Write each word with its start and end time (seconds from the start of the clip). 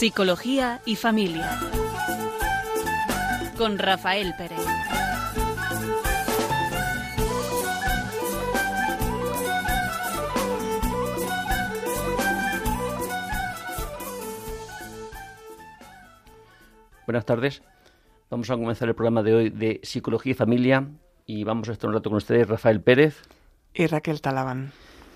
Psicología 0.00 0.80
y 0.86 0.96
Familia. 0.96 1.60
Con 3.58 3.76
Rafael 3.76 4.32
Pérez. 4.38 4.58
Buenas 17.04 17.26
tardes. 17.26 17.62
Vamos 18.30 18.48
a 18.48 18.56
comenzar 18.56 18.88
el 18.88 18.94
programa 18.94 19.22
de 19.22 19.34
hoy 19.34 19.50
de 19.50 19.80
Psicología 19.82 20.30
y 20.30 20.34
Familia 20.34 20.88
y 21.26 21.44
vamos 21.44 21.68
a 21.68 21.72
estar 21.72 21.88
un 21.88 21.96
rato 21.96 22.08
con 22.08 22.16
ustedes 22.16 22.48
Rafael 22.48 22.80
Pérez 22.80 23.20
y 23.74 23.86
Raquel 23.86 24.22
Talabán. 24.22 24.72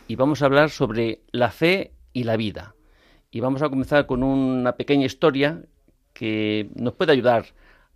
Y 0.08 0.16
vamos 0.16 0.42
a 0.42 0.44
hablar 0.44 0.68
sobre 0.68 1.22
la 1.32 1.50
fe 1.50 1.94
y 2.12 2.24
la 2.24 2.36
vida. 2.36 2.74
Y 3.34 3.40
vamos 3.40 3.62
a 3.62 3.68
comenzar 3.68 4.06
con 4.06 4.22
una 4.22 4.76
pequeña 4.76 5.06
historia 5.06 5.64
que 6.12 6.70
nos 6.76 6.94
puede 6.94 7.10
ayudar 7.10 7.46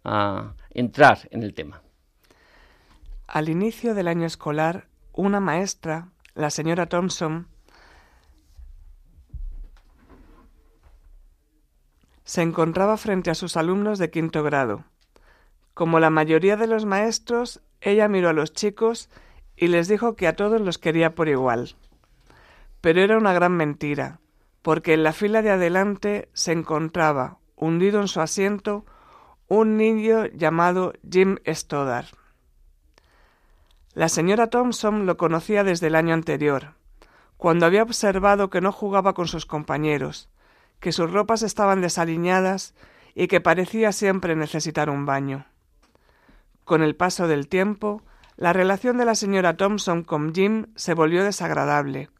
a 0.03 0.55
entrar 0.71 1.29
en 1.31 1.45
el 1.45 1.55
tema. 1.55 1.81
Al 3.29 3.49
inicio 3.49 3.95
del 3.95 4.09
año 4.09 4.27
escolar, 4.27 4.89
una 5.13 5.39
maestra, 5.39 6.09
la 6.35 6.51
señora 6.51 6.87
Thompson, 6.87 7.47
se 12.25 12.43
encontraba 12.43 12.97
frente 12.97 13.31
a 13.31 13.37
sus 13.37 13.57
alumnos 13.57 14.01
de 14.01 14.11
quinto 14.11 14.43
grado. 14.43 14.87
Como 15.73 16.01
la 16.01 16.11
mayoría 16.11 16.57
de 16.57 16.67
los 16.67 16.85
maestros, 16.85 17.63
ella 17.81 18.09
miró 18.09 18.31
a 18.31 18.33
los 18.33 18.53
chicos 18.53 19.09
y 19.55 19.69
les 19.69 19.87
dijo 19.87 20.17
que 20.17 20.27
a 20.27 20.35
todos 20.35 20.61
los 20.61 20.79
quería 20.79 21.15
por 21.15 21.29
igual. 21.29 21.77
Pero 22.81 23.03
era 23.03 23.17
una 23.17 23.33
gran 23.33 23.53
mentira, 23.53 24.19
porque 24.69 24.93
en 24.93 25.03
la 25.03 25.15
fila 25.15 25.41
de 25.41 25.49
adelante 25.49 26.29
se 26.35 26.53
encontraba, 26.53 27.39
hundido 27.57 28.03
en 28.03 28.07
su 28.07 28.21
asiento, 28.21 28.85
un 29.49 29.79
niño 29.79 30.27
llamado 30.27 30.93
Jim 31.11 31.39
Stoddard. 31.47 32.09
La 33.95 34.11
señora 34.11 34.49
Thompson 34.49 35.07
lo 35.07 35.17
conocía 35.17 35.65
desde 35.65 35.87
el 35.87 35.95
año 35.95 36.13
anterior, 36.13 36.75
cuando 37.39 37.65
había 37.65 37.83
observado 37.83 38.51
que 38.51 38.61
no 38.61 38.71
jugaba 38.71 39.15
con 39.15 39.27
sus 39.27 39.47
compañeros, 39.47 40.29
que 40.81 40.93
sus 40.93 41.11
ropas 41.11 41.41
estaban 41.41 41.81
desaliñadas 41.81 42.75
y 43.15 43.29
que 43.29 43.41
parecía 43.41 43.91
siempre 43.93 44.37
necesitar 44.37 44.91
un 44.91 45.07
baño. 45.07 45.47
Con 46.65 46.83
el 46.83 46.95
paso 46.95 47.27
del 47.27 47.49
tiempo, 47.49 48.03
la 48.37 48.53
relación 48.53 48.99
de 48.99 49.07
la 49.07 49.15
señora 49.15 49.57
Thompson 49.57 50.05
con 50.05 50.35
Jim 50.35 50.67
se 50.77 50.93
volvió 50.93 51.25
desagradable, 51.25 52.11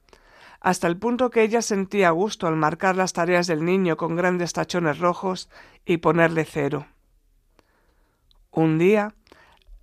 hasta 0.61 0.87
el 0.87 0.97
punto 0.97 1.31
que 1.31 1.43
ella 1.43 1.63
sentía 1.63 2.11
gusto 2.11 2.47
al 2.47 2.57
marcar 2.57 2.97
las 2.97 3.13
tareas 3.13 3.47
del 3.47 3.65
niño 3.65 3.97
con 3.97 4.17
grandes 4.17 4.53
tachones 4.53 4.99
rojos 4.99 5.49
y 5.85 5.99
ponerle 5.99 6.45
cero. 6.45 6.87
Un 8.51 8.79
día, 8.79 9.15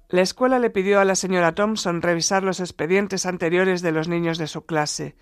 la 0.09 0.21
escuela 0.21 0.59
le 0.59 0.69
pidió 0.69 0.99
a 0.99 1.05
la 1.05 1.15
señora 1.15 1.55
Thompson 1.55 2.01
revisar 2.01 2.43
los 2.43 2.59
expedientes 2.59 3.25
anteriores 3.25 3.81
de 3.81 3.91
los 3.91 4.07
niños 4.07 4.37
de 4.37 4.47
su 4.47 4.65
clase, 4.65 5.15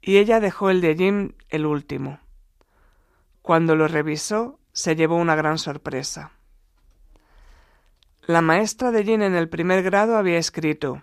y 0.00 0.18
ella 0.18 0.40
dejó 0.40 0.70
el 0.70 0.80
de 0.80 0.94
Jim 0.94 1.32
el 1.48 1.66
último. 1.66 2.20
Cuando 3.42 3.76
lo 3.76 3.88
revisó, 3.88 4.58
se 4.72 4.96
llevó 4.96 5.16
una 5.16 5.34
gran 5.34 5.58
sorpresa. 5.58 6.32
La 8.26 8.40
maestra 8.40 8.90
de 8.90 9.04
Jin 9.04 9.20
en 9.20 9.34
el 9.34 9.50
primer 9.50 9.82
grado 9.82 10.16
había 10.16 10.38
escrito 10.38 11.02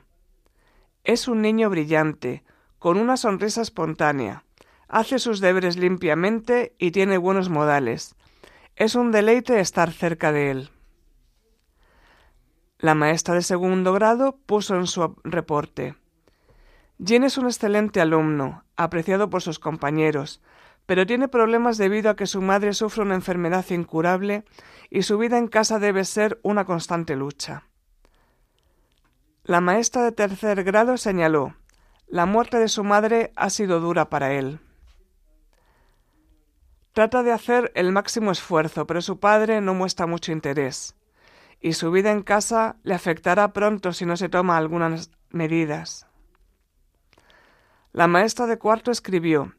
Es 1.03 1.27
un 1.27 1.41
niño 1.41 1.69
brillante, 1.69 2.43
con 2.81 2.97
una 2.97 3.15
sonrisa 3.15 3.61
espontánea. 3.61 4.43
Hace 4.87 5.19
sus 5.19 5.39
deberes 5.39 5.77
limpiamente 5.77 6.73
y 6.79 6.89
tiene 6.89 7.19
buenos 7.19 7.47
modales. 7.47 8.15
Es 8.75 8.95
un 8.95 9.11
deleite 9.11 9.59
estar 9.59 9.91
cerca 9.91 10.31
de 10.31 10.49
él. 10.49 10.69
La 12.79 12.95
maestra 12.95 13.35
de 13.35 13.43
segundo 13.43 13.93
grado 13.93 14.39
puso 14.47 14.75
en 14.75 14.87
su 14.87 15.15
reporte 15.23 15.95
Jin 17.05 17.23
es 17.23 17.37
un 17.37 17.45
excelente 17.45 18.01
alumno, 18.01 18.63
apreciado 18.75 19.29
por 19.29 19.43
sus 19.43 19.59
compañeros, 19.59 20.41
pero 20.87 21.05
tiene 21.05 21.27
problemas 21.27 21.77
debido 21.77 22.09
a 22.09 22.15
que 22.15 22.25
su 22.25 22.41
madre 22.41 22.73
sufre 22.73 23.03
una 23.03 23.13
enfermedad 23.13 23.69
incurable 23.69 24.43
y 24.89 25.03
su 25.03 25.19
vida 25.19 25.37
en 25.37 25.49
casa 25.49 25.77
debe 25.77 26.03
ser 26.03 26.39
una 26.41 26.65
constante 26.65 27.15
lucha. 27.15 27.67
La 29.43 29.61
maestra 29.61 30.03
de 30.03 30.13
tercer 30.13 30.63
grado 30.63 30.97
señaló 30.97 31.53
La 32.11 32.25
muerte 32.25 32.57
de 32.57 32.67
su 32.67 32.83
madre 32.83 33.31
ha 33.37 33.49
sido 33.49 33.79
dura 33.79 34.09
para 34.09 34.33
él. 34.33 34.59
Trata 36.91 37.23
de 37.23 37.31
hacer 37.31 37.71
el 37.73 37.93
máximo 37.93 38.33
esfuerzo, 38.33 38.85
pero 38.85 39.01
su 39.01 39.21
padre 39.21 39.61
no 39.61 39.73
muestra 39.73 40.07
mucho 40.07 40.33
interés, 40.33 40.97
y 41.61 41.71
su 41.71 41.89
vida 41.89 42.11
en 42.11 42.21
casa 42.21 42.75
le 42.83 42.95
afectará 42.95 43.53
pronto 43.53 43.93
si 43.93 44.05
no 44.05 44.17
se 44.17 44.27
toma 44.27 44.57
algunas 44.57 45.09
medidas. 45.29 46.05
La 47.93 48.07
maestra 48.07 48.45
de 48.45 48.57
cuarto 48.57 48.91
escribió 48.91 49.55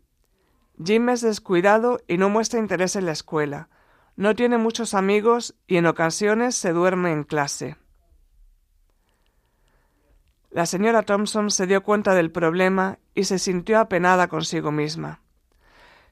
Jim 0.85 1.09
es 1.09 1.23
descuidado 1.23 2.01
y 2.07 2.19
no 2.19 2.29
muestra 2.29 2.61
interés 2.61 2.97
en 2.97 3.07
la 3.07 3.13
escuela. 3.13 3.71
No 4.15 4.35
tiene 4.35 4.59
muchos 4.59 4.93
amigos 4.93 5.55
y 5.67 5.79
en 5.79 5.87
ocasiones 5.87 6.55
se 6.55 6.75
duerme 6.75 7.13
en 7.13 7.25
clase. 7.25 7.79
La 10.53 10.67
señora 10.67 11.03
Thompson 11.03 11.51
se 11.51 11.67
dio 11.67 11.83
cuenta 11.83 12.15
del 12.15 12.31
problema 12.31 12.99
y 13.15 13.25
se 13.25 13.39
sintió 13.39 13.79
apenada 13.79 14.29
consigo 14.29 14.71
misma. 14.71 15.23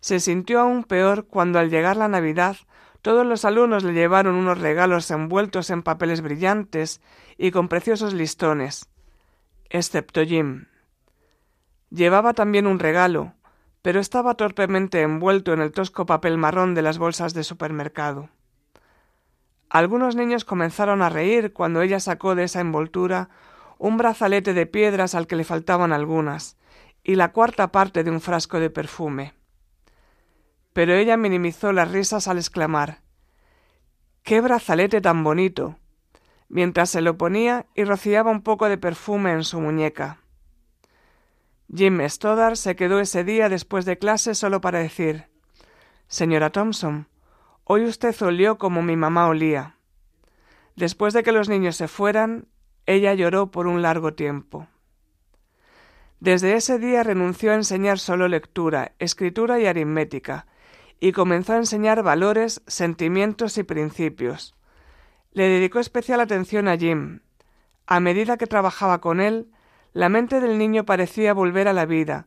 Se 0.00 0.18
sintió 0.18 0.60
aún 0.60 0.84
peor 0.84 1.26
cuando 1.26 1.58
al 1.58 1.68
llegar 1.68 1.98
la 1.98 2.08
Navidad 2.08 2.56
todos 3.02 3.26
los 3.26 3.44
alumnos 3.44 3.84
le 3.84 3.92
llevaron 3.92 4.34
unos 4.36 4.58
regalos 4.58 5.10
envueltos 5.10 5.68
en 5.68 5.82
papeles 5.82 6.22
brillantes 6.22 7.02
y 7.36 7.50
con 7.50 7.68
preciosos 7.68 8.14
listones, 8.14 8.88
excepto 9.68 10.22
Jim. 10.24 10.66
Llevaba 11.90 12.32
también 12.32 12.66
un 12.66 12.78
regalo, 12.78 13.34
pero 13.82 14.00
estaba 14.00 14.34
torpemente 14.34 15.02
envuelto 15.02 15.52
en 15.52 15.60
el 15.60 15.72
tosco 15.72 16.06
papel 16.06 16.38
marrón 16.38 16.74
de 16.74 16.82
las 16.82 16.96
bolsas 16.96 17.34
de 17.34 17.44
supermercado. 17.44 18.30
Algunos 19.68 20.16
niños 20.16 20.46
comenzaron 20.46 21.02
a 21.02 21.10
reír 21.10 21.52
cuando 21.52 21.82
ella 21.82 22.00
sacó 22.00 22.34
de 22.34 22.44
esa 22.44 22.60
envoltura 22.60 23.28
un 23.80 23.96
brazalete 23.96 24.52
de 24.52 24.66
piedras 24.66 25.14
al 25.14 25.26
que 25.26 25.36
le 25.36 25.44
faltaban 25.44 25.94
algunas, 25.94 26.58
y 27.02 27.14
la 27.14 27.32
cuarta 27.32 27.72
parte 27.72 28.04
de 28.04 28.10
un 28.10 28.20
frasco 28.20 28.60
de 28.60 28.68
perfume. 28.68 29.32
Pero 30.74 30.92
ella 30.92 31.16
minimizó 31.16 31.72
las 31.72 31.90
risas 31.90 32.28
al 32.28 32.36
exclamar 32.36 33.00
¡Qué 34.22 34.42
brazalete 34.42 35.00
tan 35.00 35.24
bonito! 35.24 35.78
mientras 36.50 36.90
se 36.90 37.00
lo 37.00 37.16
ponía 37.16 37.64
y 37.74 37.84
rociaba 37.84 38.30
un 38.30 38.42
poco 38.42 38.68
de 38.68 38.76
perfume 38.76 39.32
en 39.32 39.44
su 39.44 39.60
muñeca. 39.60 40.18
Jim 41.74 42.00
Stoddard 42.06 42.56
se 42.56 42.76
quedó 42.76 43.00
ese 43.00 43.24
día 43.24 43.48
después 43.48 43.86
de 43.86 43.96
clase 43.96 44.34
solo 44.34 44.60
para 44.60 44.80
decir 44.80 45.24
Señora 46.06 46.50
Thompson, 46.50 47.08
hoy 47.64 47.86
usted 47.86 48.14
olió 48.20 48.58
como 48.58 48.82
mi 48.82 48.96
mamá 48.96 49.26
olía. 49.28 49.76
Después 50.76 51.14
de 51.14 51.22
que 51.22 51.32
los 51.32 51.48
niños 51.48 51.76
se 51.76 51.88
fueran, 51.88 52.46
ella 52.86 53.14
lloró 53.14 53.50
por 53.50 53.66
un 53.66 53.82
largo 53.82 54.14
tiempo. 54.14 54.66
Desde 56.20 56.54
ese 56.54 56.78
día 56.78 57.02
renunció 57.02 57.52
a 57.52 57.54
enseñar 57.54 57.98
solo 57.98 58.28
lectura, 58.28 58.92
escritura 58.98 59.58
y 59.58 59.66
aritmética, 59.66 60.46
y 61.00 61.12
comenzó 61.12 61.54
a 61.54 61.56
enseñar 61.56 62.02
valores, 62.02 62.62
sentimientos 62.66 63.56
y 63.56 63.62
principios. 63.62 64.54
Le 65.32 65.44
dedicó 65.48 65.80
especial 65.80 66.20
atención 66.20 66.68
a 66.68 66.76
Jim. 66.76 67.20
A 67.86 68.00
medida 68.00 68.36
que 68.36 68.46
trabajaba 68.46 69.00
con 69.00 69.20
él, 69.20 69.50
la 69.92 70.08
mente 70.08 70.40
del 70.40 70.58
niño 70.58 70.84
parecía 70.84 71.32
volver 71.32 71.68
a 71.68 71.72
la 71.72 71.86
vida. 71.86 72.26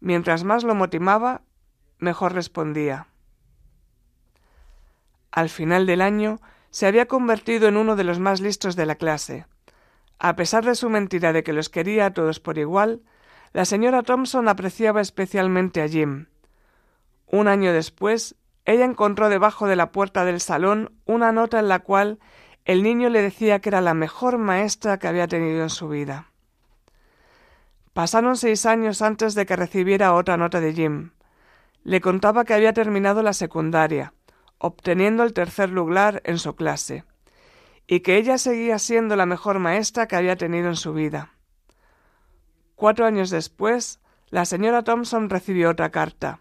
Mientras 0.00 0.42
más 0.42 0.64
lo 0.64 0.74
motivaba, 0.74 1.42
mejor 1.98 2.34
respondía. 2.34 3.06
Al 5.30 5.48
final 5.48 5.86
del 5.86 6.00
año, 6.00 6.40
se 6.70 6.86
había 6.86 7.06
convertido 7.06 7.68
en 7.68 7.76
uno 7.76 7.94
de 7.94 8.04
los 8.04 8.18
más 8.18 8.40
listos 8.40 8.74
de 8.74 8.86
la 8.86 8.96
clase. 8.96 9.46
A 10.22 10.36
pesar 10.36 10.66
de 10.66 10.74
su 10.74 10.90
mentira 10.90 11.32
de 11.32 11.42
que 11.42 11.54
los 11.54 11.70
quería 11.70 12.04
a 12.06 12.12
todos 12.12 12.40
por 12.40 12.58
igual, 12.58 13.00
la 13.54 13.64
señora 13.64 14.02
Thompson 14.02 14.48
apreciaba 14.48 15.00
especialmente 15.00 15.80
a 15.80 15.88
Jim. 15.88 16.26
Un 17.26 17.48
año 17.48 17.72
después, 17.72 18.36
ella 18.66 18.84
encontró 18.84 19.30
debajo 19.30 19.66
de 19.66 19.76
la 19.76 19.92
puerta 19.92 20.26
del 20.26 20.42
salón 20.42 20.92
una 21.06 21.32
nota 21.32 21.58
en 21.58 21.68
la 21.68 21.78
cual 21.78 22.18
el 22.66 22.82
niño 22.82 23.08
le 23.08 23.22
decía 23.22 23.60
que 23.60 23.70
era 23.70 23.80
la 23.80 23.94
mejor 23.94 24.36
maestra 24.36 24.98
que 24.98 25.08
había 25.08 25.26
tenido 25.26 25.62
en 25.62 25.70
su 25.70 25.88
vida. 25.88 26.26
Pasaron 27.94 28.36
seis 28.36 28.66
años 28.66 29.00
antes 29.00 29.34
de 29.34 29.46
que 29.46 29.56
recibiera 29.56 30.12
otra 30.12 30.36
nota 30.36 30.60
de 30.60 30.74
Jim. 30.74 31.12
Le 31.82 32.02
contaba 32.02 32.44
que 32.44 32.52
había 32.52 32.74
terminado 32.74 33.22
la 33.22 33.32
secundaria, 33.32 34.12
obteniendo 34.58 35.22
el 35.22 35.32
tercer 35.32 35.70
lugar 35.70 36.20
en 36.26 36.38
su 36.38 36.54
clase, 36.54 37.04
y 37.90 38.00
que 38.00 38.18
ella 38.18 38.38
seguía 38.38 38.78
siendo 38.78 39.16
la 39.16 39.26
mejor 39.26 39.58
maestra 39.58 40.06
que 40.06 40.14
había 40.14 40.36
tenido 40.36 40.68
en 40.68 40.76
su 40.76 40.92
vida. 40.92 41.32
Cuatro 42.76 43.04
años 43.04 43.30
después, 43.30 43.98
la 44.28 44.44
señora 44.44 44.84
Thompson 44.84 45.28
recibió 45.28 45.70
otra 45.70 45.90
carta. 45.90 46.38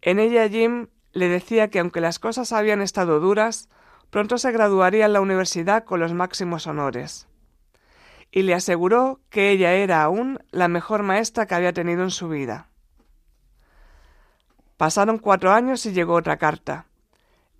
En 0.00 0.20
ella 0.20 0.48
Jim 0.48 0.86
le 1.10 1.28
decía 1.28 1.70
que 1.70 1.80
aunque 1.80 2.00
las 2.00 2.20
cosas 2.20 2.52
habían 2.52 2.82
estado 2.82 3.18
duras, 3.18 3.68
pronto 4.10 4.38
se 4.38 4.52
graduaría 4.52 5.06
en 5.06 5.12
la 5.12 5.20
universidad 5.20 5.82
con 5.82 5.98
los 5.98 6.12
máximos 6.12 6.68
honores. 6.68 7.26
Y 8.30 8.42
le 8.42 8.54
aseguró 8.54 9.18
que 9.28 9.50
ella 9.50 9.72
era 9.72 10.04
aún 10.04 10.38
la 10.52 10.68
mejor 10.68 11.02
maestra 11.02 11.46
que 11.46 11.56
había 11.56 11.72
tenido 11.72 12.04
en 12.04 12.12
su 12.12 12.28
vida. 12.28 12.68
Pasaron 14.76 15.18
cuatro 15.18 15.50
años 15.50 15.84
y 15.84 15.92
llegó 15.92 16.14
otra 16.14 16.36
carta. 16.36 16.86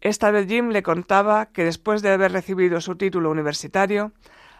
Esta 0.01 0.31
vez 0.31 0.49
Jim 0.49 0.71
le 0.71 0.83
contaba 0.83 1.47
que 1.47 1.65
después 1.65 2.01
de 2.01 2.11
haber 2.11 2.33
recibido 2.33 2.81
su 2.81 2.97
título 2.97 3.31
universitario, 3.31 4.13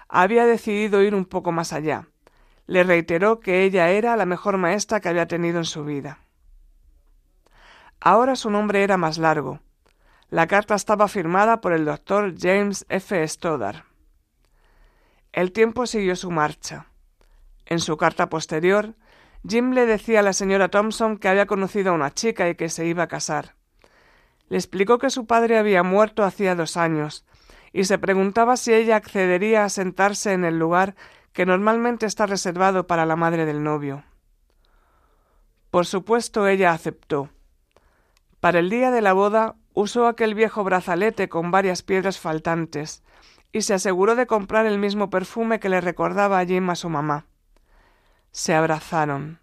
había 0.09 0.45
decidido 0.45 1.03
ir 1.03 1.15
un 1.15 1.25
poco 1.25 1.51
más 1.51 1.73
allá. 1.73 2.09
Le 2.67 2.85
reiteró 2.85 3.41
que 3.41 3.65
ella 3.65 3.91
era 3.91 4.17
la 4.17 4.27
mejor 4.27 4.59
maestra 4.59 5.01
que 5.01 5.09
había 5.09 5.27
tenido 5.27 5.59
en 5.59 5.65
su 5.65 5.85
vida. 5.85 6.19
Ahora 8.01 8.37
su 8.37 8.51
nombre 8.51 8.83
era 8.83 8.97
más 8.97 9.19
largo. 9.19 9.61
La 10.29 10.47
carta 10.47 10.75
estaba 10.75 11.09
firmada 11.09 11.61
por 11.61 11.73
el 11.73 11.85
doctor 11.85 12.35
James 12.39 12.87
F. 12.89 13.27
Stoddard. 13.27 13.85
El 15.33 15.53
tiempo 15.53 15.87
siguió 15.87 16.17
su 16.17 16.31
marcha. 16.31 16.87
En 17.67 17.79
su 17.79 17.97
carta 17.97 18.29
posterior, 18.29 18.95
Jim 19.49 19.73
le 19.73 19.87
decía 19.87 20.21
a 20.21 20.23
la 20.23 20.33
señora 20.33 20.69
Thompson 20.69 21.19
que 21.19 21.29
había 21.29 21.47
conocido 21.47 21.91
a 21.91 21.95
una 21.95 22.13
chica 22.13 22.49
y 22.49 22.57
que 22.57 22.69
se 22.69 22.87
iba 22.87 23.05
a 23.05 23.09
casar. 23.09 23.55
Le 24.51 24.59
explicó 24.59 24.99
que 24.99 25.11
su 25.11 25.27
padre 25.27 25.59
había 25.59 25.85
muerto 25.85 26.25
hacía 26.25 26.57
dos 26.57 26.77
años, 26.77 27.25
y 27.73 27.85
se 27.85 27.99
preguntaba 27.99 28.57
si 28.57 28.75
ella 28.75 28.97
accedería 28.97 29.65
a 29.65 29.69
sentarse 29.69 30.33
en 30.33 30.45
el 30.45 30.59
lugar 30.59 30.97
que 31.33 31.47
normalmente 31.47 32.05
está 32.05 32.27
reservado 32.27 32.89
para 32.89 33.07
la 33.07 33.15
madre 33.15 33.47
del 33.47 33.63
novio. 33.63 34.03
Por 35.71 35.87
supuesto 35.87 36.49
ella 36.49 36.73
aceptó. 36.73 37.31
Para 38.41 38.59
el 38.59 38.71
día 38.71 38.91
de 38.91 39.03
la 39.03 39.13
boda 39.13 39.55
usó 39.73 40.09
aquel 40.09 40.35
viejo 40.35 40.65
brazalete 40.65 41.29
con 41.29 41.53
varias 41.53 41.83
piedras 41.83 42.19
faltantes, 42.19 43.05
y 43.53 43.63
se 43.63 43.75
aseguró 43.75 44.17
de 44.17 44.27
comprar 44.27 44.67
el 44.67 44.79
mismo 44.79 45.11
perfume 45.11 45.61
que 45.61 45.69
le 45.69 45.81
recordaba 45.81 46.41
a 46.41 46.45
Jim 46.45 46.69
a 46.71 46.75
su 46.75 46.89
mamá. 46.89 47.27
Se 48.33 48.53
abrazaron, 48.55 49.39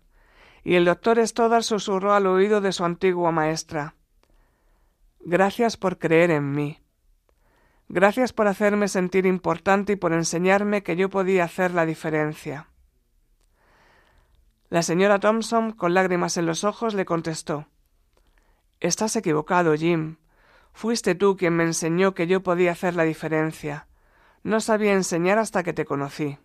y 0.65 0.75
el 0.75 0.83
doctor 0.83 1.25
Stoddard 1.25 1.63
susurró 1.63 2.13
al 2.13 2.27
oído 2.27 2.59
de 2.59 2.73
su 2.73 2.83
antigua 2.83 3.31
maestra 3.31 3.95
Gracias 5.29 5.75
por 5.75 5.99
creer 5.99 6.31
en 6.31 6.53
mí. 6.53 6.79
Gracias 7.89 8.31
por 8.31 8.47
hacerme 8.47 8.87
sentir 8.87 9.25
importante 9.25 9.91
y 9.91 9.95
por 9.97 10.13
enseñarme 10.13 10.83
que 10.83 10.95
yo 10.95 11.09
podía 11.09 11.43
hacer 11.43 11.73
la 11.73 11.85
diferencia. 11.85 12.69
La 14.69 14.83
señora 14.83 15.19
Thompson, 15.19 15.73
con 15.73 15.93
lágrimas 15.93 16.37
en 16.37 16.45
los 16.45 16.63
ojos, 16.63 16.93
le 16.93 17.03
contestó 17.03 17.67
Estás 18.79 19.17
equivocado, 19.17 19.75
Jim. 19.75 20.15
Fuiste 20.71 21.13
tú 21.13 21.35
quien 21.35 21.57
me 21.57 21.65
enseñó 21.65 22.13
que 22.13 22.27
yo 22.27 22.41
podía 22.41 22.71
hacer 22.71 22.95
la 22.95 23.03
diferencia. 23.03 23.89
No 24.43 24.61
sabía 24.61 24.93
enseñar 24.93 25.39
hasta 25.39 25.61
que 25.61 25.73
te 25.73 25.83
conocí. 25.83 26.37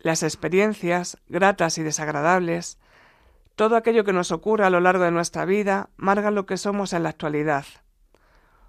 Las 0.00 0.22
experiencias, 0.22 1.16
gratas 1.28 1.78
y 1.78 1.82
desagradables, 1.82 2.78
todo 3.56 3.76
aquello 3.76 4.04
que 4.04 4.12
nos 4.12 4.32
ocurre 4.32 4.64
a 4.64 4.70
lo 4.70 4.80
largo 4.80 5.02
de 5.02 5.10
nuestra 5.10 5.46
vida 5.46 5.88
marca 5.96 6.30
lo 6.30 6.44
que 6.44 6.58
somos 6.58 6.92
en 6.92 7.02
la 7.02 7.08
actualidad. 7.08 7.64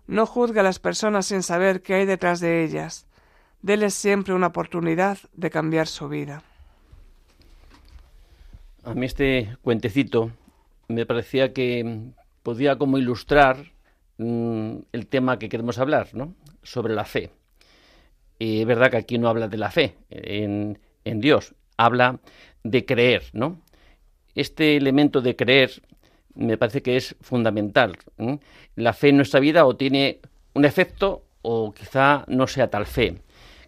No 0.07 0.25
juzgue 0.25 0.61
a 0.61 0.63
las 0.63 0.79
personas 0.79 1.25
sin 1.25 1.43
saber 1.43 1.81
qué 1.81 1.95
hay 1.95 2.05
detrás 2.05 2.39
de 2.39 2.63
ellas. 2.63 3.05
Deles 3.61 3.93
siempre 3.93 4.33
una 4.33 4.47
oportunidad 4.47 5.17
de 5.33 5.49
cambiar 5.49 5.87
su 5.87 6.07
vida. 6.07 6.41
A 8.85 8.93
mí 8.93 9.05
este 9.05 9.57
cuentecito 9.61 10.31
me 10.87 11.05
parecía 11.05 11.51
que 11.51 12.13
podía 12.41 12.77
como 12.77 12.97
ilustrar 12.97 13.57
mm, 14.17 14.77
el 14.93 15.07
tema 15.07 15.37
que 15.37 15.49
queremos 15.49 15.79
hablar, 15.79 16.07
¿no? 16.13 16.33
Sobre 16.63 16.95
la 16.95 17.03
fe. 17.03 17.31
Es 18.39 18.65
verdad 18.65 18.89
que 18.89 18.97
aquí 18.97 19.17
no 19.17 19.27
habla 19.27 19.49
de 19.49 19.57
la 19.57 19.69
fe 19.69 19.97
en 20.09 20.77
Dios, 21.19 21.55
habla 21.75 22.19
de 22.63 22.85
creer, 22.85 23.23
¿no? 23.33 23.59
Este 24.37 24.77
elemento 24.77 25.21
de 25.21 25.35
creer 25.35 25.81
me 26.35 26.57
parece 26.57 26.83
que 26.83 26.95
es 26.95 27.15
fundamental. 27.21 27.97
La 28.75 28.93
fe 28.93 29.09
en 29.09 29.17
nuestra 29.17 29.39
vida 29.39 29.65
o 29.65 29.75
tiene 29.75 30.19
un 30.53 30.65
efecto 30.65 31.23
o 31.41 31.73
quizá 31.73 32.23
no 32.27 32.45
sea 32.45 32.69
tal 32.69 32.85
fe. 32.85 33.17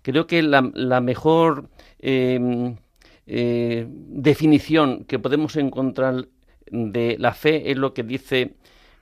Creo 0.03 0.27
que 0.27 0.43
la, 0.43 0.61
mejor 1.01 1.69
em, 1.99 2.77
eh, 3.25 3.87
definición 3.89 5.05
que 5.05 5.17
podemos 5.17 5.55
encontrar 5.55 6.27
de 6.69 7.17
la 7.17 7.33
fe 7.33 7.71
es 7.71 7.77
lo 7.77 7.93
que 7.93 8.03
dice 8.03 8.55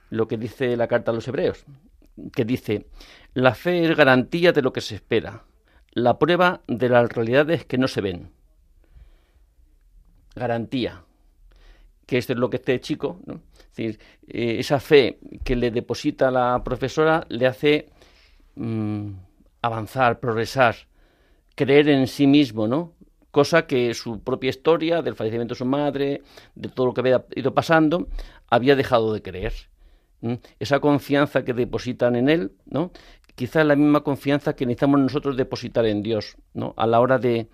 lo 0.10 0.30
que 0.30 0.38
dice 0.38 0.78
la 0.78 0.88
carta 0.88 1.12
a 1.12 1.14
los 1.14 1.28
hebreos, 1.28 1.66
que 2.34 2.46
dice 2.46 2.88
la 3.34 3.56
fe 3.56 3.84
es 3.84 3.98
garantía 3.98 4.54
de 4.54 4.62
lo 4.62 4.72
que 4.72 4.80
se 4.80 4.96
espera, 4.96 5.44
la 5.92 6.18
prueba 6.18 6.62
de 6.68 6.88
las 6.88 7.12
realidades 7.12 7.66
que 7.66 7.78
no 7.78 7.90
se 7.90 8.00
ven. 8.00 8.30
Garantía 10.34 11.04
que 12.08 12.18
esto 12.18 12.34
es 12.34 12.40
lo 12.40 12.50
que 12.50 12.56
este 12.58 12.80
chico, 12.80 13.20
¿no? 13.26 13.42
eh, 13.78 13.96
esa 14.28 14.80
fe 14.80 15.20
que 15.44 15.56
le 15.56 15.70
deposita 15.70 16.32
la 16.32 16.64
profesora 16.64 17.26
le 17.30 17.46
hace 17.46 17.90
mm, 18.56 19.12
avanzar, 19.62 20.20
progresar, 20.20 20.76
creer 21.54 21.90
en 21.90 22.08
sí 22.08 22.26
mismo, 22.26 22.68
¿no? 22.68 22.94
Cosa 23.30 23.68
que 23.68 23.94
su 23.94 24.22
propia 24.22 24.50
historia, 24.50 25.02
del 25.02 25.16
fallecimiento 25.16 25.54
de 25.54 25.60
su 25.60 25.66
madre, 25.66 26.24
de 26.56 26.70
todo 26.70 26.88
lo 26.88 26.94
que 26.94 27.02
había 27.02 27.26
ido 27.36 27.54
pasando, 27.54 28.08
había 28.50 28.76
dejado 28.76 29.14
de 29.14 29.22
creer. 29.22 29.54
Esa 30.60 30.80
confianza 30.80 31.44
que 31.44 31.54
depositan 31.54 32.16
en 32.16 32.30
él, 32.30 32.52
¿no? 32.66 32.92
Quizás 33.36 33.66
la 33.66 33.76
misma 33.76 34.02
confianza 34.02 34.56
que 34.56 34.66
necesitamos 34.66 35.02
nosotros 35.02 35.38
depositar 35.38 35.86
en 35.86 36.02
Dios, 36.02 36.38
¿no? 36.54 36.74
A 36.78 36.88
la 36.88 37.00
hora 37.00 37.20
de, 37.20 37.48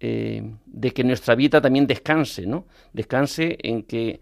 eh, 0.00 0.54
de 0.66 0.90
que 0.92 1.04
nuestra 1.04 1.34
vida 1.34 1.60
también 1.60 1.86
descanse, 1.86 2.46
¿no? 2.46 2.66
Descanse 2.92 3.58
en 3.62 3.82
que 3.82 4.20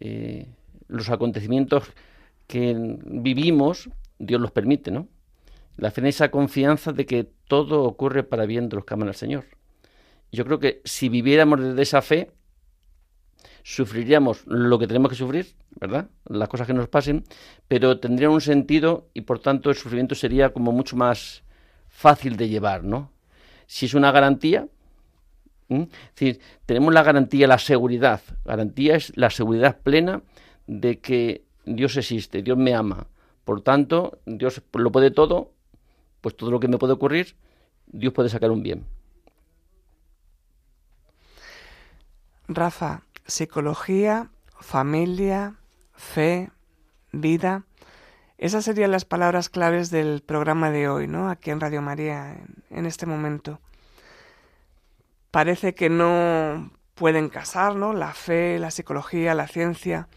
eh, 0.00 0.48
los 0.88 1.10
acontecimientos 1.10 1.84
que 2.46 2.74
vivimos, 3.04 3.90
Dios 4.18 4.40
los 4.40 4.50
permite, 4.50 4.90
¿no? 4.90 5.08
La 5.76 5.90
fe 5.90 6.00
en 6.00 6.06
esa 6.08 6.30
confianza 6.30 6.92
de 6.92 7.06
que 7.06 7.28
todo 7.46 7.84
ocurre 7.84 8.24
para 8.24 8.46
bien 8.46 8.68
de 8.68 8.76
los 8.76 8.84
que 8.84 8.94
aman 8.94 9.08
al 9.08 9.14
Señor. 9.14 9.44
Yo 10.30 10.44
creo 10.44 10.58
que 10.58 10.80
si 10.84 11.08
viviéramos 11.08 11.60
desde 11.60 11.82
esa 11.82 12.02
fe, 12.02 12.30
sufriríamos 13.62 14.44
lo 14.46 14.78
que 14.78 14.86
tenemos 14.86 15.10
que 15.10 15.16
sufrir, 15.16 15.54
¿verdad? 15.78 16.08
Las 16.24 16.48
cosas 16.48 16.66
que 16.66 16.74
nos 16.74 16.88
pasen, 16.88 17.24
pero 17.68 18.00
tendría 18.00 18.30
un 18.30 18.40
sentido 18.40 19.08
y 19.14 19.22
por 19.22 19.38
tanto 19.38 19.70
el 19.70 19.76
sufrimiento 19.76 20.14
sería 20.14 20.52
como 20.52 20.72
mucho 20.72 20.96
más 20.96 21.42
fácil 21.88 22.36
de 22.36 22.48
llevar, 22.48 22.82
¿no? 22.84 23.12
Si 23.66 23.86
es 23.86 23.94
una 23.94 24.10
garantía, 24.10 24.68
Es 25.80 26.14
decir, 26.14 26.40
tenemos 26.66 26.92
la 26.92 27.02
garantía, 27.02 27.46
la 27.46 27.58
seguridad. 27.58 28.20
Garantía 28.44 28.96
es 28.96 29.16
la 29.16 29.30
seguridad 29.30 29.78
plena 29.80 30.22
de 30.66 31.00
que 31.00 31.44
Dios 31.64 31.96
existe, 31.96 32.42
Dios 32.42 32.58
me 32.58 32.74
ama. 32.74 33.06
Por 33.44 33.60
tanto, 33.62 34.18
Dios 34.26 34.62
lo 34.72 34.92
puede 34.92 35.10
todo, 35.10 35.52
pues 36.20 36.36
todo 36.36 36.50
lo 36.50 36.60
que 36.60 36.68
me 36.68 36.78
puede 36.78 36.92
ocurrir, 36.92 37.36
Dios 37.86 38.12
puede 38.12 38.28
sacar 38.28 38.50
un 38.50 38.62
bien. 38.62 38.84
Rafa, 42.48 43.02
psicología, 43.26 44.30
familia, 44.60 45.56
fe, 45.94 46.50
vida. 47.12 47.64
Esas 48.38 48.64
serían 48.64 48.90
las 48.90 49.04
palabras 49.04 49.48
claves 49.48 49.90
del 49.90 50.22
programa 50.22 50.70
de 50.70 50.88
hoy, 50.88 51.06
¿no? 51.06 51.28
Aquí 51.28 51.50
en 51.50 51.60
Radio 51.60 51.82
María, 51.82 52.36
en 52.70 52.86
este 52.86 53.06
momento 53.06 53.60
parece 55.32 55.74
que 55.74 55.88
no 55.88 56.70
pueden 56.94 57.28
casar, 57.28 57.74
¿no? 57.74 57.92
La 57.94 58.12
fe, 58.12 58.60
la 58.60 58.70
psicología, 58.70 59.34
la 59.34 59.48
ciencia. 59.48 60.08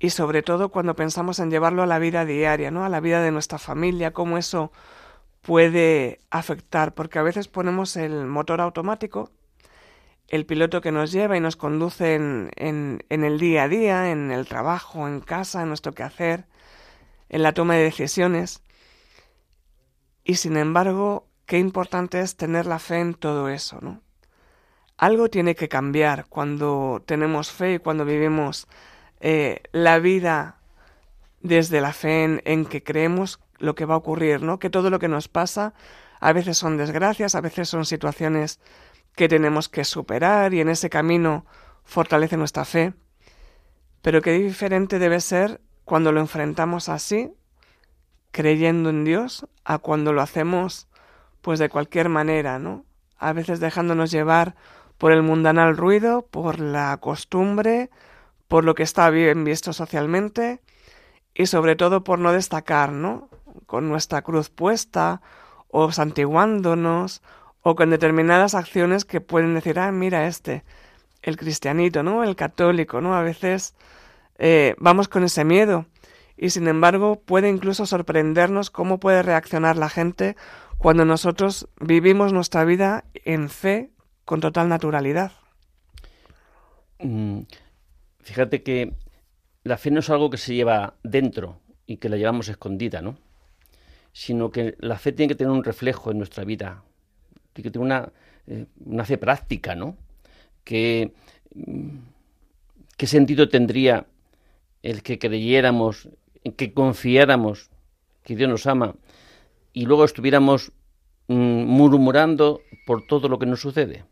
Y 0.00 0.10
sobre 0.10 0.42
todo 0.42 0.70
cuando 0.70 0.96
pensamos 0.96 1.38
en 1.38 1.50
llevarlo 1.50 1.82
a 1.84 1.86
la 1.86 2.00
vida 2.00 2.24
diaria, 2.24 2.72
¿no? 2.72 2.84
A 2.84 2.88
la 2.88 3.00
vida 3.00 3.22
de 3.22 3.30
nuestra 3.30 3.58
familia, 3.58 4.12
cómo 4.12 4.38
eso 4.38 4.72
puede 5.42 6.20
afectar, 6.30 6.94
porque 6.94 7.20
a 7.20 7.22
veces 7.22 7.46
ponemos 7.48 7.96
el 7.96 8.26
motor 8.26 8.60
automático, 8.60 9.30
el 10.28 10.46
piloto 10.46 10.80
que 10.80 10.90
nos 10.90 11.12
lleva 11.12 11.36
y 11.36 11.40
nos 11.40 11.54
conduce 11.54 12.14
en, 12.14 12.50
en, 12.56 13.04
en 13.10 13.24
el 13.24 13.38
día 13.38 13.64
a 13.64 13.68
día, 13.68 14.10
en 14.10 14.32
el 14.32 14.48
trabajo, 14.48 15.06
en 15.06 15.20
casa, 15.20 15.62
en 15.62 15.68
nuestro 15.68 15.92
quehacer, 15.92 16.46
en 17.28 17.42
la 17.42 17.52
toma 17.52 17.74
de 17.74 17.84
decisiones. 17.84 18.62
Y 20.24 20.36
sin 20.36 20.56
embargo, 20.56 21.25
qué 21.46 21.58
importante 21.58 22.20
es 22.20 22.36
tener 22.36 22.66
la 22.66 22.78
fe 22.78 22.98
en 22.98 23.14
todo 23.14 23.48
eso, 23.48 23.78
¿no? 23.80 24.02
Algo 24.98 25.28
tiene 25.28 25.54
que 25.54 25.68
cambiar 25.68 26.26
cuando 26.26 27.02
tenemos 27.06 27.52
fe 27.52 27.74
y 27.74 27.78
cuando 27.78 28.04
vivimos 28.04 28.66
eh, 29.20 29.62
la 29.72 29.98
vida 29.98 30.58
desde 31.40 31.80
la 31.80 31.92
fe 31.92 32.40
en, 32.44 32.64
que 32.64 32.82
creemos 32.82 33.40
lo 33.58 33.74
que 33.74 33.84
va 33.84 33.94
a 33.94 33.98
ocurrir, 33.98 34.42
¿no? 34.42 34.58
Que 34.58 34.70
todo 34.70 34.90
lo 34.90 34.98
que 34.98 35.08
nos 35.08 35.28
pasa 35.28 35.74
a 36.18 36.32
veces 36.32 36.58
son 36.58 36.76
desgracias, 36.76 37.34
a 37.34 37.40
veces 37.40 37.68
son 37.68 37.84
situaciones 37.84 38.58
que 39.14 39.28
tenemos 39.28 39.68
que 39.68 39.84
superar 39.84 40.54
y 40.54 40.60
en 40.60 40.68
ese 40.68 40.90
camino 40.90 41.46
fortalece 41.84 42.36
nuestra 42.36 42.64
fe. 42.64 42.94
Pero 44.02 44.22
qué 44.22 44.32
diferente 44.32 44.98
debe 44.98 45.20
ser 45.20 45.60
cuando 45.84 46.10
lo 46.10 46.20
enfrentamos 46.20 46.88
así, 46.88 47.32
creyendo 48.30 48.90
en 48.90 49.04
Dios, 49.04 49.46
a 49.64 49.78
cuando 49.78 50.12
lo 50.12 50.22
hacemos 50.22 50.88
pues 51.46 51.60
de 51.60 51.68
cualquier 51.68 52.08
manera, 52.08 52.58
¿no? 52.58 52.84
A 53.18 53.32
veces 53.32 53.60
dejándonos 53.60 54.10
llevar 54.10 54.56
por 54.98 55.12
el 55.12 55.22
mundanal 55.22 55.76
ruido, 55.76 56.26
por 56.26 56.58
la 56.58 56.96
costumbre, 56.96 57.88
por 58.48 58.64
lo 58.64 58.74
que 58.74 58.82
está 58.82 59.08
bien 59.10 59.44
visto 59.44 59.72
socialmente 59.72 60.60
y 61.34 61.46
sobre 61.46 61.76
todo 61.76 62.02
por 62.02 62.18
no 62.18 62.32
destacar, 62.32 62.90
¿no? 62.90 63.28
Con 63.66 63.88
nuestra 63.88 64.22
cruz 64.22 64.50
puesta 64.50 65.22
o 65.68 65.92
santiguándonos 65.92 67.22
o 67.62 67.76
con 67.76 67.90
determinadas 67.90 68.56
acciones 68.56 69.04
que 69.04 69.20
pueden 69.20 69.54
decir, 69.54 69.78
ah, 69.78 69.92
mira 69.92 70.26
este, 70.26 70.64
el 71.22 71.36
cristianito, 71.36 72.02
¿no? 72.02 72.24
El 72.24 72.34
católico, 72.34 73.00
¿no? 73.00 73.14
A 73.14 73.22
veces 73.22 73.76
eh, 74.38 74.74
vamos 74.78 75.06
con 75.06 75.22
ese 75.22 75.44
miedo 75.44 75.86
y 76.36 76.50
sin 76.50 76.66
embargo 76.66 77.20
puede 77.24 77.48
incluso 77.48 77.86
sorprendernos 77.86 78.70
cómo 78.70 78.98
puede 78.98 79.22
reaccionar 79.22 79.76
la 79.76 79.88
gente 79.88 80.36
cuando 80.78 81.04
nosotros 81.04 81.68
vivimos 81.80 82.32
nuestra 82.32 82.64
vida 82.64 83.04
en 83.24 83.48
fe 83.48 83.90
con 84.24 84.40
total 84.40 84.68
naturalidad. 84.68 85.32
Mm, 86.98 87.40
fíjate 88.20 88.62
que 88.62 88.92
la 89.64 89.76
fe 89.78 89.90
no 89.90 90.00
es 90.00 90.10
algo 90.10 90.30
que 90.30 90.36
se 90.36 90.54
lleva 90.54 90.94
dentro 91.02 91.60
y 91.86 91.96
que 91.96 92.08
la 92.08 92.16
llevamos 92.16 92.48
escondida, 92.48 93.02
¿no? 93.02 93.16
Sino 94.12 94.50
que 94.50 94.76
la 94.78 94.98
fe 94.98 95.12
tiene 95.12 95.28
que 95.28 95.34
tener 95.34 95.52
un 95.52 95.64
reflejo 95.64 96.10
en 96.10 96.18
nuestra 96.18 96.44
vida, 96.44 96.82
tiene 97.52 97.64
que 97.64 97.70
tener 97.70 97.84
una, 97.84 98.12
eh, 98.46 98.66
una 98.84 99.04
fe 99.04 99.18
práctica, 99.18 99.74
¿no? 99.74 99.96
Que, 100.64 101.12
mm, 101.54 101.98
¿Qué 102.96 103.06
sentido 103.06 103.48
tendría 103.48 104.06
el 104.82 105.02
que 105.02 105.18
creyéramos, 105.18 106.08
que 106.56 106.72
confiáramos 106.72 107.70
que 108.22 108.36
Dios 108.36 108.48
nos 108.48 108.66
ama 108.66 108.94
y 109.76 109.84
luego 109.84 110.06
estuviéramos 110.06 110.72
mm, 111.28 111.34
murmurando 111.34 112.62
por 112.86 113.06
todo 113.06 113.28
lo 113.28 113.38
que 113.38 113.44
nos 113.44 113.60
sucede? 113.60 114.06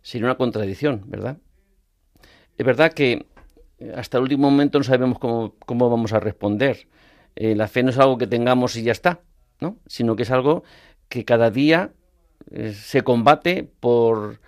Sería 0.00 0.28
una 0.28 0.38
contradicción, 0.38 1.02
¿verdad? 1.08 1.36
Es 2.56 2.64
verdad 2.64 2.94
que 2.94 3.26
hasta 3.94 4.16
el 4.16 4.22
último 4.22 4.50
momento 4.50 4.78
no 4.78 4.84
sabemos 4.84 5.18
cómo, 5.18 5.90
vamos 5.90 6.14
a 6.14 6.20
responder. 6.20 6.88
Eh, 7.34 7.54
la 7.54 7.68
fe 7.68 7.82
no 7.82 7.90
es 7.90 7.98
algo 7.98 8.16
que 8.16 8.26
tengamos 8.26 8.76
y 8.76 8.82
ya 8.82 8.92
está, 8.92 9.20
¿no? 9.60 9.76
Sino 9.86 10.16
que 10.16 10.22
es 10.22 10.30
algo 10.30 10.64
que 11.10 11.26
cada 11.26 11.50
día 11.50 11.92
eh, 12.52 12.72
se 12.72 13.02
combate 13.02 13.62
por, 13.62 14.40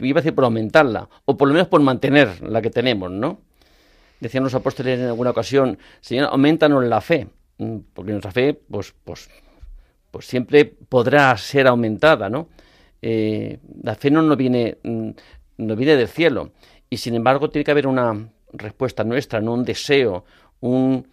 iba 0.00 0.20
a 0.20 0.22
decir 0.22 0.36
por 0.36 0.44
aumentarla, 0.44 1.08
o 1.24 1.36
por 1.36 1.48
lo 1.48 1.54
menos 1.54 1.66
por 1.66 1.80
mantener 1.80 2.48
la 2.48 2.62
que 2.62 2.70
tenemos, 2.70 3.10
¿no? 3.10 3.40
Decían 4.20 4.44
los 4.44 4.54
apóstoles 4.54 5.00
en 5.00 5.06
alguna 5.06 5.30
ocasión, 5.30 5.78
Señor, 6.00 6.28
aumentanos 6.30 6.84
la 6.84 7.00
fe, 7.00 7.26
porque 7.92 8.12
nuestra 8.12 8.32
fe, 8.32 8.54
pues, 8.54 8.94
pues, 9.04 9.28
pues 10.10 10.26
siempre 10.26 10.64
podrá 10.64 11.36
ser 11.36 11.66
aumentada, 11.66 12.28
¿no? 12.28 12.48
Eh, 13.02 13.58
la 13.82 13.94
fe 13.94 14.10
no 14.10 14.22
nos 14.22 14.36
viene, 14.36 14.78
mm, 14.82 15.10
no 15.58 15.76
viene 15.76 15.96
del 15.96 16.08
cielo, 16.08 16.52
y 16.90 16.96
sin 16.96 17.14
embargo 17.14 17.50
tiene 17.50 17.64
que 17.64 17.70
haber 17.70 17.86
una 17.86 18.28
respuesta 18.52 19.04
nuestra, 19.04 19.40
no 19.40 19.54
un 19.54 19.64
deseo, 19.64 20.24
un... 20.60 21.06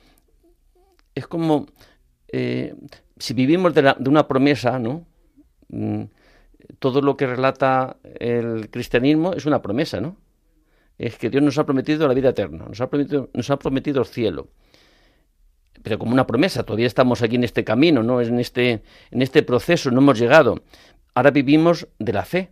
Es 1.14 1.28
como 1.28 1.68
eh, 2.30 2.74
si 3.18 3.34
vivimos 3.34 3.74
de, 3.74 3.94
una 4.08 4.28
promesa, 4.28 4.80
¿no? 4.80 5.06
Mm, 5.70 6.04
todo 6.80 7.02
lo 7.02 7.18
que 7.18 7.28
relata 7.28 7.98
el 8.20 8.70
cristianismo 8.70 9.34
es 9.34 9.46
una 9.46 9.62
promesa, 9.62 10.00
¿no? 10.00 10.18
Es 10.98 11.18
que 11.18 11.30
Dios 11.30 11.44
nos 11.44 11.58
ha 11.58 11.66
prometido 11.66 12.08
la 12.08 12.14
vida 12.14 12.30
eterna, 12.30 12.66
nos 12.68 12.80
ha 12.80 12.90
prometido, 12.90 13.30
nos 13.34 13.50
ha 13.50 13.58
prometido 13.58 14.00
el 14.02 14.08
cielo. 14.08 14.48
Pero 15.84 15.98
como 15.98 16.14
una 16.14 16.28
promesa, 16.28 16.64
todavía 16.64 16.88
estamos 16.88 17.22
aquí 17.22 17.36
en 17.36 17.44
este 17.44 17.64
camino, 17.64 18.04
¿no? 18.04 18.22
En 18.22 18.40
este, 18.40 18.84
en 19.12 19.22
este 19.22 19.44
proceso, 19.44 19.92
no 19.92 20.00
hemos 20.00 20.20
llegado. 20.20 20.64
Ahora 21.14 21.32
vivimos 21.32 21.88
de 22.00 22.14
la 22.14 22.24
fe, 22.24 22.52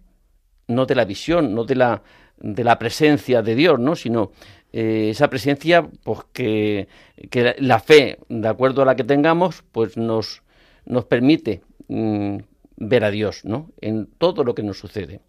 no 0.67 0.85
de 0.85 0.95
la 0.95 1.05
visión, 1.05 1.53
no 1.53 1.63
de 1.63 1.75
la, 1.75 2.03
de 2.39 2.63
la 2.63 2.79
presencia 2.79 3.41
de 3.41 3.55
Dios, 3.55 3.79
¿no? 3.79 3.95
sino 3.95 4.31
eh, 4.71 5.09
esa 5.11 5.29
presencia 5.29 5.87
pues 6.03 6.19
que, 6.33 6.87
que, 7.29 7.55
la 7.59 7.79
fe, 7.79 8.19
de 8.29 8.47
acuerdo 8.47 8.81
a 8.81 8.85
la 8.85 8.95
que 8.95 9.03
tengamos, 9.03 9.63
pues 9.71 9.97
nos, 9.97 10.43
nos 10.85 11.05
permite 11.05 11.61
mm, 11.87 12.37
ver 12.77 13.03
a 13.03 13.11
Dios 13.11 13.45
¿no? 13.45 13.71
en 13.81 14.07
todo 14.17 14.43
lo 14.43 14.55
que 14.55 14.63
nos 14.63 14.79
sucede. 14.79 15.21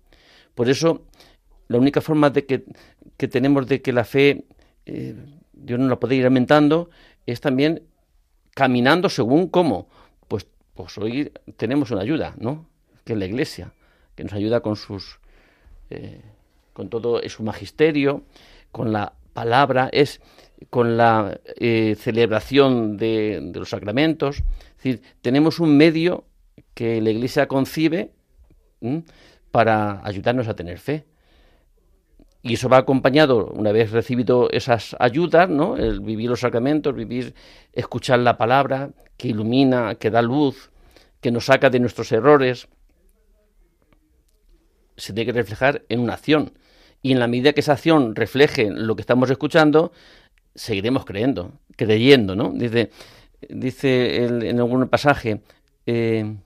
Por 0.55 0.69
eso, 0.69 1.07
la 1.69 1.79
única 1.79 2.01
forma 2.01 2.31
de 2.31 2.47
que, 2.47 2.65
que 3.17 3.29
tenemos 3.29 3.67
de 3.67 3.81
que 3.81 3.93
la 3.93 4.05
fe 4.05 4.45
eh, 4.87 5.15
Dios 5.53 5.79
nos 5.79 5.91
la 5.91 6.01
puede 6.01 6.17
ir 6.17 6.25
aumentando 6.25 6.91
es 7.27 7.41
también 7.41 7.83
caminando 8.55 9.09
según 9.09 9.49
cómo. 9.49 9.89
Pues, 10.29 10.47
pues 10.75 10.97
hoy 10.99 11.33
tenemos 11.57 11.91
una 11.91 12.03
ayuda, 12.03 12.35
¿no? 12.39 12.67
que 13.05 13.15
es 13.15 13.19
la 13.19 13.27
Iglesia, 13.27 13.73
que 14.15 14.25
nos 14.25 14.33
ayuda 14.33 14.61
con 14.61 14.77
sus... 14.77 15.19
Eh, 15.91 16.21
con 16.73 16.89
todo 16.89 17.21
su 17.29 17.43
magisterio, 17.43 18.23
con 18.71 18.93
la 18.93 19.13
palabra, 19.33 19.91
es 19.93 20.21
con 20.69 20.97
la 20.97 21.41
eh, 21.57 21.97
celebración 21.99 22.97
de, 22.97 23.51
los 23.55 23.71
sacramentos. 23.71 24.39
Es 24.39 24.77
decir, 24.77 25.03
tenemos 25.21 25.59
un 25.59 25.77
medio 25.77 26.25
que 26.75 27.01
la 27.01 27.11
Iglesia 27.11 27.49
concibe 27.49 28.13
para 29.51 30.01
ayudarnos 30.07 30.49
a 30.49 30.55
tener 30.55 30.79
fe. 30.79 31.05
Y 32.43 32.55
eso 32.55 32.69
va 32.69 32.79
acompañado, 32.79 33.49
una 33.49 33.71
vez 33.71 33.91
recibido 33.91 34.49
esas 34.51 34.97
ayudas, 34.99 35.49
¿no? 35.49 35.77
el 35.77 36.01
vivir 36.01 36.31
los 36.31 36.41
sacramentos, 36.41 36.95
vivir, 36.95 37.35
escuchar 37.73 38.21
la 38.21 38.39
palabra, 38.39 38.91
que 39.19 39.29
ilumina, 39.29 39.97
que 39.97 40.11
da 40.11 40.23
luz, 40.23 40.71
que 41.21 41.31
nos 41.31 41.47
saca 41.47 41.69
de 41.69 41.81
nuestros 41.81 42.11
errores, 42.13 42.69
se 44.97 45.13
tiene 45.13 45.33
que 45.33 45.39
reflejar 45.39 45.83
en 45.89 46.01
una 46.01 46.15
acción 46.15 46.53
y 47.03 47.13
en 47.13 47.19
la 47.19 47.27
medida 47.27 47.53
que 47.53 47.61
esa 47.61 47.73
acción 47.73 48.15
refleje 48.15 48.71
lo 48.71 48.95
que 48.95 49.03
estamos 49.03 49.31
escuchando, 49.31 49.93
seguiremos 50.55 51.05
creyendo, 51.05 51.53
creyendo, 51.77 52.37
¿no? 52.37 52.53
Dice, 52.55 52.91
dice 53.49 54.25
en 54.25 54.59
algún 54.59 54.89
pasaje 54.89 55.41
eh, 55.87 56.37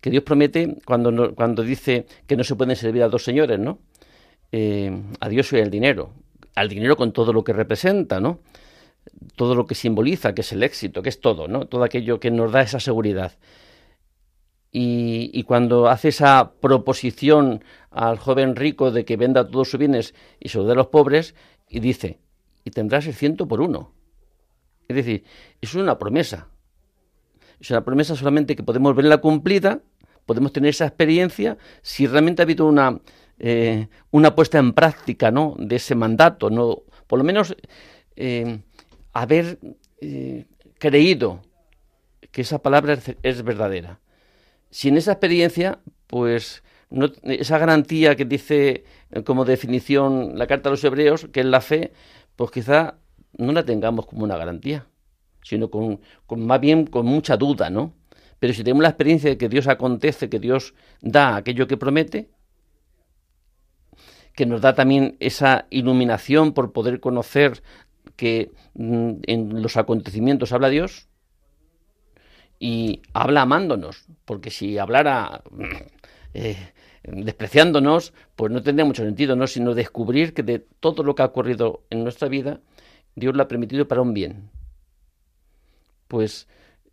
que 0.00 0.10
Dios 0.10 0.24
promete 0.24 0.76
cuando, 0.84 1.34
cuando 1.34 1.62
dice 1.62 2.06
que 2.26 2.36
no 2.36 2.44
se 2.44 2.56
pueden 2.56 2.74
servir 2.76 3.02
a 3.02 3.08
dos 3.08 3.22
señores, 3.22 3.58
¿no? 3.58 3.78
Eh, 4.52 5.02
a 5.20 5.28
Dios 5.28 5.52
y 5.52 5.56
al 5.56 5.70
dinero, 5.70 6.12
al 6.54 6.68
dinero 6.68 6.96
con 6.96 7.12
todo 7.12 7.32
lo 7.32 7.42
que 7.44 7.52
representa, 7.52 8.20
¿no? 8.20 8.40
Todo 9.34 9.54
lo 9.54 9.66
que 9.66 9.74
simboliza, 9.74 10.34
que 10.34 10.42
es 10.42 10.52
el 10.52 10.62
éxito, 10.62 11.02
que 11.02 11.08
es 11.08 11.20
todo, 11.20 11.48
¿no? 11.48 11.66
Todo 11.66 11.84
aquello 11.84 12.20
que 12.20 12.30
nos 12.30 12.52
da 12.52 12.62
esa 12.62 12.80
seguridad. 12.80 13.32
Y, 14.78 15.42
cuando 15.44 15.88
hace 15.88 16.08
esa 16.08 16.52
proposición 16.60 17.64
al 17.90 18.18
joven 18.18 18.56
rico 18.56 18.90
de 18.90 19.06
que 19.06 19.16
venda 19.16 19.48
todos 19.48 19.70
sus 19.70 19.80
bienes 19.80 20.14
y 20.38 20.50
se 20.50 20.58
lo 20.58 20.66
dé 20.66 20.72
a 20.72 20.74
los 20.74 20.88
pobres, 20.88 21.34
y 21.66 21.80
dice, 21.80 22.18
y 22.62 22.70
tendrás 22.70 23.06
el 23.06 23.14
ciento 23.14 23.48
por 23.48 23.62
uno. 23.62 23.92
Es 24.86 24.96
decir, 24.96 25.24
es 25.62 25.74
una 25.74 25.98
promesa. 25.98 26.48
Es 27.58 27.70
una 27.70 27.84
promesa 27.84 28.16
solamente 28.16 28.54
que 28.54 28.62
podemos 28.62 28.94
verla 28.94 29.18
cumplida, 29.18 29.80
podemos 30.26 30.52
tener 30.52 30.70
esa 30.70 30.86
experiencia 30.86 31.56
si 31.80 32.06
realmente 32.06 32.42
ha 32.42 32.44
habido 32.44 32.66
una, 32.66 33.00
eh, 33.38 33.88
una 34.10 34.34
puesta 34.34 34.58
en 34.58 34.72
práctica 34.72 35.30
¿no? 35.30 35.54
de 35.58 35.76
ese 35.76 35.94
mandato, 35.94 36.50
¿no? 36.50 36.82
por 37.06 37.18
lo 37.18 37.24
menos 37.24 37.56
eh, 38.16 38.60
haber 39.12 39.58
eh, 40.00 40.46
creído 40.78 41.42
que 42.30 42.42
esa 42.42 42.58
palabra 42.58 42.98
es 43.22 43.42
verdadera 43.42 44.00
sin 44.76 44.96
esa 44.98 45.12
experiencia, 45.12 45.78
pues 46.06 46.62
esa 47.22 47.58
garantía 47.58 48.14
que 48.14 48.26
dice 48.26 48.84
como 49.24 49.44
definición 49.46 50.38
la 50.38 50.46
carta 50.46 50.68
a 50.68 50.72
los 50.72 50.84
hebreos, 50.84 51.28
que 51.32 51.40
es 51.40 51.46
la 51.46 51.60
fe, 51.60 51.92
pues 52.36 52.50
quizá 52.50 52.98
no 53.38 53.52
la 53.52 53.64
tengamos 53.64 54.06
como 54.06 54.24
una 54.24 54.36
garantía, 54.36 54.86
sino 55.42 55.70
con, 55.70 56.00
más 56.36 56.60
bien 56.60 56.86
con 56.86 57.06
mucha 57.06 57.36
duda, 57.38 57.70
¿no? 57.70 57.94
Pero 58.38 58.52
si 58.52 58.62
tenemos 58.62 58.82
la 58.82 58.90
experiencia 58.90 59.30
de 59.30 59.38
que 59.38 59.48
Dios 59.48 59.66
acontece, 59.66 60.28
que 60.28 60.38
Dios 60.38 60.74
da 61.00 61.36
aquello 61.36 61.66
que 61.66 61.78
promete, 61.78 62.28
que 64.36 64.46
nos 64.46 64.60
da 64.60 64.74
también 64.74 65.16
esa 65.18 65.66
iluminación 65.70 66.52
por 66.52 66.72
poder 66.72 67.00
conocer 67.00 67.62
que 68.14 68.52
mm, 68.74 69.14
en 69.26 69.62
los 69.62 69.76
acontecimientos 69.76 70.52
habla 70.52 70.68
Dios, 70.68 71.08
y 72.58 73.02
habla 73.12 73.42
amándonos, 73.42 74.06
porque 74.24 74.50
si 74.50 74.78
hablara 74.78 75.42
eh, 76.34 76.56
despreciándonos, 77.02 78.12
pues 78.34 78.52
no 78.52 78.62
tendría 78.62 78.84
mucho 78.84 79.04
sentido, 79.04 79.36
¿no? 79.36 79.46
sino 79.46 79.74
descubrir 79.74 80.32
que 80.32 80.42
de 80.42 80.58
todo 80.80 81.02
lo 81.02 81.14
que 81.14 81.22
ha 81.22 81.26
ocurrido 81.26 81.84
en 81.90 82.02
nuestra 82.02 82.28
vida, 82.28 82.60
Dios 83.14 83.34
lo 83.34 83.42
ha 83.42 83.48
permitido 83.48 83.88
para 83.88 84.00
un 84.00 84.14
bien. 84.14 84.50
Pues 86.08 86.48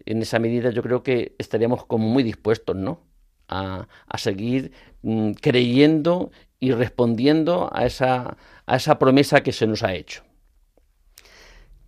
en 0.06 0.22
esa 0.22 0.40
medida 0.40 0.72
yo 0.72 0.82
creo 0.82 1.04
que 1.04 1.36
estaríamos 1.38 1.86
como 1.86 2.08
muy 2.08 2.24
dispuestos, 2.24 2.76
¿no? 2.76 3.00
A, 3.48 3.88
seguir 4.18 4.72
mm, 5.02 5.32
creyendo 5.34 6.32
y 6.60 6.72
respondiendo 6.72 7.70
a 7.74 7.86
esa, 7.86 8.38
a 8.66 8.76
esa 8.76 8.98
promesa 9.00 9.44
que 9.44 9.52
se 9.52 9.68
nos 9.68 9.84
ha 9.84 9.94
hecho. 9.94 10.24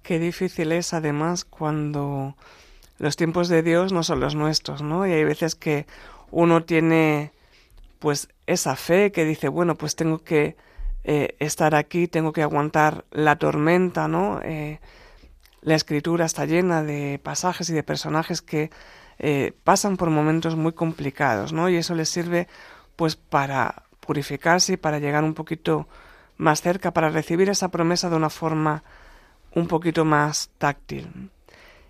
Qué 0.03 0.19
difícil 0.19 0.71
es 0.71 0.93
además 0.93 1.45
cuando 1.45 2.35
los 2.97 3.15
tiempos 3.15 3.49
de 3.49 3.63
Dios 3.63 3.91
no 3.91 4.03
son 4.03 4.19
los 4.19 4.35
nuestros, 4.35 4.81
¿no? 4.81 5.07
Y 5.07 5.11
hay 5.11 5.23
veces 5.23 5.55
que 5.55 5.87
uno 6.31 6.63
tiene 6.63 7.31
pues 7.99 8.29
esa 8.45 8.75
fe 8.75 9.11
que 9.11 9.25
dice, 9.25 9.47
bueno, 9.47 9.75
pues 9.75 9.95
tengo 9.95 10.19
que 10.19 10.55
eh, 11.03 11.35
estar 11.39 11.75
aquí, 11.75 12.07
tengo 12.07 12.33
que 12.33 12.43
aguantar 12.43 13.05
la 13.11 13.37
tormenta, 13.37 14.07
¿no? 14.07 14.41
Eh, 14.43 14.79
la 15.61 15.75
escritura 15.75 16.25
está 16.25 16.45
llena 16.45 16.83
de 16.83 17.19
pasajes 17.23 17.69
y 17.69 17.73
de 17.73 17.83
personajes 17.83 18.41
que 18.41 18.69
eh, 19.19 19.53
pasan 19.63 19.97
por 19.97 20.09
momentos 20.09 20.55
muy 20.55 20.73
complicados, 20.73 21.53
¿no? 21.53 21.69
Y 21.69 21.77
eso 21.77 21.95
les 21.95 22.09
sirve 22.09 22.47
pues 22.95 23.15
para 23.15 23.83
purificarse 23.99 24.73
y 24.73 24.77
para 24.77 24.99
llegar 24.99 25.23
un 25.23 25.33
poquito 25.33 25.87
más 26.37 26.61
cerca, 26.61 26.91
para 26.91 27.09
recibir 27.09 27.49
esa 27.49 27.69
promesa 27.69 28.09
de 28.09 28.15
una 28.15 28.29
forma 28.29 28.83
un 29.53 29.67
poquito 29.67 30.05
más 30.05 30.49
táctil. 30.57 31.31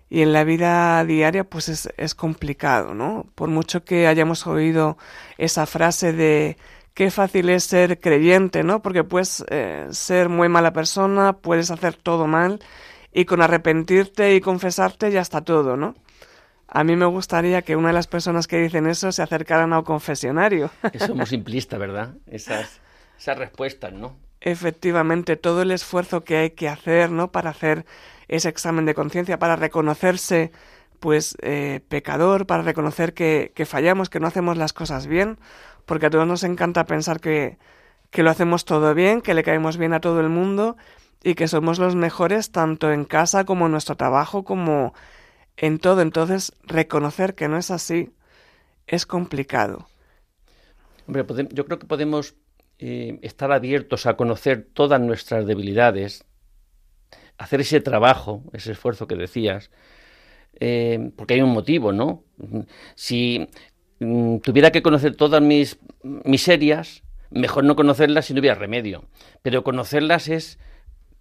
Y 0.10 0.22
en 0.22 0.34
la 0.34 0.44
vida 0.44 1.04
diaria 1.04 1.44
pues 1.44 1.90
es, 1.98 2.16
complicado, 2.16 2.94
¿no? 2.94 3.26
Por 3.36 3.50
mucho 3.50 3.84
que 3.84 4.08
hayamos 4.08 4.46
oído 4.46 4.98
esa 5.38 5.66
frase 5.66 6.14
de 6.14 6.58
qué 6.94 7.10
fácil 7.10 7.50
es 7.50 7.64
ser 7.64 8.00
creyente, 8.00 8.64
¿no? 8.64 8.82
Porque 8.82 9.04
puedes 9.04 9.44
eh, 9.50 9.88
ser 9.90 10.30
muy 10.30 10.48
mala 10.48 10.74
persona, 10.74 11.34
puedes 11.34 11.72
hacer 11.72 11.96
todo 11.96 12.28
mal 12.28 12.60
y 13.12 13.26
con 13.26 13.42
arrepentirte 13.42 14.36
y 14.36 14.42
confesarte 14.42 15.12
ya 15.12 15.22
está 15.22 15.42
todo, 15.42 15.76
¿no? 15.76 15.96
A 16.76 16.84
mí 16.84 16.98
me 16.98 17.06
gustaría 17.06 17.62
que 17.62 17.78
una 17.78 17.88
de 17.88 17.94
las 17.94 18.08
personas 18.08 18.48
que 18.48 18.60
dicen 18.60 18.86
eso 18.86 19.10
se 19.14 19.22
acercaran 19.22 19.72
a 19.72 19.80
un 19.80 19.86
confesionario. 19.86 20.70
Eso 20.92 21.16
muy 21.16 21.26
simplista, 21.26 21.78
¿verdad? 21.78 22.16
Esas, 22.28 22.82
esas 23.18 23.38
respuestas, 23.38 23.94
¿no? 23.94 24.18
Efectivamente, 24.42 25.38
todo 25.38 25.62
el 25.62 25.72
esfuerzo 25.72 26.26
que 26.26 26.36
hay 26.36 26.50
que 26.50 26.68
hacer, 26.68 27.12
¿no? 27.12 27.32
Para 27.32 27.52
hacer 27.52 27.86
ese 28.28 28.50
examen 28.50 28.84
de 28.84 28.94
conciencia, 28.94 29.40
para 29.40 29.56
reconocerse, 29.56 30.52
pues, 31.00 31.38
eh, 31.42 31.80
pecador, 31.88 32.46
para 32.46 32.64
reconocer 32.64 33.14
que, 33.14 33.54
que 33.56 33.66
fallamos, 33.66 34.10
que 34.10 34.20
no 34.20 34.28
hacemos 34.28 34.58
las 34.58 34.74
cosas 34.74 35.08
bien, 35.08 35.40
porque 35.86 36.08
a 36.08 36.10
todos 36.10 36.28
nos 36.28 36.44
encanta 36.44 36.86
pensar 36.86 37.22
que, 37.22 37.58
que 38.12 38.22
lo 38.22 38.32
hacemos 38.32 38.66
todo 38.66 38.94
bien, 38.94 39.22
que 39.22 39.34
le 39.34 39.44
caemos 39.44 39.78
bien 39.78 39.94
a 39.94 40.02
todo 40.02 40.20
el 40.20 40.28
mundo 40.28 40.76
y 41.24 41.36
que 41.36 41.48
somos 41.48 41.80
los 41.80 41.96
mejores 41.96 42.52
tanto 42.52 42.92
en 42.92 43.06
casa 43.06 43.46
como 43.46 43.68
en 43.68 43.72
nuestro 43.72 43.96
trabajo, 43.96 44.44
como 44.44 44.94
en 45.58 45.80
todo. 45.80 46.02
Entonces, 46.02 46.54
reconocer 46.64 47.36
que 47.36 47.48
no 47.48 47.58
es 47.58 47.72
así 47.72 48.12
es 48.88 49.06
complicado. 49.06 49.88
Hombre, 51.08 51.26
yo 51.52 51.66
creo 51.66 51.80
que 51.80 51.88
podemos 51.88 52.36
eh, 52.80 53.20
estar 53.22 53.52
abiertos 53.52 54.06
a 54.06 54.16
conocer 54.16 54.68
todas 54.74 55.00
nuestras 55.00 55.46
debilidades, 55.46 56.26
hacer 57.38 57.62
ese 57.62 57.80
trabajo, 57.80 58.44
ese 58.54 58.72
esfuerzo 58.72 59.08
que 59.08 59.16
decías, 59.16 59.72
eh, 60.60 61.12
porque 61.16 61.36
hay 61.36 61.42
un 61.42 61.54
motivo, 61.54 61.92
¿no? 61.92 62.24
Si 62.96 63.48
mm, 64.00 64.38
tuviera 64.38 64.72
que 64.72 64.82
conocer 64.82 65.16
todas 65.16 65.42
mis 65.42 65.78
miserias, 66.04 67.04
mejor 67.30 67.66
no 67.66 67.76
conocerlas 67.76 68.26
si 68.26 68.34
no 68.34 68.40
hubiera 68.40 68.56
remedio. 68.56 69.06
Pero 69.42 69.64
conocerlas 69.64 70.28
es 70.28 70.60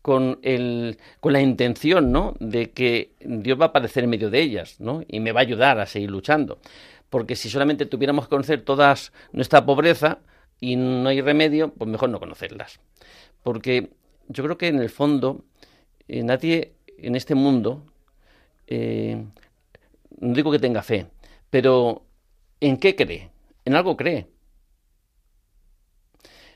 con, 0.04 0.38
el, 0.42 0.98
con 1.20 1.32
la 1.32 1.40
intención, 1.40 2.12
¿no? 2.12 2.34
De 2.38 2.72
que 2.72 3.12
Dios 3.20 3.58
va 3.58 3.64
a 3.64 3.68
aparecer 3.68 4.04
en 4.04 4.10
medio 4.10 4.28
de 4.28 4.42
ellas, 4.42 4.78
¿no? 4.78 5.02
Y 5.08 5.18
me 5.18 5.32
va 5.32 5.40
a 5.40 5.44
ayudar 5.44 5.80
a 5.80 5.86
seguir 5.86 6.10
luchando. 6.10 6.58
Porque 7.08 7.36
si 7.36 7.48
solamente 7.48 7.86
tuviéramos 7.86 8.26
que 8.26 8.28
conocer 8.28 8.60
toda 8.60 8.94
nuestra 9.32 9.64
pobreza 9.64 10.18
y 10.60 10.76
no 10.76 11.08
hay 11.08 11.22
remedio, 11.22 11.72
pues 11.72 11.88
mejor 11.90 12.10
no 12.10 12.20
conocerlas. 12.20 12.80
Porque 13.42 13.92
yo 14.28 14.44
creo 14.44 14.58
que 14.58 14.68
en 14.68 14.78
el 14.78 14.90
fondo 14.90 15.42
eh, 16.06 16.22
nadie 16.22 16.74
en 16.98 17.16
este 17.16 17.34
mundo, 17.34 17.82
eh, 18.66 19.24
no 20.20 20.34
digo 20.34 20.52
que 20.52 20.58
tenga 20.58 20.82
fe, 20.82 21.06
pero 21.48 22.04
¿en 22.60 22.76
qué 22.76 22.94
cree? 22.94 23.30
En 23.64 23.74
algo 23.74 23.96
cree. 23.96 24.26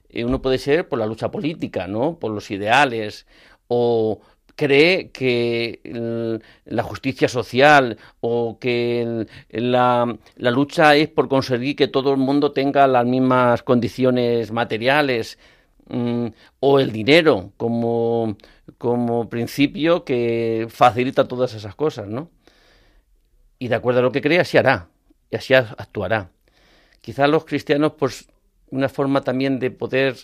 Eh, 0.08 0.24
uno 0.24 0.40
puede 0.42 0.58
ser 0.58 0.88
por 0.88 0.98
la 0.98 1.06
lucha 1.06 1.30
política, 1.30 1.86
¿no? 1.86 2.18
Por 2.18 2.32
los 2.32 2.50
ideales, 2.50 3.26
o 3.68 4.20
cree 4.58 5.10
que 5.12 5.80
la 6.64 6.82
justicia 6.82 7.28
social 7.28 7.96
o 8.20 8.58
que 8.58 9.26
la, 9.50 10.18
lucha 10.36 10.96
es 10.96 11.08
por 11.08 11.28
conseguir 11.28 11.76
que 11.76 11.86
todo 11.88 12.10
el 12.10 12.18
mundo 12.18 12.52
tenga 12.52 12.86
las 12.88 13.06
mismas 13.06 13.62
condiciones 13.62 14.50
materiales 14.50 15.38
mm, 15.88 16.26
o 16.60 16.80
el 16.80 16.90
dinero 16.92 17.52
como, 17.56 18.36
como 18.78 19.28
principio 19.28 20.04
que 20.04 20.66
facilita 20.68 21.28
todas 21.28 21.54
esas 21.54 21.76
cosas, 21.76 22.08
¿no? 22.08 22.30
Y 23.60 23.68
de 23.68 23.76
acuerdo 23.76 24.00
a 24.00 24.02
lo 24.02 24.12
que 24.12 24.20
crea, 24.22 24.42
así 24.42 24.58
hará 24.58 24.88
y 25.30 25.36
así 25.36 25.54
actuará. 25.54 26.30
Quizás 27.00 27.28
los 27.30 27.44
cristianos 27.44 27.92
pues 27.96 28.28
una 28.70 28.88
forma 28.88 29.22
también 29.22 29.58
de 29.58 29.70
poder 29.70 30.16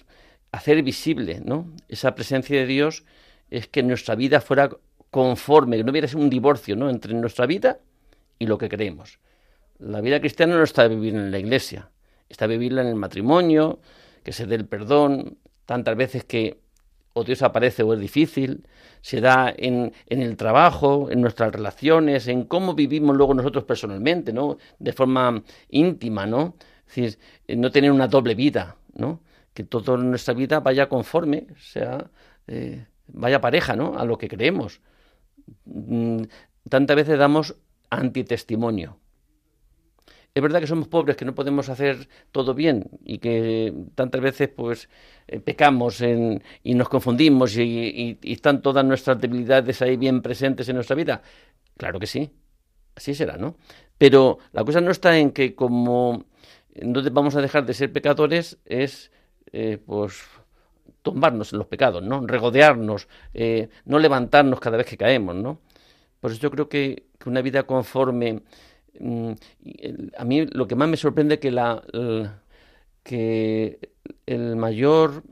hacer 0.52 0.82
visible 0.82 1.42
esa 1.88 2.14
presencia 2.14 2.58
de 2.58 2.66
Dios 2.66 3.04
es 3.50 3.66
que 3.68 3.82
nuestra 3.82 4.14
vida 4.14 4.40
fuera 4.40 4.70
conforme, 5.10 5.76
que 5.76 5.84
no 5.84 5.90
hubiera 5.90 6.08
un 6.16 6.30
divorcio 6.30 6.76
¿no? 6.76 6.90
entre 6.90 7.14
nuestra 7.14 7.46
vida 7.46 7.78
y 8.38 8.46
lo 8.46 8.58
que 8.58 8.68
creemos. 8.68 9.18
La 9.78 10.00
vida 10.00 10.20
cristiana 10.20 10.56
no 10.56 10.62
está 10.62 10.86
vivir 10.88 11.14
en 11.14 11.30
la 11.30 11.38
iglesia, 11.38 11.90
está 12.28 12.46
vivirla 12.46 12.82
en 12.82 12.88
el 12.88 12.94
matrimonio, 12.94 13.80
que 14.22 14.32
se 14.32 14.46
dé 14.46 14.54
el 14.56 14.66
perdón, 14.66 15.38
tantas 15.66 15.96
veces 15.96 16.24
que 16.24 16.58
o 17.14 17.22
Dios 17.22 17.42
aparece 17.42 17.84
o 17.84 17.94
es 17.94 18.00
difícil, 18.00 18.66
se 19.00 19.20
da 19.20 19.52
en, 19.56 19.92
en, 20.08 20.20
el 20.20 20.36
trabajo, 20.36 21.10
en 21.10 21.20
nuestras 21.20 21.52
relaciones, 21.52 22.26
en 22.26 22.44
cómo 22.44 22.74
vivimos 22.74 23.16
luego 23.16 23.34
nosotros 23.34 23.64
personalmente, 23.64 24.32
¿no? 24.32 24.58
De 24.80 24.92
forma 24.92 25.44
íntima, 25.68 26.26
¿no? 26.26 26.56
Decir, 26.86 27.18
eh, 27.46 27.56
no 27.56 27.70
tener 27.70 27.90
una 27.90 28.08
doble 28.08 28.34
vida, 28.34 28.76
¿no? 28.94 29.20
Que 29.52 29.64
toda 29.64 29.96
nuestra 29.96 30.34
vida 30.34 30.60
vaya 30.60 30.88
conforme, 30.88 31.46
sea, 31.58 32.10
eh, 32.46 32.86
vaya 33.08 33.40
pareja, 33.40 33.76
¿no? 33.76 33.98
A 33.98 34.04
lo 34.04 34.18
que 34.18 34.28
creemos. 34.28 34.80
Mm, 35.64 36.22
tantas 36.68 36.96
veces 36.96 37.18
damos 37.18 37.56
antitestimonio. 37.90 38.98
Es 40.34 40.42
verdad 40.42 40.60
que 40.60 40.66
somos 40.66 40.88
pobres, 40.88 41.16
que 41.16 41.24
no 41.24 41.34
podemos 41.34 41.68
hacer 41.68 42.08
todo 42.32 42.54
bien 42.54 42.90
y 43.04 43.18
que 43.18 43.72
tantas 43.94 44.20
veces 44.20 44.48
pues 44.48 44.88
eh, 45.28 45.38
pecamos 45.38 46.02
y 46.02 46.74
nos 46.74 46.88
confundimos 46.88 47.56
y, 47.56 48.18
están 48.22 48.60
todas 48.60 48.84
nuestras 48.84 49.20
debilidades 49.20 49.80
ahí 49.80 49.96
bien 49.96 50.22
presentes 50.22 50.68
en 50.68 50.74
nuestra 50.74 50.96
vida. 50.96 51.22
Claro 51.76 52.00
que 52.00 52.08
sí, 52.08 52.30
así 52.96 53.14
será, 53.14 53.36
¿no? 53.36 53.56
Pero 53.96 54.38
la 54.52 54.64
cosa 54.64 54.80
no 54.80 54.90
está 54.90 55.16
en 55.18 55.30
que 55.30 55.54
como 55.54 56.24
no 56.82 57.02
vamos 57.10 57.36
a 57.36 57.40
dejar 57.40 57.66
de 57.66 57.74
ser 57.74 57.92
pecadores 57.92 58.58
es 58.64 59.10
eh, 59.52 59.78
pues 59.84 60.22
tumbarnos 61.02 61.52
en 61.52 61.58
los 61.58 61.68
pecados, 61.68 62.02
¿no? 62.02 62.26
Regodearnos, 62.26 63.08
eh, 63.34 63.68
no 63.84 63.98
levantarnos 63.98 64.60
cada 64.60 64.76
vez 64.76 64.86
que 64.86 64.96
caemos, 64.96 65.36
¿no? 65.36 65.60
Por 66.20 66.30
eso 66.30 66.40
yo 66.40 66.50
creo 66.50 66.68
que, 66.68 67.04
una 67.26 67.40
vida 67.40 67.62
conforme 67.62 68.42
mm, 68.98 69.32
a 70.18 70.24
mí 70.24 70.46
lo 70.46 70.66
que 70.66 70.74
más 70.74 70.88
me 70.88 70.98
sorprende 70.98 71.38
que 71.38 71.50
la 71.50 71.82
que 73.02 73.78
el 74.26 74.56
mayor 74.56 75.22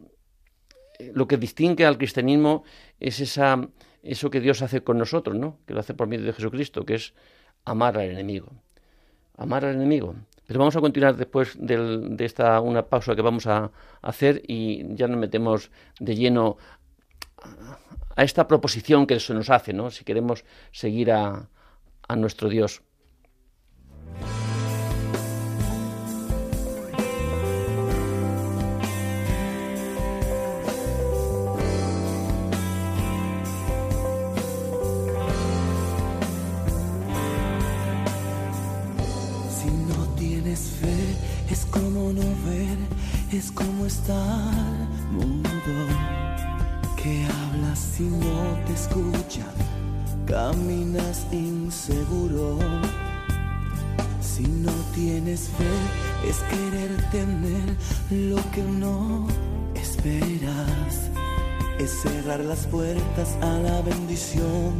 lo 1.13 1.27
que 1.29 1.37
distingue 1.37 1.85
al 1.85 1.99
cristianismo 1.99 2.65
es 2.99 3.21
esa 3.21 3.69
eso 4.03 4.31
que 4.31 4.41
Dios 4.41 4.63
hace 4.63 4.83
con 4.83 4.99
nosotros, 4.99 5.37
¿no? 5.37 5.59
Que 5.67 5.75
lo 5.75 5.81
hace 5.81 5.95
por 5.95 6.09
medio 6.09 6.27
de 6.27 6.33
Jesucristo, 6.33 6.85
que 6.85 6.95
es 6.97 7.15
amar 7.65 7.97
al 7.99 8.11
enemigo. 8.11 8.49
Amar 9.37 9.65
al 9.65 9.77
enemigo. 9.77 10.17
Pero 10.53 10.61
vamos 10.61 10.77
a 10.77 10.83
continuar 10.83 11.17
después 11.17 11.57
de 11.59 12.15
esta 12.27 12.61
una 12.61 12.83
pausa 12.83 13.17
que 13.17 13.23
vamos 13.23 13.47
a 13.47 13.73
hacer 14.03 14.43
y 14.47 14.95
ya 14.95 15.09
nos 15.09 15.17
metemos 15.17 15.71
de 15.99 16.15
lleno 16.15 16.59
a 18.15 18.23
esta 18.23 18.47
proposición 18.47 19.07
que 19.07 19.19
se 19.19 19.33
nos 19.33 19.49
hace, 19.49 19.73
¿no? 19.73 19.91
Si 19.91 20.05
queremos 20.05 20.45
seguir 20.71 21.11
a 21.11 21.49
nuestro 22.17 22.51
Dios. 22.51 22.83
Es 43.33 43.51
como 43.51 43.87
estar 43.87 44.53
mudo, 45.11 45.87
que 47.03 47.25
hablas 47.25 47.79
si 47.79 48.03
no 48.03 48.59
te 48.67 48.75
escuchan, 48.75 49.55
caminas 50.27 51.27
inseguro. 51.33 52.59
Si 54.21 54.43
no 54.43 54.73
tienes 54.95 55.49
fe, 55.49 56.29
es 56.29 56.37
querer 56.51 57.11
tener 57.11 57.75
lo 58.11 58.37
que 58.51 58.63
no 58.65 59.27
esperas, 59.77 61.09
es 61.79 61.91
cerrar 62.03 62.41
las 62.41 62.67
puertas 62.67 63.31
a 63.41 63.55
la 63.61 63.81
bendición, 63.81 64.75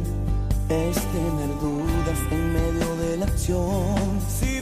es 0.69 0.95
tener 1.11 1.49
dudas 1.59 2.19
en 2.29 2.53
medio 2.53 2.95
de 2.97 3.17
la 3.17 3.25
acción. 3.25 4.21
Si 4.29 4.61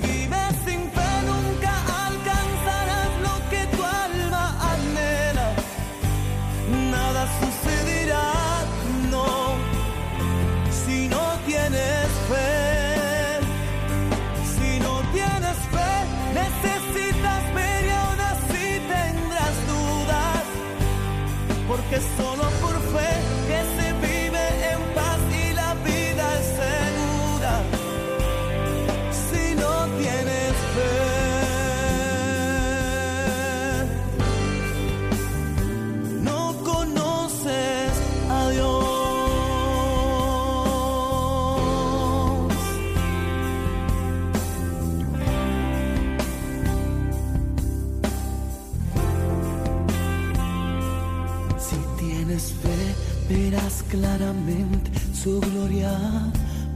su 55.14 55.42
gloria 55.42 55.92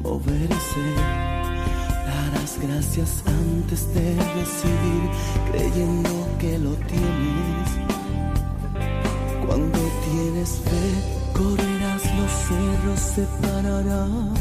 moverse. 0.04 0.86
Darás 2.06 2.60
gracias 2.62 3.24
antes 3.26 3.94
de 3.94 4.16
decidir, 4.16 5.04
creyendo 5.52 6.28
que 6.40 6.60
lo 6.60 6.72
tienes. 6.92 7.68
Cuando 9.46 9.80
tienes 10.12 10.50
fe, 10.68 10.86
correrás 11.34 12.04
los 12.18 12.32
cerros, 12.48 13.00
separarán 13.00 14.34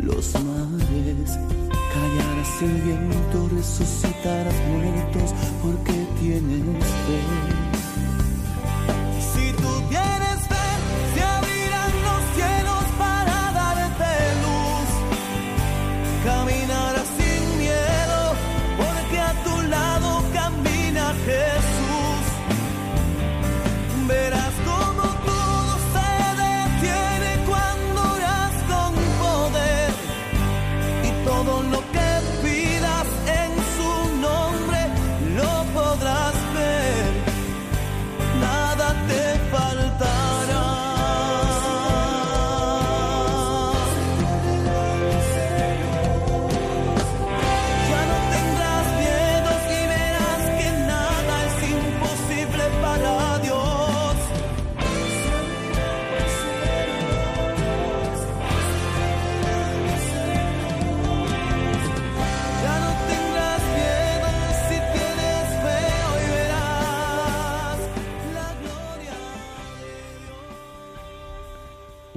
los 0.00 0.32
mares. 0.34 1.38
Callarás 1.92 2.62
el 2.62 2.80
viento, 2.82 3.48
resucitarás 3.56 4.54
muertos, 4.68 5.34
porque 5.62 6.06
tienes 6.20 6.86
fe. 7.06 7.71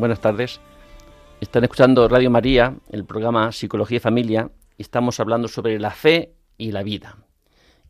Buenas 0.05 0.21
tardes. 0.21 0.61
Están 1.41 1.63
escuchando 1.63 2.07
Radio 2.07 2.29
María, 2.29 2.77
el 2.91 3.05
programa 3.05 3.51
Psicología 3.51 3.97
y 3.97 3.99
Familia, 3.99 4.51
y 4.77 4.83
estamos 4.83 5.19
hablando 5.19 5.47
sobre 5.47 5.79
la 5.79 5.89
fe 5.89 6.35
y 6.59 6.71
la 6.71 6.83
vida. 6.83 7.17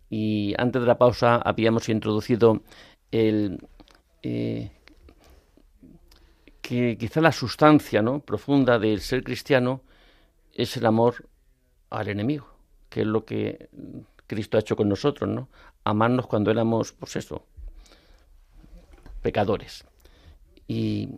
Y 0.10 0.54
antes 0.58 0.82
de 0.82 0.88
la 0.88 0.98
pausa 0.98 1.36
habíamos 1.36 1.90
introducido 1.90 2.62
el, 3.12 3.68
eh, 4.24 4.72
que 6.62 6.98
quizá 6.98 7.20
la 7.20 7.34
sustancia 7.34 8.02
¿no? 8.02 8.22
profunda 8.22 8.80
del 8.80 9.02
ser 9.02 9.22
cristiano 9.22 9.82
es 10.54 10.78
el 10.78 10.86
amor 10.86 11.28
al 11.90 12.08
enemigo, 12.08 12.48
que 12.88 13.02
es 13.02 13.08
lo 13.08 13.26
que 13.26 13.68
Cristo 14.26 14.56
ha 14.56 14.62
hecho 14.62 14.78
con 14.78 14.88
nosotros, 14.88 15.30
¿no? 15.30 15.50
Amarnos 15.84 16.28
cuando 16.28 16.50
éramos, 16.50 16.94
pues 16.94 17.18
eso, 17.18 17.46
pecadores. 19.22 19.84
Y 20.66 21.10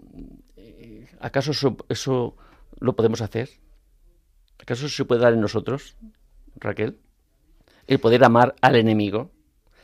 ¿acaso 1.19 1.51
eso, 1.89 2.35
lo 2.79 2.95
podemos 2.95 3.21
hacer? 3.21 3.49
¿Acaso 4.59 4.89
se 4.89 5.05
puede 5.05 5.21
dar 5.21 5.33
en 5.33 5.41
nosotros, 5.41 5.95
Raquel? 6.55 6.97
El 7.87 7.99
poder 7.99 8.23
amar 8.23 8.55
al 8.61 8.75
enemigo. 8.75 9.31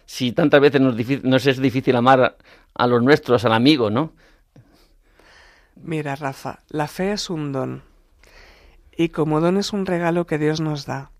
Si 0.05 0.31
tantas 0.31 0.59
veces 0.59 0.81
nos, 0.81 1.47
es 1.47 1.59
difícil 1.59 1.95
amar 1.95 2.21
a, 2.21 2.35
a 2.73 2.87
los 2.87 3.01
nuestros, 3.01 3.45
al 3.45 3.53
amigo, 3.53 3.89
¿no? 3.89 4.13
Mira, 5.75 6.15
Rafa, 6.15 6.59
la 6.69 6.87
fe 6.87 7.13
es 7.13 7.29
un 7.29 7.51
don. 7.51 7.83
Y 8.95 9.09
como 9.09 9.41
don 9.41 9.57
es 9.57 9.73
un 9.73 9.85
regalo 9.85 10.27
que 10.27 10.37
Dios 10.37 10.59
nos 10.59 10.85
da. 10.85 11.11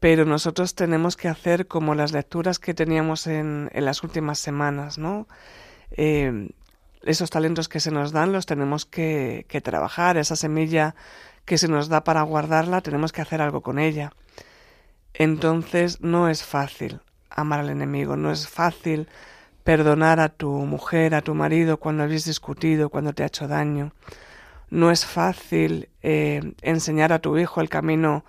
Pero 0.00 0.24
nosotros 0.24 0.74
tenemos 0.74 1.16
que 1.16 1.28
hacer 1.28 1.66
como 1.66 1.94
las 1.94 2.12
lecturas 2.12 2.58
que 2.58 2.74
teníamos 2.74 3.26
en, 3.26 3.70
en 3.72 3.84
las 3.84 4.02
últimas 4.02 4.38
semanas, 4.38 4.98
¿no? 4.98 5.26
Eh, 5.92 6.50
esos 7.04 7.30
talentos 7.30 7.68
que 7.68 7.80
se 7.80 7.90
nos 7.90 8.12
dan 8.12 8.32
los 8.32 8.46
tenemos 8.46 8.84
que, 8.86 9.46
que 9.48 9.60
trabajar, 9.60 10.16
esa 10.16 10.36
semilla 10.36 10.94
que 11.44 11.58
se 11.58 11.68
nos 11.68 11.88
da 11.88 12.04
para 12.04 12.22
guardarla, 12.22 12.80
tenemos 12.80 13.12
que 13.12 13.22
hacer 13.22 13.40
algo 13.40 13.60
con 13.60 13.78
ella. 13.78 14.12
Entonces 15.12 16.00
no 16.00 16.28
es 16.28 16.42
fácil 16.42 17.00
amar 17.30 17.60
al 17.60 17.70
enemigo, 17.70 18.16
no 18.16 18.30
es 18.30 18.48
fácil 18.48 19.08
perdonar 19.62 20.20
a 20.20 20.28
tu 20.28 20.50
mujer, 20.50 21.14
a 21.14 21.22
tu 21.22 21.34
marido 21.34 21.78
cuando 21.78 22.02
habéis 22.02 22.24
discutido, 22.24 22.90
cuando 22.90 23.12
te 23.12 23.22
ha 23.22 23.26
hecho 23.26 23.48
daño. 23.48 23.92
No 24.70 24.90
es 24.90 25.06
fácil 25.06 25.88
eh, 26.02 26.54
enseñar 26.62 27.12
a 27.12 27.18
tu 27.18 27.38
hijo 27.38 27.60
el 27.60 27.68
camino 27.68 28.24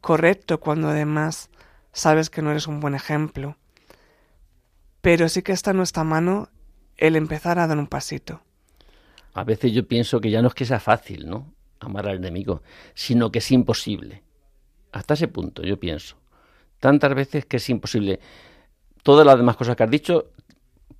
correcto 0.00 0.60
cuando 0.60 0.88
además 0.88 1.50
sabes 1.92 2.30
que 2.30 2.42
no 2.42 2.50
eres 2.50 2.66
un 2.66 2.80
buen 2.80 2.94
ejemplo. 2.94 3.56
Pero 5.00 5.28
sí 5.28 5.42
que 5.42 5.52
está 5.52 5.72
en 5.72 5.78
nuestra 5.78 6.04
mano 6.04 6.48
el 6.98 7.16
empezar 7.16 7.58
a 7.58 7.66
dar 7.66 7.78
un 7.78 7.86
pasito. 7.86 8.42
A 9.32 9.44
veces 9.44 9.72
yo 9.72 9.86
pienso 9.86 10.20
que 10.20 10.30
ya 10.30 10.42
no 10.42 10.48
es 10.48 10.54
que 10.54 10.64
sea 10.64 10.80
fácil, 10.80 11.28
¿no? 11.28 11.54
Amar 11.80 12.08
al 12.08 12.16
enemigo, 12.16 12.62
sino 12.94 13.30
que 13.30 13.38
es 13.38 13.50
imposible. 13.52 14.22
Hasta 14.90 15.14
ese 15.14 15.28
punto, 15.28 15.62
yo 15.62 15.78
pienso. 15.78 16.16
Tantas 16.80 17.14
veces 17.14 17.46
que 17.46 17.58
es 17.58 17.70
imposible. 17.70 18.18
Todas 19.02 19.24
las 19.24 19.36
demás 19.36 19.56
cosas 19.56 19.76
que 19.76 19.84
has 19.84 19.90
dicho 19.90 20.32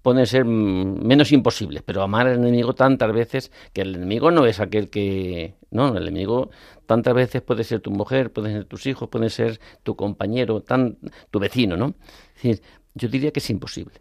pueden 0.03 0.25
ser 0.27 0.45
menos 0.45 1.33
imposibles, 1.33 1.83
pero 1.83 2.03
amar 2.03 2.29
al 2.29 2.37
enemigo 2.37 2.75
tantas 2.75 3.13
veces 3.13 3.51
que 3.73 3.81
el 3.81 3.97
enemigo 3.97 4.31
no 4.31 4.47
es 4.47 4.61
aquel 4.61 4.89
que... 4.89 5.55
No, 5.71 5.97
el 5.97 6.05
enemigo 6.05 6.51
tantas 6.87 7.15
veces 7.15 7.43
puede 7.43 7.65
ser 7.65 7.81
tu 7.81 7.91
mujer, 7.91 8.33
pueden 8.33 8.53
ser 8.53 8.65
tus 8.65 8.87
hijos, 8.87 9.09
puede 9.09 9.31
ser 9.31 9.61
tu 9.83 9.97
compañero, 9.97 10.63
tan, 10.63 10.99
tu 11.31 11.41
vecino, 11.41 11.77
¿no? 11.77 11.95
Es 12.37 12.43
decir, 12.43 12.63
yo 12.95 13.09
diría 13.09 13.33
que 13.33 13.41
es 13.41 13.51
imposible. 13.51 14.01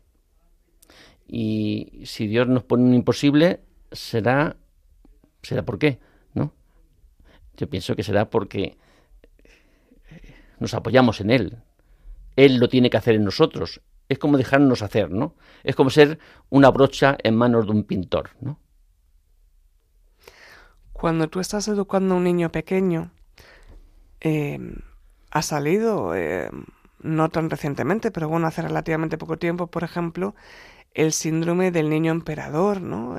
Y 1.27 2.03
si 2.05 2.27
Dios 2.27 2.47
nos 2.47 2.63
pone 2.63 2.83
un 2.83 2.93
imposible, 2.93 3.61
será, 3.91 4.55
será 5.43 5.63
por 5.63 5.77
qué, 5.77 5.99
¿no? 6.33 6.53
Yo 7.57 7.69
pienso 7.69 7.95
que 7.95 8.03
será 8.03 8.29
porque 8.29 8.77
nos 10.59 10.73
apoyamos 10.73 11.21
en 11.21 11.31
Él. 11.31 11.57
Él 12.35 12.57
lo 12.57 12.69
tiene 12.69 12.89
que 12.89 12.97
hacer 12.97 13.15
en 13.15 13.25
nosotros. 13.25 13.81
Es 14.09 14.19
como 14.19 14.37
dejarnos 14.37 14.81
hacer, 14.81 15.11
¿no? 15.11 15.35
Es 15.63 15.75
como 15.75 15.89
ser 15.89 16.19
una 16.49 16.69
brocha 16.69 17.17
en 17.23 17.35
manos 17.35 17.65
de 17.65 17.71
un 17.71 17.83
pintor, 17.83 18.29
¿no? 18.39 18.59
Cuando 20.93 21.27
tú 21.27 21.39
estás 21.39 21.67
educando 21.67 22.15
a 22.15 22.17
un 22.17 22.23
niño 22.23 22.51
pequeño, 22.51 23.11
eh, 24.21 24.59
ha 25.29 25.41
salido 25.41 26.15
eh, 26.15 26.49
no 27.01 27.29
tan 27.29 27.49
recientemente, 27.49 28.09
pero 28.11 28.29
bueno, 28.29 28.47
hace 28.47 28.63
relativamente 28.63 29.17
poco 29.17 29.37
tiempo, 29.37 29.67
por 29.67 29.83
ejemplo, 29.83 30.33
el 30.93 31.13
síndrome 31.13 31.71
del 31.71 31.89
niño 31.89 32.11
emperador, 32.11 32.81
¿no? 32.81 33.17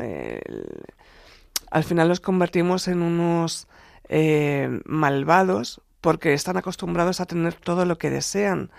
al 1.70 1.84
final 1.84 2.08
los 2.08 2.20
convertimos 2.20 2.88
en 2.88 3.02
unos 3.02 3.68
eh, 4.08 4.80
malvados 4.86 5.82
porque 6.00 6.32
están 6.32 6.56
acostumbrados 6.56 7.20
a 7.20 7.26
tener 7.26 7.54
todo 7.54 7.84
lo 7.84 7.98
que 7.98 8.10
desean, 8.10 8.70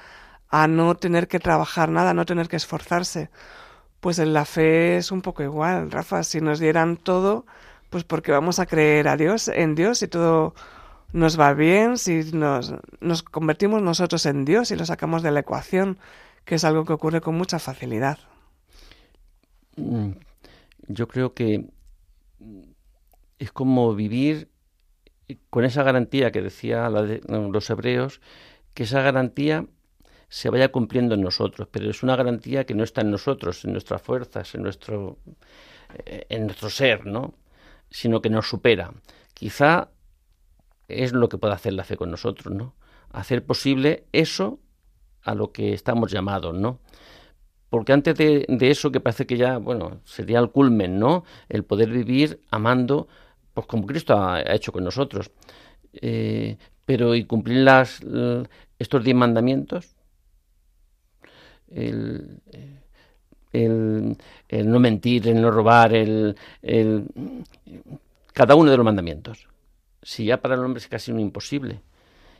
a 0.49 0.67
no 0.67 0.95
tener 0.95 1.27
que 1.27 1.39
trabajar 1.39 1.89
nada, 1.89 2.11
a 2.11 2.13
no 2.13 2.25
tener 2.25 2.47
que 2.47 2.55
esforzarse. 2.55 3.29
Pues 3.99 4.19
en 4.19 4.33
la 4.33 4.45
fe 4.45 4.97
es 4.97 5.11
un 5.11 5.21
poco 5.21 5.43
igual, 5.43 5.91
Rafa, 5.91 6.23
si 6.23 6.41
nos 6.41 6.59
dieran 6.59 6.97
todo, 6.97 7.45
pues 7.89 8.03
porque 8.03 8.31
vamos 8.31 8.59
a 8.59 8.65
creer 8.65 9.07
a 9.07 9.17
Dios, 9.17 9.49
en 9.49 9.75
Dios 9.75 10.01
y 10.01 10.07
todo 10.07 10.55
nos 11.11 11.39
va 11.39 11.53
bien, 11.53 11.97
si 11.97 12.23
nos, 12.33 12.73
nos 13.01 13.23
convertimos 13.23 13.81
nosotros 13.81 14.25
en 14.25 14.45
Dios 14.45 14.71
y 14.71 14.75
lo 14.75 14.85
sacamos 14.85 15.21
de 15.23 15.31
la 15.31 15.41
ecuación, 15.41 15.97
que 16.45 16.55
es 16.55 16.63
algo 16.63 16.85
que 16.85 16.93
ocurre 16.93 17.21
con 17.21 17.35
mucha 17.35 17.59
facilidad. 17.59 18.19
Mm, 19.79 20.11
yo 20.87 21.07
creo 21.07 21.33
que 21.33 21.65
es 23.37 23.51
como 23.51 23.95
vivir 23.95 24.49
con 25.49 25.63
esa 25.63 25.83
garantía 25.83 26.31
que 26.31 26.41
decía 26.41 26.89
los 26.89 27.69
hebreos, 27.69 28.21
que 28.73 28.83
esa 28.83 29.01
garantía 29.01 29.65
se 30.27 30.49
vaya 30.49 30.71
cumpliendo 30.71 31.15
en 31.15 31.21
nosotros, 31.21 31.67
pero 31.71 31.89
es 31.89 32.03
una 32.03 32.15
garantía 32.15 32.65
que 32.65 32.75
no 32.75 32.83
está 32.83 33.01
en 33.01 33.11
nosotros, 33.11 33.65
en 33.65 33.71
nuestras 33.71 34.01
fuerzas, 34.01 34.53
en 34.55 34.63
nuestro, 34.63 35.17
eh, 36.05 36.25
en 36.29 36.45
nuestro 36.45 36.69
ser, 36.69 37.05
¿no? 37.05 37.33
sino 37.89 38.21
que 38.21 38.29
nos 38.29 38.47
supera. 38.47 38.93
Quizá 39.33 39.89
es 40.87 41.13
lo 41.13 41.29
que 41.29 41.37
puede 41.37 41.53
hacer 41.53 41.73
la 41.73 41.83
fe 41.83 41.97
con 41.97 42.11
nosotros, 42.11 42.53
¿no? 42.53 42.75
Hacer 43.11 43.43
posible 43.43 44.05
eso 44.11 44.59
a 45.23 45.33
lo 45.35 45.51
que 45.51 45.73
estamos 45.73 46.11
llamados, 46.11 46.53
¿no? 46.55 46.79
Porque 47.69 47.93
antes 47.93 48.15
de, 48.17 48.45
eso, 48.61 48.91
que 48.91 48.99
parece 48.99 49.27
que 49.27 49.37
ya, 49.37 49.57
bueno, 49.57 50.01
sería 50.03 50.39
el 50.39 50.49
culmen, 50.49 50.99
¿no? 50.99 51.23
El 51.49 51.63
poder 51.63 51.89
vivir 51.89 52.41
amando, 52.49 53.07
pues 53.53 53.67
como 53.67 53.85
Cristo 53.85 54.19
ha, 54.19 54.41
hecho 54.55 54.71
con 54.71 54.83
nosotros. 54.83 55.31
Eh, 55.93 56.57
pero 56.85 57.13
y 57.13 57.25
cumplir 57.25 57.59
las, 57.59 58.01
estos 58.79 59.03
diez 59.03 59.15
mandamientos, 59.15 59.95
el, 61.69 62.41
el, 63.51 64.17
no 64.49 64.79
mentir, 64.79 65.27
el 65.27 65.41
no 65.41 65.51
robar, 65.51 65.93
el, 65.93 66.35
cada 68.33 68.55
uno 68.55 68.71
de 68.71 68.77
los 68.77 68.85
mandamientos. 68.85 69.47
Si 70.01 70.25
ya 70.25 70.41
para 70.41 70.55
el 70.55 70.61
hombre 70.61 70.79
es 70.79 70.87
casi 70.87 71.11
un 71.11 71.19
imposible. 71.19 71.81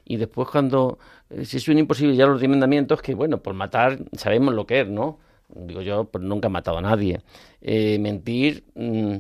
Y 0.10 0.18
después 0.18 0.48
cuando, 0.50 0.98
eh, 1.30 1.46
si 1.46 1.58
es 1.58 1.68
un 1.68 1.78
imposible 1.78 2.16
ya 2.16 2.26
los 2.26 2.42
diez 2.42 2.50
mandamientos, 2.50 3.00
que 3.00 3.14
bueno, 3.14 3.44
por 3.44 3.54
matar 3.54 4.00
sabemos 4.14 4.56
lo 4.56 4.66
que 4.66 4.82
es, 4.82 4.88
¿no? 4.88 5.20
Digo 5.50 5.84
yo, 5.84 6.06
pues 6.06 6.24
nunca 6.24 6.48
he 6.48 6.50
matado 6.50 6.80
a 6.80 6.82
nadie. 6.82 7.22
Eh, 7.62 8.00
mentir, 8.00 8.64
mm, 8.74 9.18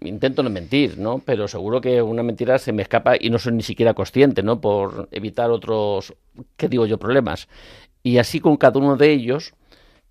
intento 0.00 0.42
no 0.42 0.50
mentir, 0.50 0.98
¿no? 0.98 1.22
Pero 1.24 1.46
seguro 1.46 1.80
que 1.80 2.02
una 2.02 2.24
mentira 2.24 2.58
se 2.58 2.72
me 2.72 2.82
escapa 2.82 3.14
y 3.18 3.30
no 3.30 3.38
soy 3.38 3.52
ni 3.52 3.62
siquiera 3.62 3.94
consciente, 3.94 4.42
¿no? 4.42 4.60
Por 4.60 5.08
evitar 5.12 5.52
otros, 5.52 6.12
¿qué 6.56 6.68
digo 6.68 6.86
yo?, 6.86 6.98
problemas. 6.98 7.46
Y 8.02 8.18
así 8.18 8.40
con 8.40 8.56
cada 8.56 8.80
uno 8.80 8.96
de 8.96 9.12
ellos, 9.12 9.54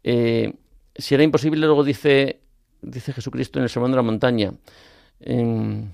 eh, 0.06 0.54
si 0.96 1.14
era 1.14 1.24
imposible, 1.24 1.66
luego 1.66 1.84
dice, 1.84 2.40
dice 2.82 3.12
Jesucristo 3.12 3.60
en 3.60 3.64
el 3.64 3.70
Sermón 3.70 3.92
de 3.92 3.98
la 3.98 4.04
Montaña, 4.04 4.54
em, 5.20 5.92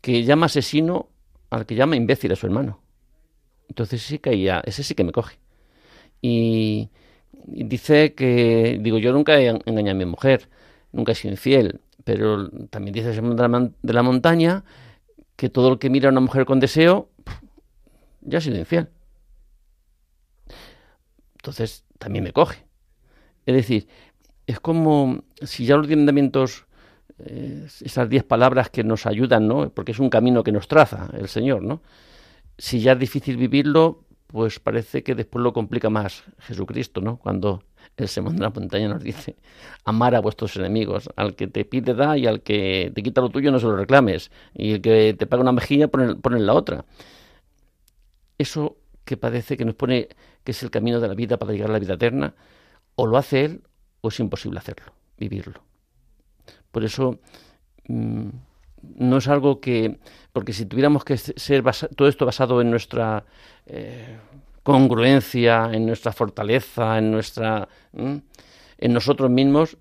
que 0.00 0.22
llama 0.22 0.46
asesino 0.46 1.08
al 1.50 1.66
que 1.66 1.74
llama 1.74 1.96
imbécil 1.96 2.32
a 2.32 2.36
su 2.36 2.46
hermano. 2.46 2.80
Entonces 3.70 4.02
sí 4.02 4.18
que 4.18 4.60
ese 4.64 4.82
sí 4.82 4.94
que 4.94 5.04
me 5.04 5.12
coge. 5.12 5.38
Y, 6.20 6.90
dice 7.46 8.14
que, 8.14 8.78
digo, 8.80 8.98
yo 8.98 9.12
nunca 9.12 9.40
he 9.40 9.46
engañado 9.46 9.92
a 9.92 9.98
mi 9.98 10.04
mujer, 10.04 10.48
nunca 10.92 11.12
he 11.12 11.14
sido 11.14 11.32
infiel, 11.32 11.80
pero 12.04 12.50
también 12.68 12.92
dice 12.92 13.10
el 13.10 13.36
de 13.36 13.48
la, 13.48 13.70
de 13.80 13.92
la 13.92 14.02
Montaña 14.02 14.64
que 15.36 15.48
todo 15.48 15.72
el 15.72 15.78
que 15.78 15.88
mira 15.88 16.08
a 16.08 16.12
una 16.12 16.20
mujer 16.20 16.44
con 16.44 16.58
deseo 16.58 17.08
ya 18.22 18.38
ha 18.38 18.40
sido 18.40 18.58
infiel. 18.58 18.88
Entonces 21.36 21.84
también 21.98 22.24
me 22.24 22.32
coge. 22.32 22.66
Es 23.46 23.54
decir, 23.54 23.86
es 24.48 24.58
como 24.58 25.22
si 25.42 25.64
ya 25.64 25.76
los 25.76 25.88
mandamientos, 25.88 26.66
eh, 27.20 27.66
esas 27.82 28.08
diez 28.08 28.24
palabras 28.24 28.68
que 28.68 28.82
nos 28.82 29.06
ayudan, 29.06 29.46
¿no? 29.46 29.70
Porque 29.70 29.92
es 29.92 30.00
un 30.00 30.10
camino 30.10 30.42
que 30.42 30.52
nos 30.52 30.66
traza 30.66 31.08
el 31.16 31.28
Señor, 31.28 31.62
¿no? 31.62 31.80
Si 32.60 32.80
ya 32.80 32.92
es 32.92 32.98
difícil 32.98 33.38
vivirlo, 33.38 34.04
pues 34.26 34.60
parece 34.60 35.02
que 35.02 35.14
después 35.14 35.42
lo 35.42 35.54
complica 35.54 35.88
más 35.88 36.24
Jesucristo, 36.40 37.00
¿no? 37.00 37.16
Cuando 37.16 37.64
el 37.96 38.06
Sermón 38.06 38.36
de 38.36 38.42
la 38.42 38.50
Montaña 38.50 38.86
nos 38.86 39.02
dice, 39.02 39.36
amar 39.86 40.14
a 40.14 40.20
vuestros 40.20 40.56
enemigos, 40.56 41.08
al 41.16 41.34
que 41.36 41.46
te 41.46 41.64
pide 41.64 41.94
da 41.94 42.18
y 42.18 42.26
al 42.26 42.42
que 42.42 42.92
te 42.94 43.02
quita 43.02 43.22
lo 43.22 43.30
tuyo 43.30 43.50
no 43.50 43.58
se 43.60 43.64
lo 43.64 43.76
reclames, 43.76 44.30
y 44.52 44.72
el 44.72 44.82
que 44.82 45.16
te 45.18 45.26
paga 45.26 45.40
una 45.40 45.52
mejilla 45.52 45.88
pone, 45.88 46.16
pone 46.16 46.38
la 46.38 46.52
otra. 46.52 46.84
Eso 48.36 48.76
que 49.06 49.16
parece 49.16 49.56
que 49.56 49.64
nos 49.64 49.74
pone 49.74 50.08
que 50.44 50.50
es 50.52 50.62
el 50.62 50.70
camino 50.70 51.00
de 51.00 51.08
la 51.08 51.14
vida 51.14 51.38
para 51.38 51.52
llegar 51.52 51.70
a 51.70 51.72
la 51.72 51.78
vida 51.78 51.94
eterna, 51.94 52.34
o 52.94 53.06
lo 53.06 53.16
hace 53.16 53.46
Él 53.46 53.62
o 54.02 54.08
es 54.08 54.20
imposible 54.20 54.58
hacerlo, 54.58 54.92
vivirlo. 55.16 55.62
Por 56.70 56.84
eso 56.84 57.20
mm, 57.88 58.28
no 58.82 59.18
es 59.18 59.28
algo 59.28 59.60
que, 59.60 59.98
porque 60.32 60.52
si 60.52 60.66
tuviéramos 60.66 61.04
que 61.04 61.16
ser 61.16 61.64
todo 61.96 62.08
esto 62.08 62.26
basado 62.26 62.60
en 62.60 62.70
nuestra 62.70 63.24
eh, 63.66 64.18
congruencia, 64.62 65.70
en 65.72 65.86
nuestra 65.86 66.12
fortaleza, 66.12 66.98
en 66.98 67.10
nuestra, 67.10 67.68
en 67.92 68.92
nosotros 68.92 69.30
mismos, 69.30 69.78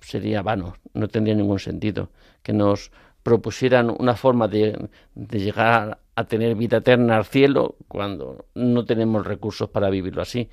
sería 0.00 0.42
vano, 0.42 0.76
no 0.94 1.08
tendría 1.08 1.34
ningún 1.34 1.58
sentido 1.58 2.10
que 2.42 2.52
nos 2.52 2.92
propusieran 3.22 3.94
una 3.98 4.14
forma 4.14 4.46
de, 4.46 4.88
de, 5.14 5.40
llegar 5.40 5.98
a 6.14 6.24
tener 6.24 6.54
vida 6.54 6.76
eterna 6.76 7.16
al 7.16 7.24
cielo 7.24 7.76
cuando 7.88 8.46
no 8.54 8.84
tenemos 8.84 9.26
recursos 9.26 9.68
para 9.68 9.90
vivirlo 9.90 10.22
así. 10.22 10.48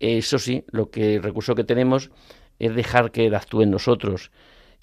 Eso 0.00 0.40
sí, 0.40 0.64
lo 0.72 0.90
que 0.90 1.14
el 1.14 1.22
recurso 1.22 1.54
que 1.54 1.62
tenemos 1.62 2.10
es 2.58 2.74
dejar 2.74 3.12
que 3.12 3.26
él 3.26 3.34
actúe 3.34 3.62
en 3.62 3.70
nosotros 3.70 4.32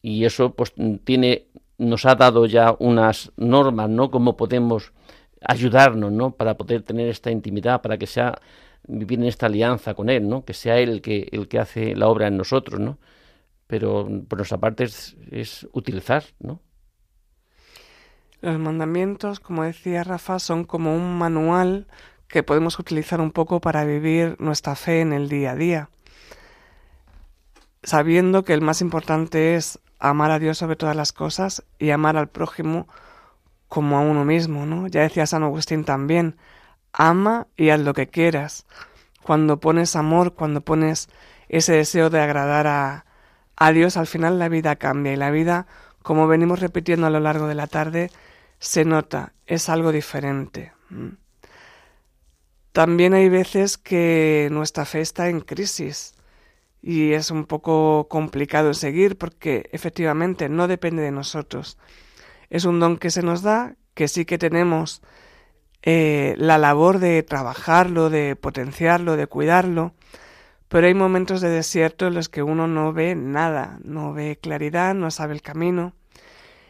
y 0.01 0.25
eso 0.25 0.53
pues 0.55 0.73
tiene 1.03 1.47
nos 1.81 2.05
ha 2.05 2.15
dado 2.15 2.45
ya 2.45 2.75
unas 2.77 3.31
normas, 3.37 3.89
¿no? 3.89 4.11
Cómo 4.11 4.37
podemos 4.37 4.93
ayudarnos, 5.41 6.11
¿no? 6.11 6.31
Para 6.31 6.55
poder 6.55 6.83
tener 6.83 7.07
esta 7.07 7.31
intimidad, 7.31 7.81
para 7.81 7.97
que 7.97 8.05
sea 8.05 8.37
vivir 8.87 9.19
en 9.19 9.25
esta 9.25 9.47
alianza 9.47 9.95
con 9.95 10.09
él, 10.09 10.29
¿no? 10.29 10.45
Que 10.45 10.53
sea 10.53 10.77
él 10.77 10.89
el 10.89 11.01
que 11.01 11.27
el 11.31 11.47
que 11.47 11.57
hace 11.57 11.95
la 11.95 12.07
obra 12.07 12.27
en 12.27 12.37
nosotros, 12.37 12.79
¿no? 12.79 12.99
Pero 13.65 14.07
por 14.27 14.37
nuestra 14.37 14.59
parte 14.59 14.83
es, 14.83 15.17
es 15.31 15.67
utilizar, 15.73 16.23
¿no? 16.39 16.59
Los 18.41 18.59
mandamientos, 18.59 19.39
como 19.39 19.63
decía 19.63 20.03
Rafa, 20.03 20.37
son 20.37 20.65
como 20.65 20.95
un 20.95 21.17
manual 21.17 21.87
que 22.27 22.43
podemos 22.43 22.77
utilizar 22.77 23.21
un 23.21 23.31
poco 23.31 23.59
para 23.59 23.85
vivir 23.85 24.35
nuestra 24.39 24.75
fe 24.75 25.01
en 25.01 25.13
el 25.13 25.29
día 25.29 25.51
a 25.51 25.55
día, 25.55 25.89
sabiendo 27.81 28.43
que 28.43 28.53
el 28.53 28.61
más 28.61 28.81
importante 28.81 29.55
es 29.55 29.79
amar 30.01 30.31
a 30.31 30.39
Dios 30.39 30.57
sobre 30.57 30.75
todas 30.75 30.95
las 30.95 31.13
cosas 31.13 31.63
y 31.79 31.91
amar 31.91 32.17
al 32.17 32.27
prójimo 32.27 32.87
como 33.67 33.97
a 33.97 34.01
uno 34.01 34.25
mismo, 34.25 34.65
¿no? 34.65 34.87
Ya 34.87 35.01
decía 35.01 35.25
San 35.25 35.43
Agustín 35.43 35.85
también, 35.85 36.35
ama 36.91 37.47
y 37.55 37.69
haz 37.69 37.79
lo 37.79 37.93
que 37.93 38.07
quieras. 38.07 38.65
Cuando 39.23 39.59
pones 39.59 39.95
amor, 39.95 40.33
cuando 40.33 40.61
pones 40.61 41.07
ese 41.47 41.73
deseo 41.73 42.09
de 42.09 42.19
agradar 42.19 42.67
a, 42.67 43.05
a 43.55 43.71
Dios, 43.71 43.95
al 43.95 44.07
final 44.07 44.39
la 44.39 44.49
vida 44.49 44.75
cambia 44.75 45.13
y 45.13 45.15
la 45.15 45.31
vida, 45.31 45.67
como 46.01 46.27
venimos 46.27 46.59
repitiendo 46.59 47.07
a 47.07 47.11
lo 47.11 47.19
largo 47.19 47.47
de 47.47 47.55
la 47.55 47.67
tarde, 47.67 48.09
se 48.59 48.83
nota, 48.83 49.33
es 49.45 49.69
algo 49.69 49.91
diferente. 49.91 50.73
También 52.71 53.13
hay 53.13 53.29
veces 53.29 53.77
que 53.77 54.49
nuestra 54.51 54.85
fe 54.85 55.01
está 55.01 55.29
en 55.29 55.41
crisis 55.41 56.15
y 56.81 57.13
es 57.13 57.31
un 57.31 57.45
poco 57.45 58.07
complicado 58.09 58.73
seguir 58.73 59.17
porque 59.17 59.69
efectivamente 59.71 60.49
no 60.49 60.67
depende 60.67 61.03
de 61.03 61.11
nosotros. 61.11 61.77
Es 62.49 62.65
un 62.65 62.79
don 62.79 62.97
que 62.97 63.11
se 63.11 63.21
nos 63.21 63.43
da, 63.43 63.75
que 63.93 64.07
sí 64.07 64.25
que 64.25 64.37
tenemos 64.37 65.01
eh, 65.83 66.35
la 66.37 66.57
labor 66.57 66.99
de 66.99 67.23
trabajarlo, 67.23 68.09
de 68.09 68.35
potenciarlo, 68.35 69.15
de 69.15 69.27
cuidarlo, 69.27 69.93
pero 70.67 70.87
hay 70.87 70.93
momentos 70.93 71.41
de 71.41 71.49
desierto 71.49 72.07
en 72.07 72.13
los 72.13 72.29
que 72.29 72.43
uno 72.43 72.67
no 72.67 72.93
ve 72.93 73.15
nada, 73.15 73.79
no 73.83 74.13
ve 74.13 74.39
claridad, 74.41 74.95
no 74.95 75.11
sabe 75.11 75.33
el 75.33 75.41
camino. 75.41 75.93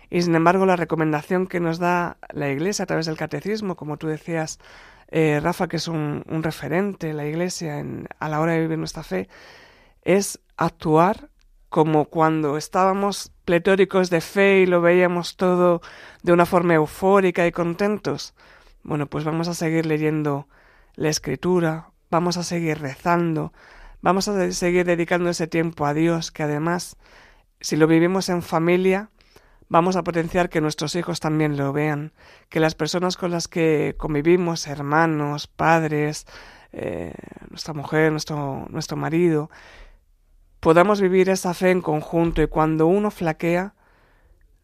Y 0.09 0.23
sin 0.23 0.35
embargo 0.35 0.65
la 0.65 0.75
recomendación 0.75 1.47
que 1.47 1.59
nos 1.59 1.79
da 1.79 2.17
la 2.33 2.49
Iglesia 2.49 2.83
a 2.83 2.85
través 2.85 3.05
del 3.05 3.15
catecismo, 3.17 3.75
como 3.75 3.97
tú 3.97 4.07
decías, 4.07 4.59
eh, 5.09 5.39
Rafa, 5.41 5.67
que 5.67 5.77
es 5.77 5.87
un, 5.87 6.23
referente 6.27 7.09
en 7.09 7.17
la 7.17 7.25
Iglesia 7.25 7.79
en, 7.79 8.07
a 8.19 8.27
la 8.27 8.39
hora 8.39 8.53
de 8.53 8.61
vivir 8.61 8.77
nuestra 8.77 9.03
fe, 9.03 9.29
es 10.03 10.39
actuar 10.57 11.29
como 11.69 12.05
cuando 12.05 12.57
estábamos 12.57 13.31
pletóricos 13.45 14.09
de 14.09 14.21
fe 14.21 14.59
y 14.59 14.65
lo 14.65 14.81
veíamos 14.81 15.37
todo 15.37 15.81
de 16.21 16.33
una 16.33 16.45
forma 16.45 16.73
eufórica 16.73 17.47
y 17.47 17.51
contentos. 17.51 18.33
Bueno, 18.83 19.07
pues 19.07 19.23
vamos 19.23 19.47
a 19.47 19.53
seguir 19.53 19.85
leyendo 19.85 20.47
la 20.95 21.09
escritura, 21.09 21.91
vamos 22.09 22.37
a 22.37 22.43
seguir 22.43 22.79
rezando, 22.79 23.53
vamos 24.01 24.27
a 24.27 24.51
seguir 24.51 24.85
dedicando 24.85 25.29
ese 25.29 25.47
tiempo 25.47 25.85
a 25.85 25.93
Dios, 25.93 26.31
que 26.31 26.43
además, 26.43 26.97
si 27.61 27.77
lo 27.77 27.87
vivimos 27.87 28.27
en 28.29 28.41
familia, 28.41 29.09
vamos 29.69 29.95
a 29.95 30.03
potenciar 30.03 30.49
que 30.49 30.59
nuestros 30.59 30.95
hijos 30.95 31.21
también 31.21 31.55
lo 31.55 31.71
vean, 31.71 32.11
que 32.49 32.59
las 32.59 32.75
personas 32.75 33.15
con 33.15 33.31
las 33.31 33.47
que 33.47 33.95
convivimos, 33.97 34.67
hermanos, 34.67 35.47
padres, 35.47 36.25
eh, 36.73 37.13
nuestra 37.49 37.73
mujer, 37.73 38.11
nuestro, 38.11 38.65
nuestro 38.69 38.97
marido, 38.97 39.49
podamos 40.61 41.01
vivir 41.01 41.27
esa 41.29 41.53
fe 41.53 41.71
en 41.71 41.81
conjunto 41.81 42.41
y 42.41 42.47
cuando 42.47 42.87
uno 42.87 43.11
flaquea, 43.11 43.73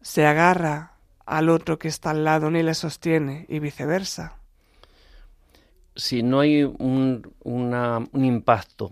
se 0.00 0.24
agarra 0.24 0.94
al 1.26 1.50
otro 1.50 1.78
que 1.78 1.88
está 1.88 2.10
al 2.10 2.24
lado 2.24 2.50
ni 2.50 2.62
le 2.62 2.72
sostiene 2.72 3.44
y 3.48 3.58
viceversa. 3.58 4.38
Si 5.94 6.22
no 6.22 6.40
hay 6.40 6.62
un, 6.62 7.34
impacto 8.14 8.90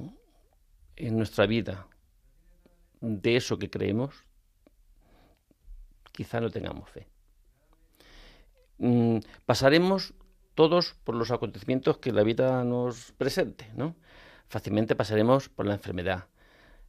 en 0.96 1.16
nuestra 1.16 1.46
vida 1.46 1.86
de 3.00 3.36
eso 3.36 3.56
que 3.56 3.70
creemos, 3.70 4.24
quizá 6.10 6.40
no 6.40 6.50
tengamos 6.50 6.90
fe. 6.90 7.06
Mm, 8.78 9.18
pasaremos 9.46 10.12
todos 10.56 10.96
por 11.04 11.14
los 11.14 11.30
acontecimientos 11.30 11.98
que 11.98 12.10
la 12.10 12.24
vida 12.24 12.64
nos 12.64 13.12
presente, 13.12 13.70
¿no? 13.76 13.94
Fácilmente 14.48 14.96
pasaremos 14.96 15.48
por 15.48 15.66
la 15.66 15.74
enfermedad. 15.74 16.26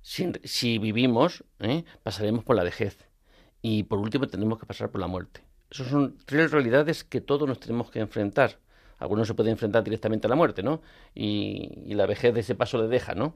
Si, 0.08 0.80
vivimos, 0.80 1.44
¿eh? 1.60 1.84
pasaremos 2.02 2.46
por 2.46 2.56
la 2.56 2.64
vejez. 2.64 3.10
Y 3.62 3.84
por 3.84 4.00
último 4.00 4.28
tenemos 4.28 4.58
que 4.58 4.66
pasar 4.66 4.90
por 4.90 5.02
la 5.02 5.08
muerte. 5.08 5.42
Esas 5.70 5.88
son 5.88 6.16
tres 6.24 6.52
realidades 6.52 7.04
que 7.04 7.20
todos 7.20 7.46
nos 7.46 7.60
tenemos 7.60 7.92
que 7.92 8.00
enfrentar. 8.00 8.58
Algunos 9.00 9.28
se 9.28 9.34
pueden 9.34 9.52
enfrentar 9.52 9.84
directamente 9.84 10.26
a 10.26 10.30
la 10.30 10.38
muerte, 10.38 10.64
¿no? 10.64 10.82
Y, 11.14 11.84
y 11.86 11.94
la 11.94 12.06
vejez 12.06 12.34
de 12.34 12.40
ese 12.40 12.56
paso 12.56 12.82
le 12.82 12.88
deja, 12.88 13.16
¿no? 13.16 13.36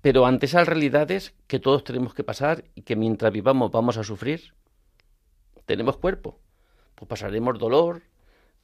Pero 0.00 0.26
ante 0.26 0.46
esas 0.46 0.66
realidades 0.66 1.34
que 1.46 1.60
todos 1.60 1.84
tenemos 1.84 2.14
que 2.14 2.24
pasar 2.24 2.64
y 2.74 2.82
que 2.82 2.96
mientras 2.96 3.32
vivamos 3.32 3.70
vamos 3.70 3.96
a 3.96 4.02
sufrir, 4.02 4.54
tenemos 5.66 5.98
cuerpo. 5.98 6.40
Pues 6.96 7.08
pasaremos 7.08 7.60
dolor, 7.60 8.02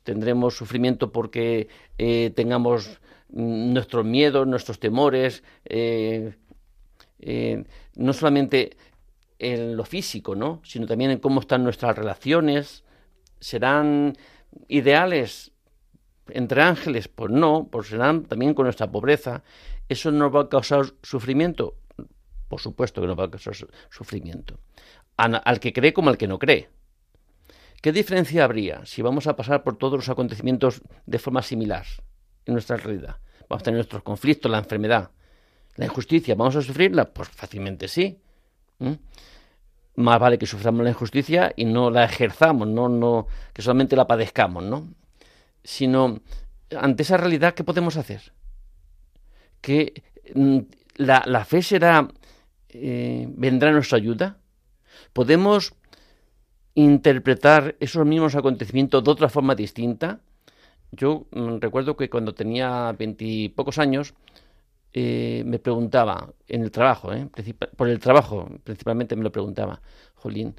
tendremos 0.02 0.56
sufrimiento 0.56 1.12
porque 1.12 1.68
eh, 1.98 2.32
tengamos 2.34 3.00
nuestros 3.28 4.04
miedos, 4.04 4.44
nuestros 4.48 4.80
temores, 4.80 5.44
eh, 5.66 6.34
eh, 7.20 7.64
no 7.96 8.12
solamente 8.12 8.76
en 9.38 9.76
lo 9.76 9.84
físico, 9.84 10.34
¿no? 10.34 10.60
sino 10.64 10.86
también 10.86 11.10
en 11.10 11.18
cómo 11.18 11.40
están 11.40 11.64
nuestras 11.64 11.96
relaciones. 11.96 12.84
¿Serán 13.40 14.16
ideales 14.66 15.52
entre 16.28 16.62
ángeles? 16.62 17.08
Pues 17.08 17.30
no, 17.30 17.68
pues 17.70 17.88
serán 17.88 18.24
también 18.24 18.54
con 18.54 18.64
nuestra 18.64 18.90
pobreza. 18.90 19.42
¿Eso 19.88 20.10
nos 20.10 20.34
va 20.34 20.42
a 20.42 20.48
causar 20.48 20.86
sufrimiento? 21.02 21.76
Por 22.48 22.60
supuesto 22.60 23.00
que 23.00 23.06
nos 23.06 23.18
va 23.18 23.24
a 23.24 23.30
causar 23.30 23.54
sufrimiento. 23.90 24.58
Al 25.16 25.60
que 25.60 25.72
cree 25.72 25.92
como 25.92 26.10
al 26.10 26.18
que 26.18 26.28
no 26.28 26.38
cree. 26.38 26.68
¿Qué 27.80 27.92
diferencia 27.92 28.44
habría 28.44 28.84
si 28.86 29.02
vamos 29.02 29.28
a 29.28 29.36
pasar 29.36 29.62
por 29.62 29.76
todos 29.76 29.94
los 29.94 30.08
acontecimientos 30.08 30.82
de 31.06 31.18
forma 31.18 31.42
similar 31.42 31.86
en 32.44 32.54
nuestra 32.54 32.76
realidad? 32.76 33.18
Vamos 33.48 33.62
a 33.62 33.64
tener 33.64 33.78
nuestros 33.78 34.02
conflictos, 34.02 34.50
la 34.50 34.58
enfermedad, 34.58 35.10
la 35.78 35.84
injusticia, 35.84 36.34
¿vamos 36.34 36.56
a 36.56 36.62
sufrirla? 36.62 37.04
Pues 37.06 37.28
fácilmente 37.28 37.86
sí. 37.86 38.18
Más 39.94 40.20
vale 40.20 40.36
que 40.36 40.46
suframos 40.46 40.82
la 40.82 40.90
injusticia 40.90 41.52
y 41.56 41.64
no 41.64 41.90
la 41.90 42.04
ejerzamos, 42.04 42.66
no, 42.66 42.88
no, 42.88 43.28
que 43.52 43.62
solamente 43.62 43.94
la 43.94 44.06
padezcamos, 44.06 44.64
¿no? 44.64 44.88
Sino, 45.62 46.20
ante 46.76 47.04
esa 47.04 47.16
realidad, 47.16 47.54
¿qué 47.54 47.62
podemos 47.62 47.96
hacer? 47.96 48.32
Que 49.60 50.02
mm, 50.34 50.58
la, 50.96 51.44
fe 51.44 51.62
será, 51.62 52.08
eh, 52.70 53.28
vendrá 53.30 53.68
a 53.68 53.72
nuestra 53.72 53.98
ayuda. 53.98 54.38
Podemos 55.12 55.74
interpretar 56.74 57.76
esos 57.78 58.04
mismos 58.04 58.34
acontecimientos 58.34 59.04
de 59.04 59.10
otra 59.12 59.28
forma 59.28 59.54
distinta. 59.54 60.18
Yo 60.90 61.26
mm, 61.30 61.58
recuerdo 61.60 61.96
que 61.96 62.10
cuando 62.10 62.34
tenía 62.34 62.92
veintipocos 62.98 63.78
años 63.78 64.14
eh, 64.92 65.42
me 65.46 65.58
preguntaba 65.58 66.32
en 66.46 66.62
el 66.62 66.70
trabajo, 66.70 67.12
eh, 67.12 67.28
por 67.76 67.88
el 67.88 67.98
trabajo 67.98 68.48
principalmente 68.64 69.16
me 69.16 69.22
lo 69.22 69.32
preguntaba, 69.32 69.80
Jolín, 70.14 70.54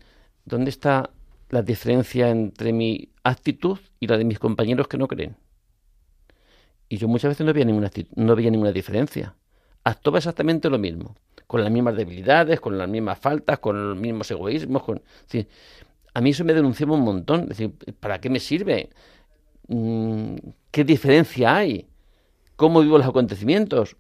¿dónde 0.46 0.70
está 0.70 1.10
la 1.50 1.62
diferencia 1.63 2.30
entre 2.30 2.72
mi 2.74 3.10
actitud 3.24 3.80
y 4.00 4.08
la 4.08 4.18
de 4.18 4.26
mis 4.26 4.39
compañeros 4.39 4.88
que 4.88 4.98
no 4.98 5.08
creen? 5.08 5.36
Y 6.89 6.98
yo 6.98 7.08
muchas 7.08 7.30
veces 7.30 7.46
no 7.46 7.54
veía 7.54 7.65
ninguna, 7.65 7.92
no 8.15 8.36
veía 8.36 8.50
ninguna 8.50 8.72
diferencia. 8.72 9.36
Actuaba 9.84 10.18
exactamente 10.18 10.70
lo 10.70 10.80
mismo, 10.80 11.15
con 11.48 11.63
las 11.63 11.72
mismas 11.72 11.96
debilidades, 11.96 12.60
con 12.60 12.78
las 12.78 12.89
mismas 12.89 13.20
faltas, 13.20 13.60
con 13.60 13.89
los 13.89 13.98
mismos 13.98 14.30
egoísmos. 14.32 14.84
Con, 14.84 15.02
a 16.13 16.22
mí 16.22 16.32
eso 16.32 16.44
me 16.44 16.54
denunciaba 16.54 16.94
un 16.94 17.02
montón. 17.02 17.44
Es 17.44 17.50
decir, 17.50 17.74
¿para 18.00 18.20
qué 18.20 18.30
me 18.30 18.39
sirve? 18.39 18.89
Mm, 19.68 20.36
¿Qué 20.72 20.84
diferencia 20.84 21.56
hay? 21.56 21.88
¿Cómo 22.56 22.82
vivo 22.82 22.98
los 22.98 23.08
acontecimientos? 23.08 23.96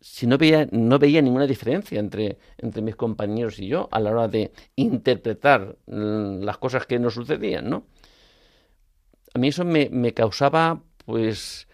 Si 0.00 0.26
no 0.26 0.38
veía, 0.38 0.68
no 0.70 0.98
veía 0.98 1.22
ninguna 1.22 1.46
diferencia 1.46 1.98
entre, 1.98 2.38
entre 2.58 2.82
mis 2.82 2.96
compañeros 2.96 3.58
y 3.58 3.68
yo 3.68 3.88
a 3.90 4.00
la 4.00 4.10
hora 4.10 4.28
de 4.28 4.52
interpretar 4.76 5.76
mm, 5.86 6.42
las 6.42 6.58
cosas 6.58 6.86
que 6.86 6.98
nos 6.98 7.14
sucedían, 7.14 7.68
¿no? 7.68 7.86
A 9.34 9.38
mí 9.38 9.48
eso 9.48 9.64
me, 9.64 9.88
me 9.90 10.14
causaba, 10.14 10.82
pues, 11.04 11.68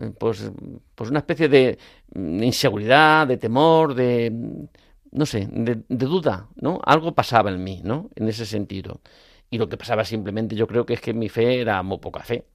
eh, 0.00 0.10
pues, 0.18 0.50
pues 0.94 1.10
una 1.10 1.20
especie 1.20 1.48
de 1.48 1.78
mm, 2.14 2.42
inseguridad, 2.42 3.26
de 3.26 3.36
temor, 3.36 3.94
de 3.94 4.32
no 5.14 5.26
sé, 5.26 5.48
de, 5.50 5.76
duda, 5.88 6.48
¿no? 6.56 6.80
Algo 6.84 7.14
pasaba 7.14 7.50
en 7.50 7.62
mí, 7.62 7.80
¿no? 7.84 8.10
En 8.16 8.28
ese 8.28 8.44
sentido. 8.46 9.00
Y 9.48 9.58
lo 9.58 9.68
que 9.68 9.76
pasaba 9.76 10.04
simplemente 10.04 10.56
yo 10.56 10.66
creo 10.66 10.84
que 10.84 10.94
es 10.94 11.00
que 11.00 11.14
mi 11.14 11.28
fe 11.28 11.60
era 11.60 11.82
muy 11.84 11.98
poca 11.98 12.20
fe. 12.24 12.46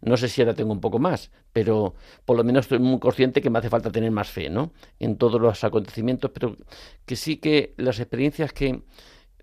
No 0.00 0.16
sé 0.16 0.28
si 0.28 0.40
ahora 0.40 0.54
tengo 0.54 0.72
un 0.72 0.80
poco 0.80 0.98
más, 0.98 1.30
pero 1.52 1.94
por 2.24 2.36
lo 2.36 2.44
menos 2.44 2.66
estoy 2.66 2.78
muy 2.78 2.98
consciente 2.98 3.40
que 3.40 3.50
me 3.50 3.58
hace 3.58 3.70
falta 3.70 3.90
tener 3.90 4.10
más 4.10 4.28
fe, 4.28 4.50
¿no? 4.50 4.72
En 4.98 5.16
todos 5.16 5.40
los 5.40 5.62
acontecimientos, 5.64 6.30
pero 6.32 6.56
que 7.04 7.16
sí 7.16 7.38
que 7.38 7.74
las 7.76 7.98
experiencias 8.00 8.52
que 8.52 8.82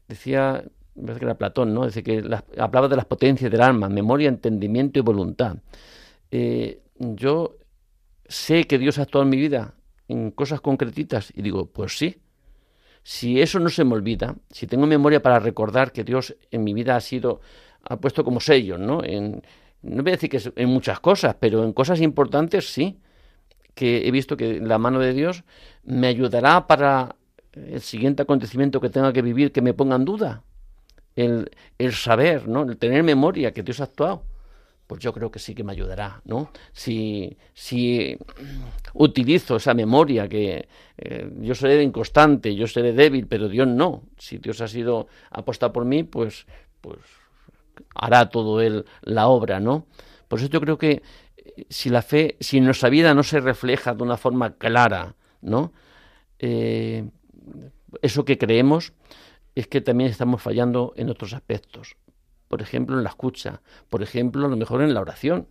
decía, 0.08 0.64
me 0.96 1.04
parece 1.04 1.20
que 1.20 1.26
era 1.26 1.38
Platón, 1.38 1.74
¿no? 1.74 1.86
Dice 1.86 2.04
que 2.04 2.24
hablaba 2.58 2.88
de 2.88 2.96
las 2.96 3.06
potencias 3.06 3.52
del 3.52 3.62
alma, 3.62 3.90
memoria, 3.90 4.30
entendimiento 4.30 5.00
y 5.00 5.02
voluntad. 5.02 5.58
Eh, 6.32 6.82
yo 6.96 7.58
sé 8.28 8.66
que 8.66 8.78
Dios 8.78 8.98
ha 8.98 9.04
actuado 9.04 9.24
en 9.24 9.30
mi 9.30 9.38
vida 9.38 9.76
en 10.08 10.32
cosas 10.32 10.62
concretitas 10.62 11.32
y 11.36 11.42
digo, 11.42 11.68
pues 11.68 11.98
sí, 11.98 12.18
si 13.04 13.42
eso 13.42 13.60
no 13.60 13.70
se 13.70 13.84
me 13.84 13.94
olvida, 13.94 14.36
si 14.50 14.68
tengo 14.68 14.88
memoria 14.88 15.22
para 15.22 15.40
recordar 15.40 15.92
que 15.92 16.04
Dios 16.04 16.36
en 16.52 16.64
mi 16.64 16.74
vida 16.74 16.96
ha 16.96 17.02
sido, 17.02 17.42
ha 17.84 17.98
puesto 17.98 18.24
como 18.24 18.40
sellos, 18.40 18.80
¿no? 18.80 19.04
En, 19.04 19.44
no 19.84 20.04
voy 20.04 20.12
a 20.12 20.16
decir 20.16 20.30
que 20.30 20.42
en 20.56 20.70
muchas 20.70 21.00
cosas, 21.00 21.36
pero 21.40 21.64
en 21.64 21.74
cosas 21.74 22.02
importantes 22.02 22.72
sí, 22.72 23.00
que 23.76 24.08
he 24.08 24.12
visto 24.12 24.38
que 24.38 24.60
la 24.60 24.78
mano 24.78 25.00
de 25.00 25.14
Dios 25.14 25.44
me 25.84 26.08
ayudará 26.08 26.68
para 26.68 27.16
el 27.54 27.82
siguiente 27.82 28.24
acontecimiento 28.24 28.82
que 28.82 28.90
tenga 28.90 29.14
que 29.14 29.22
vivir 29.22 29.52
que 29.52 29.62
me 29.62 29.74
ponga 29.74 29.96
en 29.96 30.06
duda. 30.06 30.44
El, 31.16 31.52
el 31.78 31.94
saber, 31.94 32.48
¿no? 32.48 32.64
El 32.64 32.78
tener 32.78 33.04
memoria 33.04 33.52
que 33.52 33.62
Dios 33.62 33.80
ha 33.82 33.84
actuado 33.84 34.24
pues 34.88 35.02
yo 35.02 35.14
creo 35.14 35.32
que 35.32 35.40
sí 35.40 35.56
que 35.56 35.64
me 35.64 35.72
ayudará, 35.72 36.22
¿no? 36.26 36.52
Si, 36.72 37.38
si 37.54 38.18
utilizo 38.94 39.56
esa 39.56 39.74
memoria 39.74 40.28
que 40.28 40.68
eh, 40.98 41.32
yo 41.40 41.56
seré 41.56 41.82
inconstante, 41.82 42.54
yo 42.54 42.68
seré 42.68 42.94
débil, 42.94 43.28
pero 43.28 43.48
Dios 43.48 43.68
no. 43.68 44.04
Si 44.18 44.38
Dios 44.38 44.62
ha 44.62 44.68
sido 44.68 45.08
apostado 45.32 45.74
por 45.74 45.86
mí, 45.86 46.04
pues, 46.04 46.46
pues 46.82 47.00
hará 47.96 48.30
todo 48.30 48.62
él 48.62 48.86
la 49.02 49.28
obra, 49.28 49.60
¿no? 49.60 49.88
Por 50.28 50.40
eso 50.40 50.50
yo 50.50 50.62
creo 50.62 50.78
que 50.78 51.02
eh, 51.38 51.66
si 51.70 51.90
la 51.90 52.02
fe, 52.02 52.38
si 52.40 52.62
nuestra 52.62 52.90
vida 52.90 53.14
no 53.14 53.24
se 53.24 53.40
refleja 53.40 53.94
de 53.94 54.04
una 54.04 54.18
forma 54.18 54.56
clara, 54.56 55.16
¿no? 55.42 55.74
Eh, 56.40 57.10
eso 58.02 58.26
que 58.26 58.38
creemos 58.38 58.94
es 59.56 59.68
que 59.68 59.82
también 59.82 60.10
estamos 60.10 60.42
fallando 60.42 60.94
en 60.96 61.10
otros 61.10 61.34
aspectos 61.34 61.96
por 62.54 62.62
ejemplo, 62.62 62.96
en 62.96 63.04
la 63.04 63.10
escucha, 63.10 63.64
por 63.90 64.04
ejemplo, 64.04 64.46
a 64.46 64.48
lo 64.48 64.56
mejor 64.56 64.84
en 64.84 64.94
la 64.94 65.02
oración, 65.02 65.48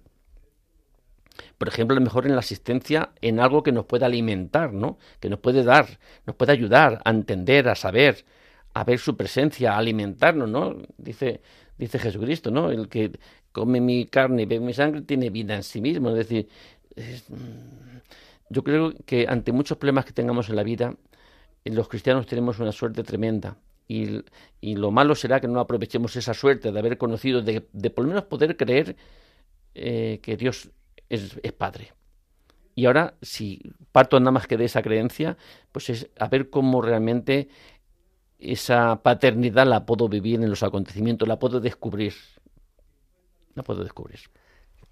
por 1.59 1.66
ejemplo, 1.66 1.97
a 1.97 1.99
lo 1.99 2.05
mejor 2.05 2.27
en 2.27 2.35
la 2.35 2.39
asistencia 2.39 3.11
en 3.20 3.41
algo 3.41 3.64
que 3.64 3.73
nos 3.73 3.87
pueda 3.87 4.07
alimentar, 4.07 4.73
¿no? 4.73 4.99
Que 5.18 5.29
nos 5.29 5.41
puede 5.41 5.64
dar, 5.64 5.99
nos 6.27 6.37
puede 6.37 6.53
ayudar 6.53 7.03
a 7.05 7.11
entender, 7.11 7.68
a 7.68 7.75
saber, 7.75 8.25
a 8.73 8.85
ver 8.85 9.01
su 9.01 9.16
presencia, 9.16 9.73
a 9.73 9.79
alimentarnos, 9.79 10.49
¿no? 10.49 10.77
Dice, 10.97 11.41
dice 11.83 11.99
Jesucristo, 11.99 12.51
¿no? 12.51 12.70
El 12.70 12.89
que 12.89 13.12
come 13.53 13.80
mi 13.80 14.07
carne 14.07 14.43
y 14.43 14.47
bebe 14.47 14.64
mi 14.64 14.72
sangre 14.72 15.03
tiene 15.03 15.30
vida 15.30 15.55
en 15.57 15.62
sí 15.62 15.80
mismo. 15.80 16.11
Es 16.11 16.16
decir, 16.16 16.49
yo 18.49 18.62
creo 18.62 18.93
que 19.05 19.26
ante 19.28 19.53
muchos 19.53 19.78
problemas 19.78 20.05
que 20.05 20.12
tengamos 20.12 20.49
en 20.49 20.57
la 20.57 20.62
vida, 20.62 20.95
los 21.64 21.89
cristianos 21.89 22.26
tenemos 22.26 22.59
una 22.59 22.72
suerte 22.72 23.03
tremenda 23.03 23.57
y, 23.89 24.22
lo 24.74 24.91
malo 24.91 25.14
será 25.14 25.41
que 25.41 25.49
no 25.49 25.61
aprovechemos 25.61 26.16
esa 26.16 26.35
suerte 26.35 26.72
de 26.72 26.78
haber 26.78 26.97
conocido, 26.99 27.43
de, 27.43 27.61
por 27.61 28.05
lo 28.05 28.11
menos 28.11 28.24
poder 28.24 28.57
creer 28.57 28.97
eh, 29.74 30.20
que 30.22 30.37
Dios 30.37 30.70
es, 31.09 31.37
Padre 31.59 31.93
Y 32.74 32.87
ahora, 32.87 33.14
si 33.20 33.61
parto 33.91 34.18
nada 34.20 34.30
más 34.30 34.47
que 34.47 34.57
de 34.57 34.64
esa 34.66 34.83
creencia, 34.83 35.37
pues 35.72 35.91
es 35.91 36.11
a 36.18 36.28
ver 36.28 36.49
cómo 36.49 36.80
realmente 36.80 37.49
esa 38.43 39.03
paternidad 39.03 39.66
la 39.66 39.86
puedo 39.86 40.09
vivir 40.09 40.43
en 40.43 40.51
los 40.51 40.62
acontecimientos, 40.62 41.28
la 41.28 41.38
puedo 41.38 41.61
descubrir. 41.61 42.14
La 43.55 43.62
puedo 43.62 43.82
descubrir. 43.82 44.20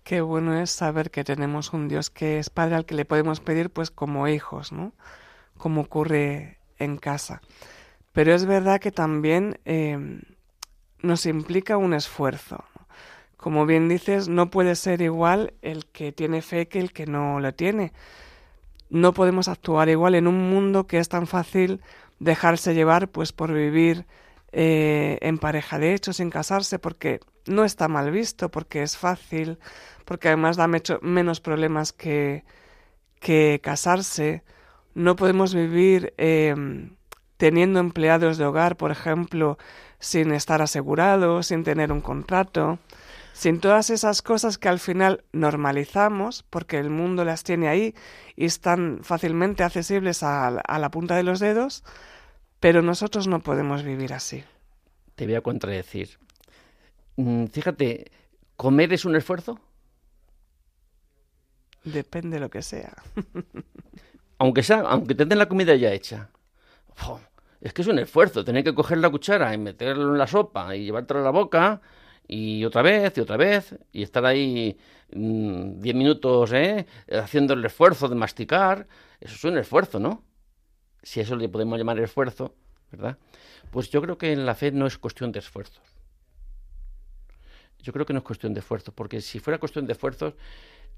Qué 0.05 0.21
bueno 0.21 0.59
es 0.59 0.71
saber 0.71 1.11
que 1.11 1.25
tenemos 1.25 1.73
un 1.73 1.89
Dios 1.89 2.11
que 2.11 2.39
es 2.39 2.51
Padre 2.51 2.77
al 2.77 2.87
que 2.87 2.95
le 2.95 3.05
podemos 3.05 3.41
pedir 3.41 3.71
pues 3.71 3.91
como 3.91 4.29
hijos, 4.29 4.73
¿no? 4.73 4.93
Como 5.57 5.83
ocurre 5.83 6.59
en 6.79 6.97
casa. 6.97 7.43
Pero 8.13 8.35
es 8.35 8.45
verdad 8.45 8.81
que 8.81 8.93
también 8.93 9.59
eh, 9.65 10.21
nos 11.03 11.27
implica 11.27 11.77
un 11.77 11.95
esfuerzo. 11.95 12.65
Como 13.37 13.67
bien 13.67 13.89
dices, 13.89 14.29
no 14.29 14.51
puede 14.51 14.75
ser 14.75 15.01
igual 15.01 15.55
el 15.63 15.87
que 15.87 16.13
tiene 16.13 16.43
fe 16.43 16.69
que 16.69 16.79
el 16.79 16.93
que 16.93 17.07
no 17.07 17.41
lo 17.41 17.55
tiene. 17.55 17.93
No 18.91 19.15
podemos 19.15 19.49
actuar 19.49 19.89
igual 19.89 20.15
en 20.15 20.27
un 20.27 20.51
mundo 20.51 20.87
que 20.87 20.99
es 20.99 21.09
tan 21.09 21.27
fácil 21.27 21.81
dejarse 22.21 22.75
llevar 22.75 23.09
pues 23.09 23.33
por 23.33 23.53
vivir 23.53 24.07
eh, 24.53 25.19
en 25.23 25.39
pareja 25.39 25.79
de 25.79 25.95
hecho 25.95 26.13
sin 26.13 26.31
casarse 26.31 26.79
porque 26.79 27.21
no 27.47 27.65
está 27.65 27.89
mal 27.89 28.11
visto, 28.11 28.51
porque 28.51 28.83
es 28.83 28.97
fácil, 28.97 29.59
porque 30.05 30.29
además 30.29 30.57
da 30.57 30.69
menos 30.69 31.41
problemas 31.41 31.93
que, 31.93 32.45
que 33.21 33.61
casarse. 33.63 34.45
No 34.95 35.17
podemos 35.17 35.55
vivir 35.55 36.15
eh, 36.19 36.55
teniendo 37.37 37.81
empleados 37.81 38.39
de 38.39 38.45
hogar, 38.45 38.77
por 38.77 38.91
ejemplo, 38.91 39.59
sin 39.99 40.33
estar 40.33 40.63
asegurados, 40.63 41.47
sin 41.47 41.65
tener 41.65 41.93
un 41.93 42.01
contrato, 42.01 42.79
sin 43.33 43.61
todas 43.61 43.91
esas 43.91 44.23
cosas 44.23 44.59
que 44.59 44.69
al 44.69 44.79
final 44.79 45.25
normalizamos 45.33 46.45
porque 46.51 46.79
el 46.79 46.91
mundo 46.91 47.25
las 47.25 47.45
tiene 47.45 47.69
ahí 47.69 47.95
y 48.37 48.45
están 48.45 49.01
fácilmente 49.03 49.63
accesibles 49.63 50.23
a, 50.23 50.51
la 50.51 50.91
punta 50.91 51.17
de 51.17 51.23
los 51.23 51.41
dedos, 51.41 51.85
pero 52.61 52.83
nosotros 52.83 53.27
no 53.27 53.41
podemos 53.41 53.83
vivir 53.83 54.13
así. 54.13 54.45
Te 55.15 55.27
voy 55.27 55.35
a 55.35 55.41
contradecir. 55.41 56.19
Mm, 57.17 57.47
fíjate, 57.47 58.11
¿comer 58.57 58.93
es 58.93 59.05
un 59.05 59.17
esfuerzo? 59.17 59.61
Depende 61.85 62.37
de 62.37 62.41
lo 62.41 62.51
que 62.51 62.63
sea. 62.63 62.95
aunque 64.39 64.63
sea, 64.63 64.81
aunque 64.81 65.15
te 65.15 65.25
den 65.25 65.39
la 65.39 65.49
comida 65.49 65.75
ya 65.75 65.93
hecha 65.93 66.31
es 67.61 67.73
que 67.73 67.83
es 67.83 67.89
un 67.89 67.99
esfuerzo 67.99 68.45
tener 68.45 68.65
que 68.65 68.75
coger 68.75 68.99
la 68.99 69.11
cuchara 69.11 69.53
y 69.53 69.59
meterlo 69.59 70.13
en 70.13 70.19
la 70.19 70.27
sopa 70.27 70.75
y 70.75 70.85
llevártela 70.85 71.21
a 71.21 71.25
la 71.25 71.31
boca 71.31 71.81
y 72.33 72.65
otra 72.65 72.83
vez 72.83 73.19
y 73.19 73.21
otra 73.21 73.37
vez 73.37 73.75
y 73.91 74.05
estar 74.05 74.25
ahí 74.25 74.79
mm, 75.13 75.81
diez 75.81 75.97
minutos 75.97 76.53
¿eh? 76.53 76.87
haciendo 77.13 77.55
el 77.55 77.65
esfuerzo 77.65 78.09
de 78.09 78.15
masticar. 78.15 78.87
Eso 79.21 79.35
es 79.35 79.45
un 79.45 79.59
esfuerzo, 79.59 79.99
¿no? 79.99 80.23
Si 81.03 81.19
eso 81.19 81.35
le 81.35 81.49
podemos 81.49 81.77
llamar 81.77 81.99
esfuerzo, 81.99 82.55
¿verdad? 82.93 83.19
Pues 83.73 83.91
yo 83.91 84.01
creo 84.01 84.17
que 84.17 84.33
en 84.33 84.47
la 84.47 84.55
fe 84.55 84.71
no 84.71 84.87
es 84.87 84.97
cuestión 84.97 85.33
de 85.33 85.41
esfuerzos. 85.41 85.83
Yo 87.81 87.93
creo 87.93 88.07
que 88.07 88.13
no 88.13 88.21
es 88.21 88.25
cuestión 88.25 88.55
de 88.55 88.61
esfuerzos, 88.61 88.95
porque 88.95 89.21
si 89.21 89.41
fuera 89.41 89.59
cuestión 89.59 89.87
de 89.87 89.95
esfuerzos, 89.95 90.35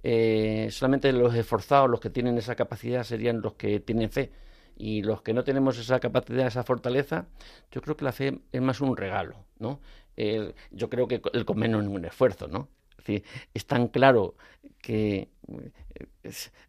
eh, 0.03 0.68
solamente 0.70 1.11
los 1.14 1.35
esforzados, 1.35 1.89
los 1.89 2.01
que 2.01 2.11
tienen 2.11 2.37
esa 2.37 2.57
capacidad, 2.57 3.05
serían 3.05 3.41
los 3.41 3.55
que 3.55 3.80
tienen 3.80 4.11
fe 4.11 4.33
y 4.76 5.03
los 5.03 5.22
que 5.22 5.33
no 5.33 5.45
tenemos 5.45 5.78
esa 5.78 6.01
capacidad, 6.01 6.47
esa 6.47 6.64
fortaleza, 6.64 7.26
yo 7.70 7.80
creo 7.80 7.97
que 7.97 8.05
la 8.05 8.12
fe 8.12 8.41
es 8.51 8.61
más 8.61 8.80
un 8.80 8.97
regalo, 8.97 9.37
¿no? 9.59 9.80
Yo 10.16 10.90
creo 10.90 11.08
que 11.08 11.20
el 11.32 11.44
no 11.46 11.80
es 11.80 11.86
un 11.86 12.04
esfuerzo, 12.04 12.48
¿no? 12.48 12.68
Es 12.90 12.96
decir, 12.98 13.24
es 13.54 13.66
tan 13.66 13.88
claro 13.88 14.34
que 14.80 15.28
eh, 15.48 15.70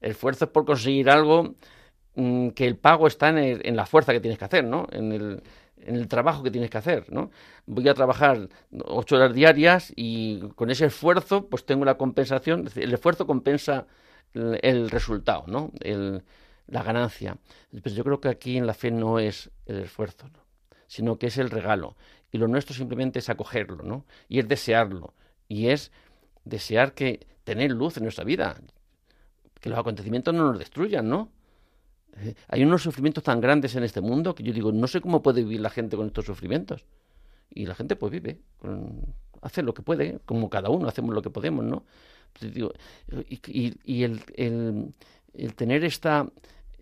el 0.01 0.11
esfuerzo 0.11 0.45
es 0.45 0.51
por 0.51 0.65
conseguir 0.65 1.09
algo 1.09 1.55
mm, 2.15 2.49
que 2.49 2.65
el 2.65 2.77
pago 2.77 3.07
está 3.07 3.29
en, 3.29 3.75
la 3.75 3.85
fuerza 3.85 4.13
que 4.13 4.19
tienes 4.19 4.39
que 4.39 4.45
hacer, 4.45 4.63
¿no? 4.63 4.87
En 4.91 5.11
el, 5.11 5.43
en 5.77 5.95
el 5.95 6.07
trabajo 6.07 6.43
que 6.43 6.51
tienes 6.51 6.69
que 6.69 6.77
hacer, 6.77 7.11
¿no? 7.11 7.31
Voy 7.65 7.87
a 7.89 7.93
trabajar 7.93 8.49
ocho 8.85 9.15
horas 9.17 9.33
diarias 9.33 9.93
y 9.95 10.39
con 10.55 10.71
ese 10.71 10.85
esfuerzo, 10.85 11.47
pues 11.47 11.65
tengo 11.65 11.85
la 11.85 11.97
compensación, 11.97 12.69
el 12.75 12.93
esfuerzo 12.93 13.27
compensa 13.27 13.87
el, 14.33 14.59
el 14.63 14.89
resultado, 14.89 15.45
¿no? 15.47 15.71
El, 15.81 16.23
la 16.67 16.83
ganancia. 16.83 17.37
Pues 17.81 17.95
yo 17.95 18.03
creo 18.03 18.19
que 18.19 18.29
aquí 18.29 18.57
en 18.57 18.67
la 18.67 18.73
fe 18.73 18.91
no 18.91 19.19
es 19.19 19.51
el 19.65 19.79
esfuerzo, 19.79 20.29
sino 20.87 21.17
que 21.17 21.27
es 21.27 21.37
el 21.37 21.49
regalo. 21.49 21.95
Y 22.33 22.39
lo 22.39 22.49
nuestro 22.49 22.75
simplemente 22.75 23.19
es 23.19 23.29
acogerlo, 23.29 23.83
¿no? 23.83 24.05
Y 24.27 24.39
es 24.39 24.47
desearlo. 24.47 25.13
Y 25.47 25.67
es 25.67 25.91
desear 26.43 26.93
que 26.93 27.25
tener 27.45 27.71
luz 27.71 27.95
en 27.95 28.03
nuestra 28.03 28.25
vida. 28.25 28.59
Que 29.61 29.69
los 29.69 29.79
acontecimientos 29.79 30.33
no 30.33 30.51
nos 30.51 30.59
destruyan, 30.59 31.07
¿no? 31.07 31.29
Eh, 32.17 32.35
hay 32.47 32.63
unos 32.63 32.83
sufrimientos 32.83 33.23
tan 33.23 33.39
grandes 33.39 33.75
en 33.75 33.83
este 33.83 34.01
mundo 34.01 34.35
que 34.35 34.43
yo 34.43 34.51
digo, 34.51 34.71
no 34.71 34.87
sé 34.87 34.99
cómo 34.99 35.21
puede 35.21 35.43
vivir 35.43 35.61
la 35.61 35.69
gente 35.69 35.95
con 35.95 36.07
estos 36.07 36.25
sufrimientos. 36.25 36.85
Y 37.49 37.67
la 37.67 37.75
gente 37.75 37.95
pues 37.95 38.11
vive, 38.11 38.39
hace 39.41 39.61
lo 39.61 39.75
que 39.75 39.83
puede, 39.83 40.19
como 40.25 40.49
cada 40.49 40.69
uno, 40.69 40.87
hacemos 40.87 41.13
lo 41.13 41.21
que 41.21 41.29
podemos, 41.29 41.63
¿no? 41.63 41.85
Pues 42.33 42.51
y, 43.47 44.03
el 44.03 45.55
tener 45.55 45.83
esta, 45.83 46.27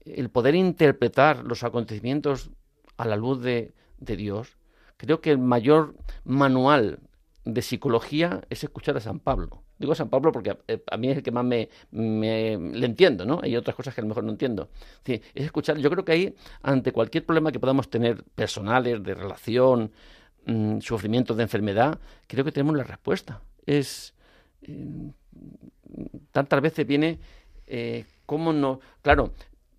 el 0.05 0.29
poder 0.29 0.55
interpretar 0.55 1.43
los 1.43 1.63
acontecimientos 1.63 2.51
a 2.95 3.05
la 3.05 3.17
luz 3.17 3.41
de, 3.41 3.73
Dios, 3.99 4.57
creo 5.01 5.19
que 5.19 5.31
el 5.31 5.39
mayor 5.39 5.95
manual 6.23 6.99
de 7.43 7.61
psicología 7.63 8.41
es 8.51 8.63
escuchar 8.63 8.95
a 8.97 8.99
San 8.99 9.19
Pablo. 9.19 9.63
Digo 9.79 9.95
San 9.95 10.09
Pablo 10.09 10.31
porque 10.31 10.51
a, 10.51 10.97
mí 10.97 11.09
es 11.09 11.17
el 11.17 11.23
que 11.23 11.31
más 11.31 11.43
me, 11.43 11.69
le 11.91 12.85
entiendo, 12.85 13.25
¿no? 13.25 13.39
Hay 13.41 13.55
otras 13.55 13.75
cosas 13.75 13.95
que 13.95 14.01
a 14.01 14.03
lo 14.03 14.09
mejor 14.09 14.23
no 14.23 14.29
entiendo. 14.29 14.69
es 15.03 15.21
escuchar, 15.33 15.79
yo 15.79 15.89
creo 15.89 16.05
que 16.05 16.11
ahí, 16.11 16.35
ante 16.61 16.91
cualquier 16.91 17.25
problema 17.25 17.51
que 17.51 17.59
podamos 17.59 17.89
tener 17.89 18.23
personales, 18.35 19.01
de 19.01 19.15
relación, 19.15 19.91
mm, 20.45 20.81
sufrimientos 20.81 21.35
de 21.35 21.43
enfermedad, 21.43 21.99
creo 22.27 22.45
que 22.45 22.51
tenemos 22.51 22.77
la 22.77 22.83
respuesta. 22.83 23.41
Es, 23.65 24.13
eh, 24.61 25.11
tantas 26.31 26.61
veces 26.61 26.85
viene 26.85 27.19
eh, 27.65 28.05
cómo 28.27 28.53
no. 28.53 28.81
Claro, 29.01 29.33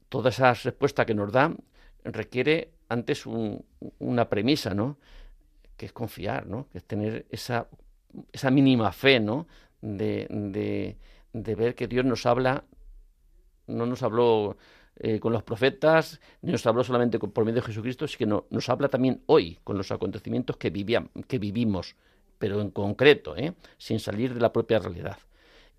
toda 0.08 0.30
esa 0.30 0.52
respuesta 0.52 1.06
que 1.06 1.14
nos 1.14 1.30
da 1.30 1.54
requiere 2.02 2.72
antes 2.92 3.24
una 3.26 4.28
premisa, 4.28 4.74
¿no? 4.74 4.98
Que 5.76 5.86
es 5.86 5.92
confiar, 5.92 6.46
¿no? 6.46 6.68
Que 6.70 6.78
es 6.78 6.84
tener 6.84 7.26
esa, 7.30 7.68
esa 8.32 8.50
mínima 8.50 8.92
fe, 8.92 9.18
¿no? 9.18 9.46
De, 9.80 10.96
de, 11.32 11.54
ver 11.54 11.74
que 11.74 11.88
Dios 11.88 12.04
nos 12.04 12.26
habla, 12.26 12.64
no 13.66 13.86
nos 13.86 14.02
habló 14.02 14.56
eh, 14.96 15.18
con 15.18 15.32
los 15.32 15.42
profetas, 15.42 16.20
ni 16.42 16.52
nos 16.52 16.64
habló 16.66 16.84
solamente 16.84 17.18
por 17.18 17.44
medio 17.44 17.60
de 17.60 17.66
Jesucristo, 17.66 18.06
sino 18.06 18.42
que 18.42 18.54
nos 18.54 18.68
habla 18.68 18.88
también 18.88 19.22
hoy 19.26 19.58
con 19.64 19.76
los 19.76 19.90
acontecimientos 19.90 20.56
que, 20.56 20.70
que 21.26 21.38
vivimos, 21.38 21.96
pero 22.38 22.60
en 22.60 22.70
concreto, 22.70 23.36
¿eh? 23.36 23.54
sin 23.78 23.98
salir 23.98 24.34
de 24.34 24.40
la 24.40 24.52
propia 24.52 24.78
realidad. 24.78 25.18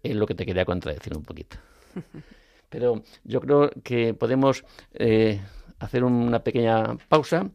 Es 0.02 0.16
lo 0.16 0.26
que 0.26 0.36
te 0.36 0.46
quería 0.46 0.66
contradecir 0.66 1.16
un 1.16 1.24
poquito. 1.24 1.58
Pero 2.70 3.04
yo 3.24 3.40
creo 3.40 3.70
que 3.84 4.16
podemos 4.16 4.66
eh, 4.96 5.40
hacer 5.84 6.04
una 6.04 6.44
pequeña 6.44 6.98
pausa 7.10 7.50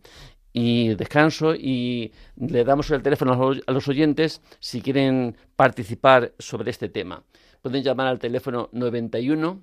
y 0.53 0.95
descanso 0.95 1.55
y 1.55 2.13
le 2.37 2.65
damos 2.65 2.91
el 2.91 3.03
teléfono 3.03 3.53
a 3.67 3.73
los 3.73 3.89
oyentes 3.89 4.43
si 4.61 4.83
quieren 4.83 5.37
participar 5.57 6.35
sobre 6.39 6.71
este 6.71 6.89
tema. 6.89 7.23
Pueden 7.63 7.83
llamar 7.83 8.07
al 8.07 8.19
teléfono 8.19 8.69
91 8.73 9.63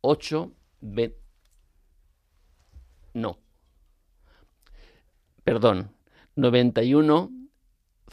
8 0.00 0.52
no. 3.14 3.38
Perdón. 5.44 5.90
91 6.36 7.30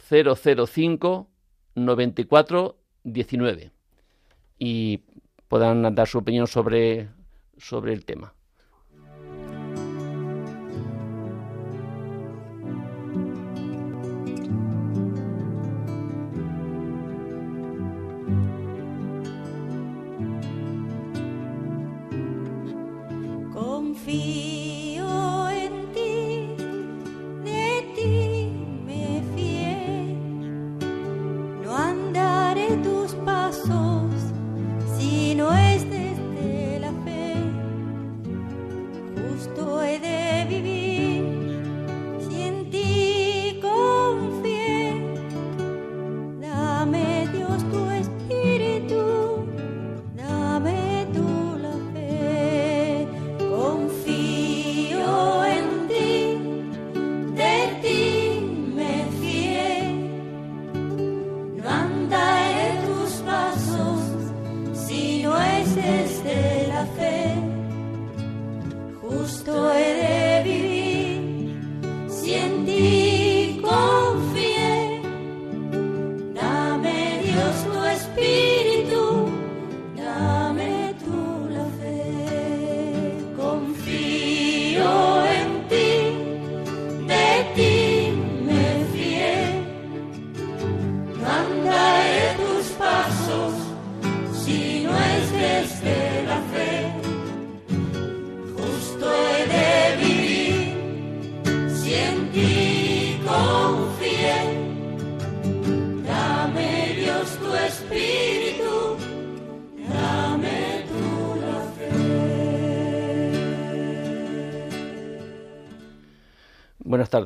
005 0.10 1.30
94 1.76 2.78
19. 3.04 3.72
Y 4.58 5.04
puedan 5.48 5.96
dar 5.96 6.08
su 6.08 6.18
opinión 6.18 6.48
sobre, 6.48 7.10
sobre 7.58 7.94
el 7.94 8.06
tema. 8.06 8.34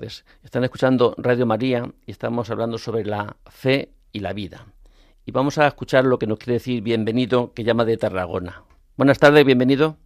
Tardes. 0.04 0.26
Están 0.44 0.64
escuchando 0.64 1.16
Radio 1.18 1.46
María 1.46 1.90
y 2.06 2.12
estamos 2.12 2.50
hablando 2.50 2.78
sobre 2.78 3.06
la 3.06 3.36
fe 3.50 3.90
y 4.12 4.20
la 4.20 4.34
vida. 4.34 4.66
Y 5.26 5.32
vamos 5.32 5.58
a 5.58 5.68
escuchar 5.68 6.06
lo 6.06 6.20
que 6.20 6.28
nos 6.28 6.40
quiere 6.40 6.54
decir 6.54 6.84
bienvenido, 6.84 7.54
que 7.54 7.64
llama 7.64 7.86
de 7.86 7.98
Tarragona. 7.98 8.64
Buenas 8.98 9.20
tardes, 9.20 9.46
bienvenido. 9.46 9.98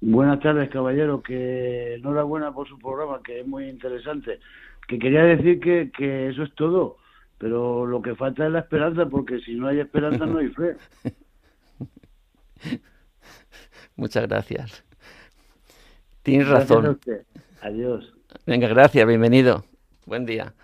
Buenas 0.00 0.40
tardes, 0.40 0.70
caballero. 0.70 1.22
Que 1.22 1.94
enhorabuena 1.94 2.52
por 2.52 2.68
su 2.68 2.78
programa, 2.78 3.20
que 3.22 3.40
es 3.40 3.46
muy 3.46 3.68
interesante. 3.68 4.38
Que 4.86 4.98
quería 4.98 5.24
decir 5.24 5.60
que, 5.60 5.90
que 5.96 6.28
eso 6.28 6.44
es 6.44 6.54
todo, 6.54 6.98
pero 7.38 7.86
lo 7.86 8.02
que 8.02 8.14
falta 8.14 8.46
es 8.46 8.52
la 8.52 8.60
esperanza, 8.60 9.06
porque 9.06 9.40
si 9.40 9.54
no 9.54 9.66
hay 9.66 9.80
esperanza 9.80 10.26
no 10.26 10.38
hay 10.38 10.48
fe. 10.48 10.76
Muchas 13.96 14.28
gracias. 14.28 14.84
Tienes 16.22 16.48
razón. 16.48 16.98
Adiós. 17.62 18.13
Venga, 18.46 18.68
gracias, 18.68 19.06
bienvenido. 19.06 19.64
Buen 20.04 20.26
día. 20.26 20.54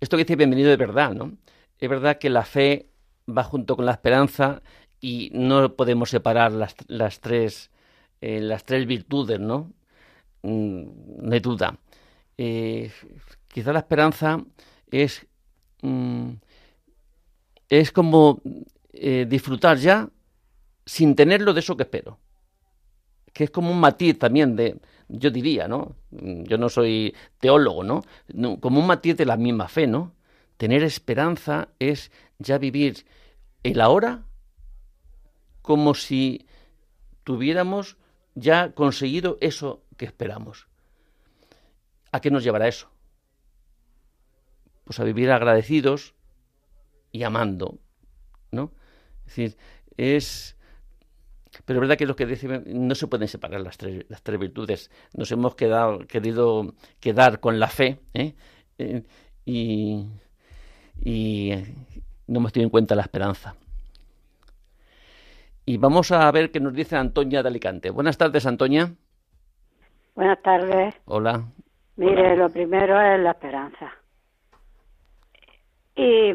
Esto 0.00 0.16
que 0.16 0.24
dice 0.24 0.36
bienvenido 0.36 0.70
de 0.70 0.76
verdad, 0.76 1.12
¿no? 1.12 1.36
Es 1.78 1.88
verdad 1.90 2.18
que 2.18 2.30
la 2.30 2.44
fe 2.44 2.88
va 3.28 3.44
junto 3.44 3.76
con 3.76 3.84
la 3.84 3.92
esperanza 3.92 4.62
y 5.00 5.30
no 5.34 5.74
podemos 5.74 6.08
separar 6.08 6.52
las, 6.52 6.74
las 6.88 7.20
tres, 7.20 7.70
eh, 8.22 8.40
las 8.40 8.64
tres 8.64 8.86
virtudes, 8.86 9.38
¿no? 9.38 9.72
Mm, 10.42 11.28
no 11.28 11.34
hay 11.34 11.40
duda. 11.40 11.78
Eh, 12.38 12.90
quizá 13.48 13.72
la 13.74 13.80
esperanza 13.80 14.42
es, 14.90 15.26
mm, 15.82 16.30
es 17.68 17.92
como 17.92 18.40
eh, 18.92 19.26
disfrutar 19.28 19.76
ya 19.76 20.08
sin 20.86 21.14
tenerlo 21.14 21.52
de 21.52 21.60
eso 21.60 21.76
que 21.76 21.82
espero. 21.82 22.18
Que 23.36 23.44
es 23.44 23.50
como 23.50 23.70
un 23.70 23.80
matiz 23.80 24.18
también 24.18 24.56
de, 24.56 24.78
yo 25.08 25.30
diría, 25.30 25.68
¿no? 25.68 25.94
Yo 26.10 26.56
no 26.56 26.70
soy 26.70 27.14
teólogo, 27.38 27.84
¿no? 27.84 28.02
Como 28.60 28.80
un 28.80 28.86
matiz 28.86 29.14
de 29.14 29.26
la 29.26 29.36
misma 29.36 29.68
fe, 29.68 29.86
¿no? 29.86 30.14
Tener 30.56 30.82
esperanza 30.82 31.68
es 31.78 32.10
ya 32.38 32.56
vivir 32.56 33.04
el 33.62 33.82
ahora 33.82 34.24
como 35.60 35.92
si 35.92 36.46
tuviéramos 37.24 37.98
ya 38.34 38.72
conseguido 38.72 39.36
eso 39.42 39.82
que 39.98 40.06
esperamos. 40.06 40.66
¿A 42.12 42.22
qué 42.22 42.30
nos 42.30 42.42
llevará 42.42 42.68
eso? 42.68 42.88
Pues 44.84 44.98
a 44.98 45.04
vivir 45.04 45.30
agradecidos 45.30 46.14
y 47.12 47.22
amando, 47.24 47.78
¿no? 48.50 48.72
Es 49.26 49.36
decir, 49.36 49.58
es 49.98 50.55
pero 51.64 51.78
es 51.78 51.80
verdad 51.80 51.96
que 51.96 52.06
lo 52.06 52.16
que 52.16 52.26
decimos 52.26 52.60
no 52.66 52.94
se 52.94 53.06
pueden 53.06 53.28
separar 53.28 53.60
las 53.60 53.78
tres, 53.78 54.04
las 54.08 54.22
tres 54.22 54.38
virtudes. 54.38 54.90
Nos 55.14 55.30
hemos 55.32 55.54
quedado, 55.54 55.98
querido 56.06 56.74
quedar 57.00 57.40
con 57.40 57.58
la 57.58 57.68
fe 57.68 58.00
¿eh? 58.14 58.34
Eh, 58.78 59.02
y, 59.44 60.06
y 61.00 61.52
no 62.26 62.38
hemos 62.40 62.52
tenido 62.52 62.66
en 62.66 62.70
cuenta 62.70 62.94
la 62.94 63.02
esperanza. 63.02 63.56
Y 65.64 65.78
vamos 65.78 66.12
a 66.12 66.30
ver 66.30 66.50
qué 66.52 66.60
nos 66.60 66.74
dice 66.74 66.96
Antonia 66.96 67.42
de 67.42 67.48
Alicante. 67.48 67.90
Buenas 67.90 68.16
tardes, 68.16 68.46
Antonia. 68.46 68.92
Buenas 70.14 70.40
tardes. 70.42 70.94
Hola. 71.06 71.44
Mire, 71.96 72.36
lo 72.36 72.48
primero 72.50 73.00
es 73.00 73.20
la 73.20 73.32
esperanza. 73.32 73.92
Y, 75.96 76.34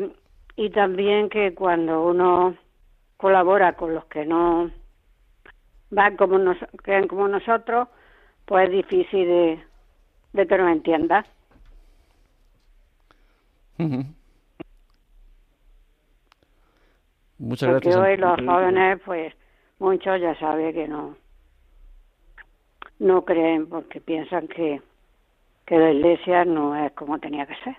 y 0.56 0.70
también 0.72 1.30
que 1.30 1.54
cuando 1.54 2.04
uno 2.04 2.58
colabora 3.18 3.74
con 3.78 3.94
los 3.94 4.06
que 4.06 4.26
no 4.26 4.72
van 5.92 6.18
como, 6.18 6.40
nos, 6.40 6.58
creen 6.84 7.08
como 7.08 7.28
nosotros, 7.28 7.88
pues 8.46 8.66
es 8.66 8.72
difícil 8.72 9.28
de, 9.28 9.64
de 10.34 10.48
que 10.48 10.58
nos 10.58 10.72
entienda. 10.72 11.26
Muchas 17.38 17.70
Porque 17.70 17.90
gracias. 17.90 17.96
hoy 17.96 18.18
los 18.18 18.40
jóvenes, 18.46 19.00
pues 19.06 19.34
muchos 19.80 20.22
ya 20.22 20.38
saben 20.40 20.74
que 20.74 20.88
no 20.88 21.16
no 23.02 23.26
creen 23.26 23.68
porque 23.68 24.00
piensan 24.00 24.48
que, 24.48 24.80
que 25.66 25.78
la 25.78 25.92
iglesia 25.92 26.46
no 26.46 26.76
es 26.76 26.92
como 26.94 27.20
tenía 27.20 27.48
que 27.48 27.56
ser. 27.64 27.76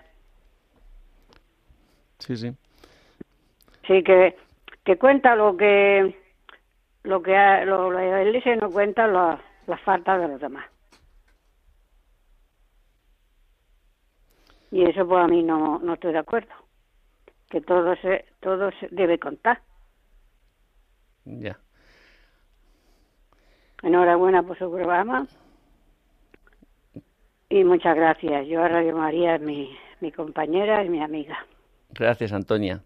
Sí, 2.19 2.35
sí. 2.35 2.53
Sí, 3.87 4.03
que, 4.03 4.35
que 4.83 4.97
cuenta 4.97 5.35
lo 5.35 5.55
que 5.55 6.22
lo 7.03 7.21
que 7.21 7.35
ha- 7.35 7.65
lo, 7.65 7.91
la 7.91 8.23
iglesia 8.23 8.55
no 8.55 8.69
cuenta 8.69 9.07
la- 9.07 9.41
las 9.67 9.81
faltas 9.81 10.19
de 10.21 10.27
los 10.27 10.41
demás. 10.41 10.65
Y 14.71 14.83
eso 14.89 15.07
pues 15.07 15.23
a 15.23 15.27
mí 15.27 15.43
no, 15.43 15.79
no 15.79 15.93
estoy 15.93 16.13
de 16.13 16.19
acuerdo. 16.19 16.51
Que 17.49 17.61
todo 17.61 17.95
se, 17.97 18.25
todo 18.39 18.71
se 18.79 18.87
debe 18.89 19.19
contar. 19.19 19.61
Ya. 21.25 21.59
Enhorabuena 23.83 24.41
por 24.43 24.57
su 24.57 24.71
programa. 24.71 25.27
Y 27.49 27.63
muchas 27.63 27.95
gracias. 27.95 28.47
Yo 28.47 28.63
a 28.63 28.67
Radio 28.67 28.95
María 28.97 29.35
es 29.35 29.41
mi, 29.41 29.77
mi 30.01 30.11
compañera 30.11 30.83
y 30.83 30.89
mi 30.89 31.03
amiga. 31.03 31.37
Gracias, 31.91 32.33
Antonia. 32.33 32.81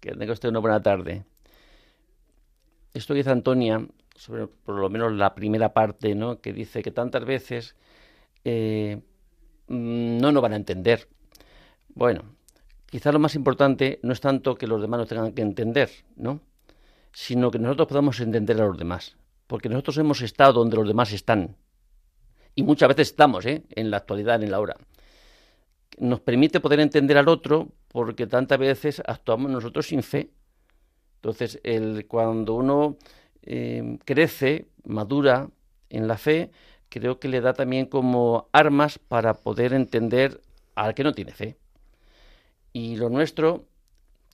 Que 0.00 0.10
tenga 0.16 0.32
usted 0.32 0.48
una 0.48 0.58
buena 0.58 0.82
tarde. 0.82 1.24
Esto 2.94 3.14
que 3.14 3.18
dice 3.18 3.30
Antonia, 3.30 3.86
sobre 4.14 4.46
por 4.46 4.76
lo 4.76 4.90
menos 4.90 5.12
la 5.12 5.34
primera 5.34 5.72
parte, 5.72 6.14
¿no? 6.14 6.40
que 6.40 6.52
dice 6.52 6.82
que 6.82 6.90
tantas 6.90 7.24
veces 7.24 7.74
eh, 8.44 9.00
mm, 9.68 10.18
no 10.18 10.32
nos 10.32 10.42
van 10.42 10.52
a 10.52 10.56
entender. 10.56 11.08
Bueno, 11.94 12.22
quizás 12.86 13.12
lo 13.12 13.18
más 13.18 13.34
importante 13.34 13.98
no 14.02 14.12
es 14.12 14.20
tanto 14.20 14.54
que 14.54 14.66
los 14.66 14.80
demás 14.80 15.00
nos 15.00 15.08
tengan 15.08 15.32
que 15.32 15.42
entender, 15.42 15.90
¿no? 16.16 16.40
sino 17.12 17.50
que 17.50 17.58
nosotros 17.58 17.88
podamos 17.88 18.20
entender 18.20 18.60
a 18.60 18.66
los 18.66 18.78
demás. 18.78 19.16
Porque 19.46 19.68
nosotros 19.68 19.98
hemos 19.98 20.22
estado 20.22 20.52
donde 20.52 20.76
los 20.76 20.88
demás 20.88 21.12
están. 21.12 21.56
Y 22.54 22.62
muchas 22.62 22.88
veces 22.88 23.08
estamos, 23.08 23.44
¿eh? 23.46 23.62
en 23.70 23.90
la 23.90 23.98
actualidad, 23.98 24.42
en 24.42 24.50
la 24.50 24.60
hora 24.60 24.76
nos 25.98 26.20
permite 26.20 26.60
poder 26.60 26.80
entender 26.80 27.18
al 27.18 27.28
otro 27.28 27.68
porque 27.88 28.26
tantas 28.26 28.58
veces 28.58 29.02
actuamos 29.06 29.50
nosotros 29.50 29.86
sin 29.86 30.02
fe. 30.02 30.30
Entonces, 31.22 31.60
el, 31.62 32.06
cuando 32.08 32.54
uno 32.54 32.96
eh, 33.42 33.96
crece, 34.04 34.66
madura 34.82 35.48
en 35.88 36.08
la 36.08 36.18
fe, 36.18 36.50
creo 36.88 37.20
que 37.20 37.28
le 37.28 37.40
da 37.40 37.52
también 37.52 37.86
como 37.86 38.48
armas 38.50 38.98
para 38.98 39.34
poder 39.34 39.72
entender 39.72 40.40
al 40.74 40.94
que 40.94 41.04
no 41.04 41.14
tiene 41.14 41.30
fe. 41.30 41.56
Y 42.72 42.96
lo 42.96 43.08
nuestro 43.08 43.66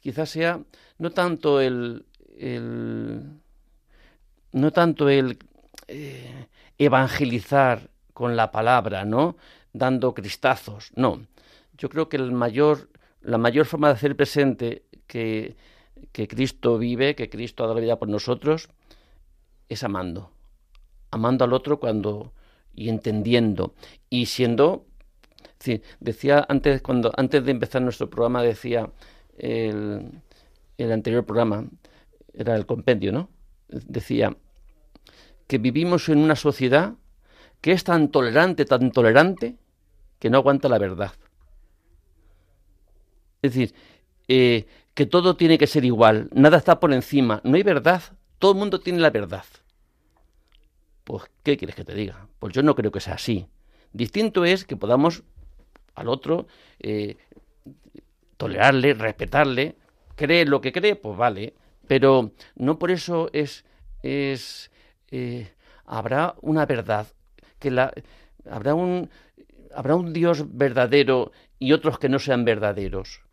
quizás 0.01 0.31
sea 0.31 0.63
no 0.97 1.11
tanto 1.11 1.61
el, 1.61 2.07
el 2.39 3.23
no 4.53 4.73
tanto 4.73 5.11
el 5.11 5.39
eh, 5.89 6.47
evangelizar 6.79 7.91
con 8.15 8.35
la 8.35 8.51
palabra, 8.51 9.05
¿no? 9.05 9.37
Dando 9.75 10.15
cristazos, 10.15 10.91
no. 10.95 11.21
Yo 11.77 11.91
creo 11.91 12.09
que 12.09 12.17
el 12.17 12.33
mayor, 12.33 12.89
la 13.21 13.37
mayor 13.37 13.67
forma 13.67 13.89
de 13.89 13.95
hacer 13.95 14.17
presente 14.17 14.85
que, 15.07 15.55
que 16.13 16.29
Cristo 16.29 16.79
vive, 16.79 17.15
que 17.15 17.31
Cristo 17.31 17.63
ha 17.63 17.67
dado 17.67 17.77
la 17.77 17.83
vida 17.83 17.99
por 17.99 18.09
nosotros, 18.09 18.69
es 19.69 19.83
amando. 19.83 20.31
Amando 21.11 21.45
al 21.45 21.53
otro 21.53 21.81
cuando 21.81 22.33
y 22.75 22.89
entendiendo 22.89 23.75
y 24.09 24.27
siendo 24.27 24.87
sí, 25.59 25.83
decía 26.01 26.47
antes 26.49 26.81
cuando 26.83 27.13
antes 27.17 27.45
de 27.45 27.51
empezar 27.51 27.83
nuestro 27.83 28.09
programa 28.09 28.43
decía 28.43 28.91
el, 29.37 30.11
el 30.77 30.93
anterior 30.93 31.25
programa 31.25 31.67
era 32.35 32.55
el 32.55 32.67
compendio, 32.67 33.11
¿no? 33.11 33.31
Decía 33.69 34.37
que 35.47 35.59
vivimos 35.59 36.09
en 36.09 36.19
una 36.19 36.37
sociedad 36.37 36.95
que 37.61 37.73
es 37.73 37.83
tan 37.83 38.11
tolerante, 38.11 38.65
tan 38.65 38.93
tolerante, 38.93 39.57
que 40.19 40.31
no 40.31 40.39
aguanta 40.39 40.69
la 40.69 40.79
verdad. 40.79 41.13
Es 43.43 43.53
decir, 43.55 43.75
eh, 44.29 44.67
que 44.99 45.07
todo 45.07 45.37
tiene 45.37 45.59
que 45.59 45.69
ser 45.69 45.85
igual, 45.85 46.29
nada 46.33 46.57
está 46.57 46.81
por 46.81 46.93
encima, 46.93 47.41
no 47.45 47.55
hay 47.55 47.63
verdad, 47.63 48.03
todo 48.41 48.51
el 48.51 48.59
mundo 48.59 48.81
tiene 48.81 48.99
la 48.99 49.11
verdad. 49.11 49.45
Pues, 51.05 51.31
¿qué 51.45 51.57
quieres 51.57 51.77
que 51.77 51.85
te 51.85 51.95
diga? 51.95 52.27
Pues 52.41 52.53
yo 52.53 52.65
no 52.65 52.75
creo 52.75 52.91
que 52.91 52.99
sea 52.99 53.15
así. 53.15 53.47
Distinto 53.93 54.45
es 54.45 54.65
que 54.65 54.75
podamos 54.75 55.23
al 55.95 56.09
otro 56.09 56.49
eh, 56.81 57.17
tolerarle, 58.37 58.93
respetarle, 58.95 59.77
cree 60.17 60.45
lo 60.45 60.61
que 60.61 60.73
cree, 60.73 60.97
pues 60.97 61.17
vale, 61.17 61.55
pero 61.87 62.33
no 62.57 62.81
por 62.81 62.91
eso 62.91 63.31
es, 63.33 63.65
es 64.03 64.73
eh, 65.13 65.49
habrá 65.87 66.35
una 66.41 66.67
verdad, 66.67 67.07
que 67.61 67.71
la, 67.71 67.93
habrá 68.51 68.75
un 68.75 69.11
habrá 69.73 69.95
un 69.95 70.13
Dios 70.13 70.57
verdadero 70.57 71.31
y 71.61 71.71
otros 71.71 72.01
que 72.01 72.09
no 72.09 72.19
sean 72.19 72.45
verdaderos. 72.45 73.28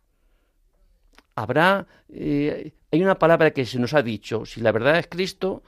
Habrá 1.36 1.86
eh, 2.08 2.72
hay 2.90 3.02
una 3.02 3.18
palabra 3.18 3.50
que 3.50 3.66
se 3.66 3.78
nos 3.78 3.94
ha 3.94 4.02
dicho, 4.02 4.46
si 4.46 4.60
la 4.60 4.72
verdad 4.72 4.98
es 4.98 5.06
Cristo, 5.06 5.62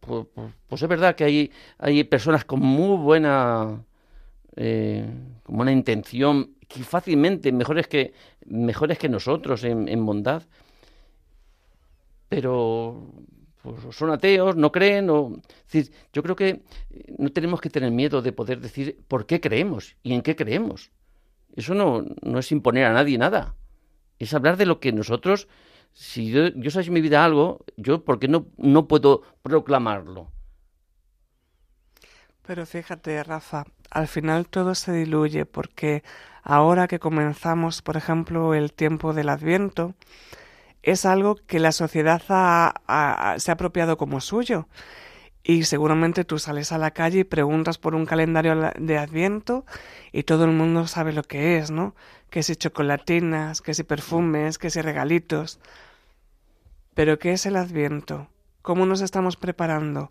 pues, 0.00 0.26
pues, 0.34 0.52
pues 0.66 0.82
es 0.82 0.88
verdad 0.88 1.14
que 1.14 1.24
hay, 1.24 1.52
hay 1.78 2.04
personas 2.04 2.44
con 2.44 2.60
muy 2.60 2.96
buena 2.96 3.84
eh, 4.56 5.06
como 5.42 5.62
una 5.62 5.72
intención 5.72 6.54
que 6.68 6.82
fácilmente 6.82 7.52
mejores 7.52 7.86
que, 7.86 8.14
mejores 8.46 8.98
que 8.98 9.08
nosotros 9.08 9.64
en, 9.64 10.06
bondad, 10.06 10.42
pero 12.28 13.06
pues, 13.62 13.94
son 13.94 14.10
ateos, 14.10 14.56
no 14.56 14.72
creen. 14.72 15.10
O, 15.10 15.40
yo 16.12 16.22
creo 16.22 16.36
que 16.36 16.62
no 17.18 17.30
tenemos 17.30 17.60
que 17.60 17.70
tener 17.70 17.90
miedo 17.90 18.22
de 18.22 18.32
poder 18.32 18.60
decir 18.60 18.98
por 19.08 19.26
qué 19.26 19.40
creemos 19.40 19.96
y 20.02 20.14
en 20.14 20.22
qué 20.22 20.34
creemos. 20.34 20.90
Eso 21.56 21.74
no, 21.74 22.04
no 22.22 22.38
es 22.38 22.50
imponer 22.52 22.86
a 22.86 22.92
nadie 22.92 23.18
nada. 23.18 23.54
Es 24.18 24.34
hablar 24.34 24.56
de 24.56 24.66
lo 24.66 24.80
que 24.80 24.92
nosotros, 24.92 25.48
si 25.92 26.30
yo, 26.30 26.48
yo 26.48 26.70
mi 26.90 27.00
vida 27.00 27.24
algo, 27.24 27.64
yo 27.76 28.04
por 28.04 28.18
qué 28.18 28.28
no, 28.28 28.46
no 28.56 28.88
puedo 28.88 29.22
proclamarlo. 29.42 30.30
Pero 32.46 32.66
fíjate, 32.66 33.22
Rafa, 33.24 33.64
al 33.90 34.06
final 34.06 34.46
todo 34.48 34.74
se 34.74 34.92
diluye 34.92 35.46
porque 35.46 36.02
ahora 36.42 36.88
que 36.88 36.98
comenzamos, 36.98 37.80
por 37.80 37.96
ejemplo, 37.96 38.54
el 38.54 38.72
tiempo 38.72 39.14
del 39.14 39.30
Adviento, 39.30 39.94
es 40.82 41.06
algo 41.06 41.36
que 41.36 41.58
la 41.58 41.72
sociedad 41.72 42.20
se 42.20 43.50
ha 43.50 43.54
apropiado 43.54 43.96
como 43.96 44.20
suyo. 44.20 44.68
Y 45.46 45.64
seguramente 45.64 46.24
tú 46.24 46.38
sales 46.38 46.72
a 46.72 46.78
la 46.78 46.92
calle 46.92 47.20
y 47.20 47.24
preguntas 47.24 47.76
por 47.76 47.94
un 47.94 48.06
calendario 48.06 48.72
de 48.78 48.98
Adviento 48.98 49.66
y 50.10 50.22
todo 50.22 50.46
el 50.46 50.52
mundo 50.52 50.86
sabe 50.86 51.12
lo 51.12 51.22
que 51.22 51.58
es, 51.58 51.70
¿no? 51.70 51.94
Que 52.30 52.42
si 52.42 52.56
chocolatinas, 52.56 53.60
que 53.60 53.74
si 53.74 53.84
perfumes, 53.84 54.56
que 54.56 54.70
si 54.70 54.80
regalitos. 54.80 55.60
Pero 56.94 57.18
¿qué 57.18 57.32
es 57.32 57.44
el 57.44 57.56
Adviento? 57.56 58.28
¿Cómo 58.62 58.86
nos 58.86 59.02
estamos 59.02 59.36
preparando? 59.36 60.10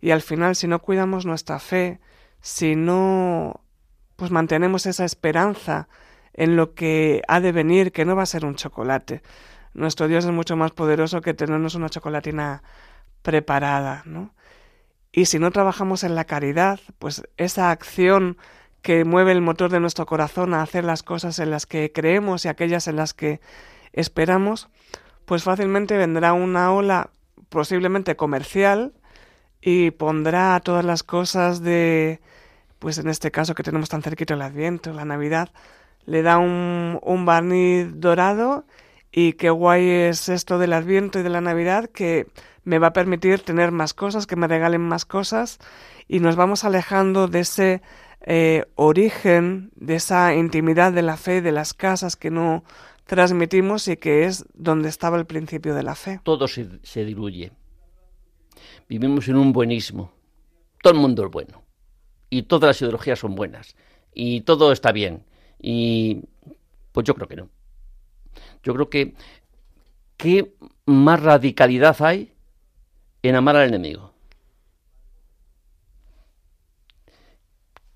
Y 0.00 0.10
al 0.10 0.22
final, 0.22 0.56
si 0.56 0.66
no 0.66 0.80
cuidamos 0.80 1.26
nuestra 1.26 1.58
fe, 1.58 2.00
si 2.40 2.74
no 2.74 3.60
pues 4.16 4.30
mantenemos 4.30 4.86
esa 4.86 5.04
esperanza 5.04 5.88
en 6.32 6.56
lo 6.56 6.74
que 6.74 7.22
ha 7.28 7.40
de 7.40 7.52
venir, 7.52 7.92
que 7.92 8.04
no 8.04 8.16
va 8.16 8.22
a 8.22 8.26
ser 8.26 8.46
un 8.46 8.54
chocolate. 8.54 9.22
Nuestro 9.74 10.08
Dios 10.08 10.24
es 10.24 10.30
mucho 10.30 10.56
más 10.56 10.70
poderoso 10.70 11.20
que 11.20 11.34
tenernos 11.34 11.74
una 11.74 11.90
chocolatina 11.90 12.62
preparada, 13.22 14.02
¿no? 14.06 14.32
Y 15.12 15.26
si 15.26 15.38
no 15.38 15.50
trabajamos 15.50 16.04
en 16.04 16.14
la 16.14 16.24
caridad, 16.24 16.80
pues 16.98 17.22
esa 17.36 17.70
acción 17.70 18.38
que 18.80 19.04
mueve 19.04 19.32
el 19.32 19.42
motor 19.42 19.70
de 19.70 19.78
nuestro 19.78 20.06
corazón 20.06 20.54
a 20.54 20.62
hacer 20.62 20.84
las 20.84 21.02
cosas 21.02 21.38
en 21.38 21.50
las 21.50 21.66
que 21.66 21.92
creemos 21.92 22.44
y 22.44 22.48
aquellas 22.48 22.88
en 22.88 22.96
las 22.96 23.14
que 23.14 23.40
esperamos, 23.92 24.68
pues 25.26 25.44
fácilmente 25.44 25.96
vendrá 25.96 26.32
una 26.32 26.72
ola 26.72 27.10
posiblemente 27.48 28.16
comercial 28.16 28.94
y 29.60 29.92
pondrá 29.92 30.58
todas 30.60 30.84
las 30.84 31.02
cosas 31.02 31.62
de, 31.62 32.20
pues 32.78 32.98
en 32.98 33.08
este 33.08 33.30
caso 33.30 33.54
que 33.54 33.62
tenemos 33.62 33.88
tan 33.88 34.02
cerquito 34.02 34.34
el 34.34 34.42
Adviento, 34.42 34.92
la 34.92 35.04
Navidad, 35.04 35.50
le 36.06 36.22
da 36.22 36.38
un, 36.38 36.98
un 37.02 37.24
barniz 37.24 37.88
dorado 37.94 38.64
y 39.12 39.34
qué 39.34 39.50
guay 39.50 39.88
es 39.88 40.28
esto 40.28 40.58
del 40.58 40.72
Adviento 40.72 41.20
y 41.20 41.22
de 41.22 41.28
la 41.28 41.40
Navidad 41.40 41.88
que 41.90 42.26
me 42.64 42.78
va 42.78 42.88
a 42.88 42.92
permitir 42.92 43.40
tener 43.40 43.72
más 43.72 43.94
cosas, 43.94 44.26
que 44.26 44.36
me 44.36 44.48
regalen 44.48 44.82
más 44.82 45.04
cosas 45.04 45.58
y 46.08 46.20
nos 46.20 46.36
vamos 46.36 46.64
alejando 46.64 47.28
de 47.28 47.40
ese 47.40 47.82
eh, 48.20 48.64
origen, 48.76 49.70
de 49.74 49.96
esa 49.96 50.34
intimidad 50.34 50.92
de 50.92 51.02
la 51.02 51.16
fe, 51.16 51.42
de 51.42 51.52
las 51.52 51.74
casas 51.74 52.16
que 52.16 52.30
no 52.30 52.64
transmitimos 53.04 53.88
y 53.88 53.96
que 53.96 54.24
es 54.24 54.44
donde 54.54 54.88
estaba 54.88 55.18
el 55.18 55.26
principio 55.26 55.74
de 55.74 55.82
la 55.82 55.94
fe. 55.94 56.20
Todo 56.22 56.46
se, 56.46 56.68
se 56.82 57.04
diluye. 57.04 57.52
Vivimos 58.88 59.28
en 59.28 59.36
un 59.36 59.52
buenismo. 59.52 60.12
Todo 60.82 60.94
el 60.94 61.00
mundo 61.00 61.24
es 61.24 61.30
bueno. 61.30 61.62
Y 62.30 62.44
todas 62.44 62.68
las 62.68 62.80
ideologías 62.82 63.18
son 63.18 63.34
buenas. 63.34 63.76
Y 64.14 64.42
todo 64.42 64.72
está 64.72 64.92
bien. 64.92 65.24
Y 65.60 66.24
pues 66.92 67.04
yo 67.04 67.14
creo 67.14 67.28
que 67.28 67.36
no. 67.36 67.48
Yo 68.62 68.74
creo 68.74 68.88
que 68.88 69.14
¿qué 70.16 70.54
más 70.86 71.20
radicalidad 71.20 71.96
hay 72.00 72.31
en 73.22 73.36
amar 73.36 73.56
al 73.56 73.68
enemigo? 73.68 74.12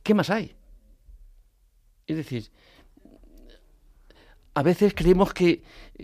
¿Qué 0.03 0.15
más 0.15 0.31
hay? 0.31 0.55
Es 2.07 2.17
decir, 2.17 2.45
a 4.55 4.63
veces 4.63 4.95
creemos 4.95 5.35
que, 5.35 5.63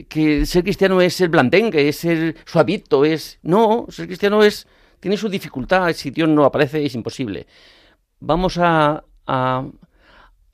que 0.09 0.45
ser 0.45 0.65
cristiano 0.65 1.01
es 1.01 1.15
ser 1.15 1.29
blandengue, 1.29 1.89
es 1.89 1.99
ser 1.99 2.37
suavito, 2.45 3.05
es... 3.05 3.39
No, 3.43 3.87
ser 3.89 4.07
cristiano 4.07 4.43
es... 4.43 4.67
tiene 4.99 5.17
su 5.17 5.29
dificultad, 5.29 5.93
si 5.93 6.11
Dios 6.11 6.29
no 6.29 6.45
aparece 6.45 6.85
es 6.85 6.95
imposible. 6.95 7.47
Vamos 8.19 8.59
a, 8.59 9.05
a, 9.27 9.67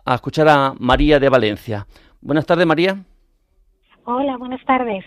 a 0.04 0.14
escuchar 0.14 0.48
a 0.48 0.74
María 0.78 1.18
de 1.18 1.28
Valencia. 1.28 1.86
Buenas 2.20 2.44
tardes, 2.44 2.66
María. 2.66 3.02
Hola, 4.04 4.36
buenas 4.36 4.64
tardes. 4.64 5.04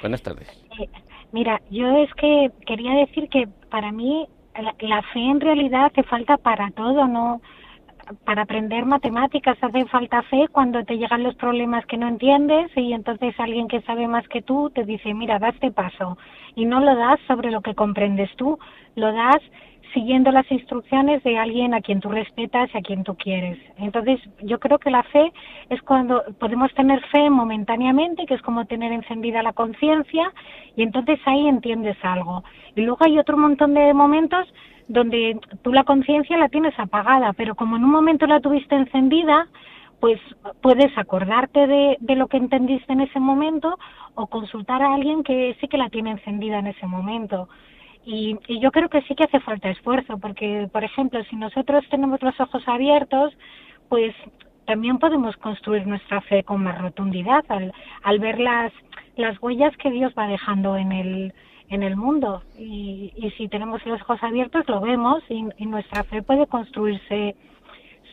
Buenas 0.00 0.22
tardes. 0.22 0.48
Eh, 0.48 0.88
mira, 1.34 1.60
yo 1.68 1.96
es 1.96 2.14
que 2.14 2.52
quería 2.64 2.94
decir 2.94 3.28
que 3.28 3.48
para 3.68 3.90
mí 3.90 4.28
la, 4.80 5.02
fe 5.12 5.18
en 5.18 5.40
realidad 5.40 5.86
hace 5.86 6.04
falta 6.04 6.36
para 6.36 6.70
todo, 6.70 7.08
no 7.08 7.40
para 8.24 8.42
aprender 8.42 8.84
matemáticas 8.84 9.56
hace 9.60 9.84
falta 9.86 10.22
fe 10.22 10.46
cuando 10.52 10.84
te 10.84 10.96
llegan 10.96 11.24
los 11.24 11.34
problemas 11.34 11.84
que 11.86 11.96
no 11.96 12.06
entiendes 12.06 12.70
y 12.76 12.92
entonces 12.92 13.34
alguien 13.40 13.66
que 13.66 13.80
sabe 13.80 14.06
más 14.06 14.28
que 14.28 14.42
tú 14.42 14.70
te 14.70 14.84
dice, 14.84 15.12
mira, 15.12 15.40
da 15.40 15.48
este 15.48 15.72
paso 15.72 16.16
y 16.54 16.66
no 16.66 16.78
lo 16.78 16.94
das 16.94 17.18
sobre 17.26 17.50
lo 17.50 17.62
que 17.62 17.74
comprendes 17.74 18.30
tú, 18.36 18.56
lo 18.94 19.12
das 19.12 19.42
siguiendo 19.94 20.30
las 20.32 20.50
instrucciones 20.50 21.22
de 21.22 21.38
alguien 21.38 21.72
a 21.72 21.80
quien 21.80 22.00
tú 22.00 22.10
respetas 22.10 22.68
y 22.74 22.78
a 22.78 22.82
quien 22.82 23.04
tú 23.04 23.14
quieres. 23.14 23.58
Entonces, 23.78 24.20
yo 24.42 24.58
creo 24.58 24.78
que 24.78 24.90
la 24.90 25.04
fe 25.04 25.32
es 25.70 25.80
cuando 25.82 26.22
podemos 26.38 26.74
tener 26.74 27.00
fe 27.06 27.30
momentáneamente, 27.30 28.26
que 28.26 28.34
es 28.34 28.42
como 28.42 28.66
tener 28.66 28.92
encendida 28.92 29.42
la 29.42 29.52
conciencia, 29.52 30.32
y 30.76 30.82
entonces 30.82 31.18
ahí 31.24 31.46
entiendes 31.46 31.96
algo. 32.02 32.44
Y 32.74 32.82
luego 32.82 32.98
hay 33.04 33.18
otro 33.18 33.38
montón 33.38 33.74
de 33.74 33.94
momentos 33.94 34.52
donde 34.88 35.38
tú 35.62 35.72
la 35.72 35.84
conciencia 35.84 36.36
la 36.36 36.48
tienes 36.48 36.78
apagada, 36.78 37.32
pero 37.32 37.54
como 37.54 37.76
en 37.76 37.84
un 37.84 37.90
momento 37.90 38.26
la 38.26 38.40
tuviste 38.40 38.74
encendida, 38.74 39.46
pues 40.00 40.20
puedes 40.60 40.96
acordarte 40.98 41.66
de, 41.66 41.96
de, 42.00 42.16
lo 42.16 42.26
que 42.26 42.36
entendiste 42.36 42.92
en 42.92 43.00
ese 43.00 43.20
momento 43.20 43.78
o 44.14 44.26
consultar 44.26 44.82
a 44.82 44.92
alguien 44.94 45.22
que 45.22 45.56
sí 45.60 45.68
que 45.68 45.78
la 45.78 45.88
tiene 45.88 46.10
encendida 46.10 46.58
en 46.58 46.66
ese 46.66 46.86
momento. 46.86 47.48
Y, 48.06 48.38
yo 48.60 48.70
creo 48.70 48.88
que 48.88 49.02
sí 49.02 49.14
que 49.14 49.24
hace 49.24 49.40
falta 49.40 49.70
esfuerzo, 49.70 50.18
porque, 50.18 50.68
por 50.72 50.84
ejemplo, 50.84 51.22
si 51.24 51.36
nosotros 51.36 51.84
tenemos 51.90 52.22
los 52.22 52.38
ojos 52.38 52.62
abiertos, 52.66 53.32
pues 53.88 54.14
también 54.66 54.98
podemos 54.98 55.36
construir 55.36 55.86
nuestra 55.86 56.20
fe 56.22 56.42
con 56.42 56.62
más 56.62 56.80
rotundidad 56.80 57.44
al, 57.48 57.72
al 58.02 58.18
ver 58.18 58.38
las, 58.40 58.72
las 59.16 59.40
huellas 59.42 59.76
que 59.76 59.90
Dios 59.90 60.12
va 60.18 60.26
dejando 60.26 60.76
en 60.76 60.92
el, 60.92 61.34
en 61.68 61.82
el 61.82 61.96
mundo. 61.96 62.42
Y, 62.58 63.12
y 63.16 63.30
si 63.32 63.48
tenemos 63.48 63.84
los 63.86 64.00
ojos 64.02 64.22
abiertos, 64.22 64.68
lo 64.68 64.80
vemos 64.80 65.22
y, 65.28 65.46
y 65.56 65.66
nuestra 65.66 66.04
fe 66.04 66.22
puede 66.22 66.46
construirse 66.46 67.36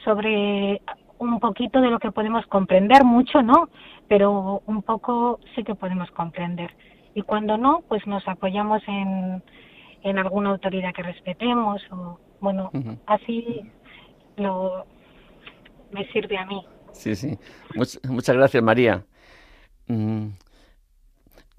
sobre 0.04 0.82
un 1.20 1.40
poquito 1.40 1.82
de 1.82 1.90
lo 1.90 2.00
que 2.00 2.12
podemos 2.12 2.46
comprender, 2.48 3.04
mucho 3.04 3.44
no, 3.44 3.70
pero 4.08 4.62
un 4.66 4.82
poco 4.82 5.40
sí 5.56 5.64
que 5.64 5.76
podemos 5.76 6.10
comprender. 6.12 6.72
Y 7.14 7.22
cuando 7.22 7.58
no, 7.58 7.84
pues 7.88 8.08
nos 8.08 8.28
apoyamos 8.28 8.82
en, 8.88 9.44
en 10.04 10.18
alguna 10.18 10.52
autoridad 10.52 10.94
que 10.94 11.04
respetemos 11.04 11.82
o 11.92 12.20
bueno 12.40 12.72
así 13.06 13.62
lo 14.38 14.86
me 15.92 16.06
sirve 16.12 16.38
a 16.38 16.46
mí. 16.46 16.66
Sí 16.94 17.16
sí. 17.16 17.38
Muchas 17.76 18.36
gracias 18.36 18.64
María. 18.64 19.04
Mm, 19.88 20.30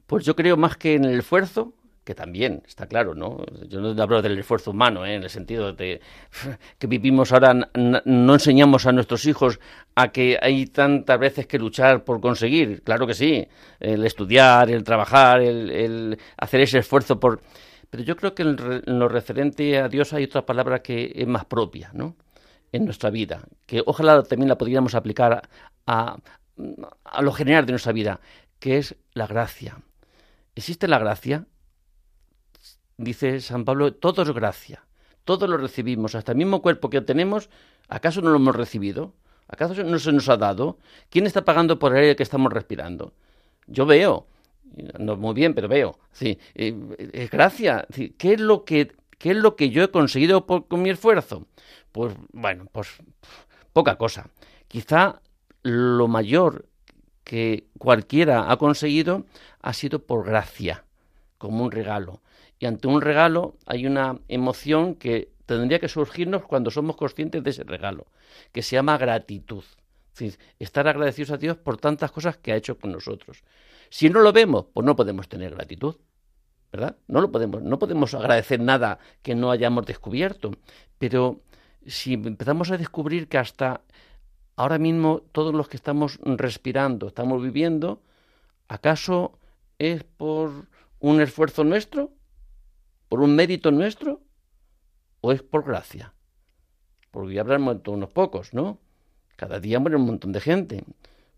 pues 0.07 0.25
yo 0.25 0.35
creo 0.35 0.57
más 0.57 0.77
que 0.77 0.95
en 0.95 1.05
el 1.05 1.19
esfuerzo 1.19 1.75
que 2.05 2.15
también 2.15 2.63
está 2.67 2.87
claro, 2.87 3.15
¿no? 3.15 3.45
Yo 3.69 3.81
no 3.81 4.03
hablo 4.03 4.23
del 4.23 4.39
esfuerzo 4.39 4.73
humano, 4.73 5.07
¿eh? 5.07 5.15
en 5.15 5.23
el 5.23 5.31
sentido 5.31 5.73
de 5.73 6.01
que 6.79 6.87
vivimos 6.89 7.33
ahora, 7.33 7.55
no 7.55 8.35
enseñamos 8.35 8.87
a 8.87 8.93
nuestros 8.93 9.25
hijos 9.27 9.61
a 9.95 10.09
que 10.09 10.37
hay 10.41 10.67
tantas 10.67 11.19
veces 11.19 11.47
que 11.47 11.59
luchar 11.59 12.03
por 12.05 12.21
conseguir, 12.21 12.83
claro 12.83 13.07
que 13.07 13.15
sí, 13.15 13.47
el 13.79 14.05
estudiar, 14.05 14.71
el 14.71 14.83
trabajar, 14.83 15.43
el 15.43 16.19
hacer 16.37 16.63
ese 16.63 16.79
esfuerzo 16.79 17.21
por 17.21 17.41
pero 17.93 18.05
yo 18.05 18.17
creo 18.17 18.35
que 18.35 18.43
en, 18.43 18.57
lo 18.87 19.07
referente 19.07 19.79
a 19.79 19.87
Dios 19.87 20.15
hay 20.15 20.25
otra 20.25 20.47
palabra 20.47 20.81
que 20.83 21.13
es 21.15 21.27
más 21.27 21.45
propia, 21.45 21.91
¿no? 21.93 22.17
En 22.73 22.87
nuestra 22.87 23.11
vida, 23.11 23.43
que 23.67 23.83
ojalá 23.85 24.23
también 24.23 24.49
la 24.49 24.57
podríamos 24.57 24.95
aplicar 24.95 25.47
a, 25.87 26.17
a 27.05 27.23
lo 27.23 27.33
general 27.33 27.67
de 27.67 27.73
nuestra 27.73 27.93
vida, 27.93 28.19
que 28.59 28.79
es 28.79 28.97
la 29.13 29.27
gracia. 29.27 29.77
¿Existe 30.55 30.89
la 30.89 30.99
gracia? 30.99 31.45
Dice 32.97 33.43
San 33.43 33.67
Pablo, 33.67 33.93
todo 33.93 34.23
es 34.23 34.31
gracia. 34.31 34.87
Todo 35.27 35.47
lo 35.47 35.59
recibimos, 35.59 36.15
hasta 36.15 36.33
el 36.33 36.39
mismo 36.39 36.63
cuerpo 36.63 36.89
que 36.89 37.03
tenemos, 37.03 37.51
¿acaso 37.89 38.23
no 38.23 38.31
lo 38.31 38.37
hemos 38.37 38.57
recibido? 38.57 39.13
¿Acaso 39.49 39.85
no 39.85 39.99
se 39.99 40.13
nos 40.13 40.31
ha 40.31 40.39
dado? 40.39 40.79
¿Quién 41.11 41.27
está 41.27 41.45
pagando 41.45 41.79
por 41.79 41.93
el 41.93 42.05
aire 42.05 42.17
que 42.17 42.23
estamos 42.23 42.51
respirando? 42.55 43.13
Yo 43.67 43.85
veo 43.85 44.29
no 44.99 45.17
muy 45.17 45.35
bien, 45.35 45.55
pero 45.55 45.69
veo. 45.69 45.99
Sí, 46.13 46.39
eh, 46.55 46.75
es 47.13 47.31
gracia. 47.31 47.87
¿Qué 48.19 48.33
es 48.33 48.41
lo 48.41 48.65
que 48.65 48.93
qué 49.19 49.31
es 49.31 49.37
lo 49.37 49.55
que 49.55 49.71
yo 49.71 49.85
he 49.85 49.91
conseguido 49.91 50.47
con 50.47 50.83
mi 50.83 50.91
esfuerzo? 50.91 51.47
Pues 51.93 52.15
bueno, 52.33 52.67
pues 52.73 52.89
poca 53.73 53.97
cosa. 53.97 54.29
Quizá 54.69 55.21
lo 55.63 56.09
mayor 56.09 56.67
que 57.25 57.67
cualquiera 57.79 58.51
ha 58.51 58.57
conseguido 58.57 59.25
ha 59.61 59.73
sido 59.73 60.01
por 60.01 60.27
gracia, 60.27 60.85
como 61.39 61.65
un 61.65 61.71
regalo. 61.71 62.21
Y 62.59 62.67
ante 62.67 62.89
un 62.89 63.01
regalo 63.01 63.57
hay 63.67 63.87
una 63.87 64.19
emoción 64.29 64.95
que 64.95 65.31
tendría 65.47 65.79
que 65.79 65.89
surgirnos 65.89 66.45
cuando 66.45 66.71
somos 66.71 66.97
conscientes 66.97 67.43
de 67.43 67.51
ese 67.51 67.65
regalo, 67.65 68.07
que 68.53 68.63
se 68.63 68.77
llama 68.77 68.99
gratitud. 68.99 69.65
Es 70.15 70.19
decir, 70.19 70.39
estar 70.59 70.89
agradecidos 70.89 71.31
a 71.31 71.37
Dios 71.39 71.57
por 71.57 71.79
tantas 71.79 72.11
cosas 72.13 72.37
que 72.37 72.53
ha 72.53 72.57
hecho 72.57 72.79
con 72.79 72.93
nosotros. 72.93 73.43
Si 73.93 74.09
no 74.09 74.21
lo 74.21 74.33
vemos, 74.33 74.65
pues 74.73 74.87
no 74.87 74.97
podemos 74.97 75.29
tener 75.29 75.55
gratitud. 75.55 75.97
¿Verdad? 76.73 76.97
No 77.09 77.21
lo 77.21 77.31
podemos, 77.31 77.61
no 77.61 77.79
podemos 77.79 78.15
agradecer 78.15 78.59
nada 78.59 78.99
que 79.21 79.35
no 79.35 79.51
hayamos 79.51 79.85
descubierto. 79.85 80.53
Pero 80.99 81.43
si 81.87 82.15
empezamos 82.15 82.71
a 82.71 82.79
descubrir 82.79 83.29
que 83.29 83.37
hasta 83.37 83.83
ahora 84.57 84.79
mismo 84.79 85.21
todos 85.33 85.55
los 85.55 85.69
que 85.69 85.77
estamos 85.77 86.19
respirando, 86.25 87.09
estamos 87.09 87.43
viviendo, 87.43 88.01
¿acaso 88.67 89.39
es 89.79 90.05
por 90.05 90.69
un 90.99 91.21
esfuerzo 91.21 91.63
nuestro? 91.63 92.15
¿Por 93.11 93.21
un 93.21 93.37
mérito 93.37 93.71
nuestro? 93.73 94.23
¿O 95.21 95.33
es 95.33 95.43
por 95.43 95.67
gracia? 95.67 96.15
Porque 97.11 97.35
ya 97.35 97.43
habrán 97.43 97.61
muerto 97.61 97.93
unos 97.93 98.09
pocos, 98.09 98.55
¿no? 98.55 98.79
Cada 99.37 99.61
día 99.61 99.81
muere 99.81 99.97
un 99.97 100.07
montón 100.07 100.33
de 100.33 100.41
gente. 100.41 100.83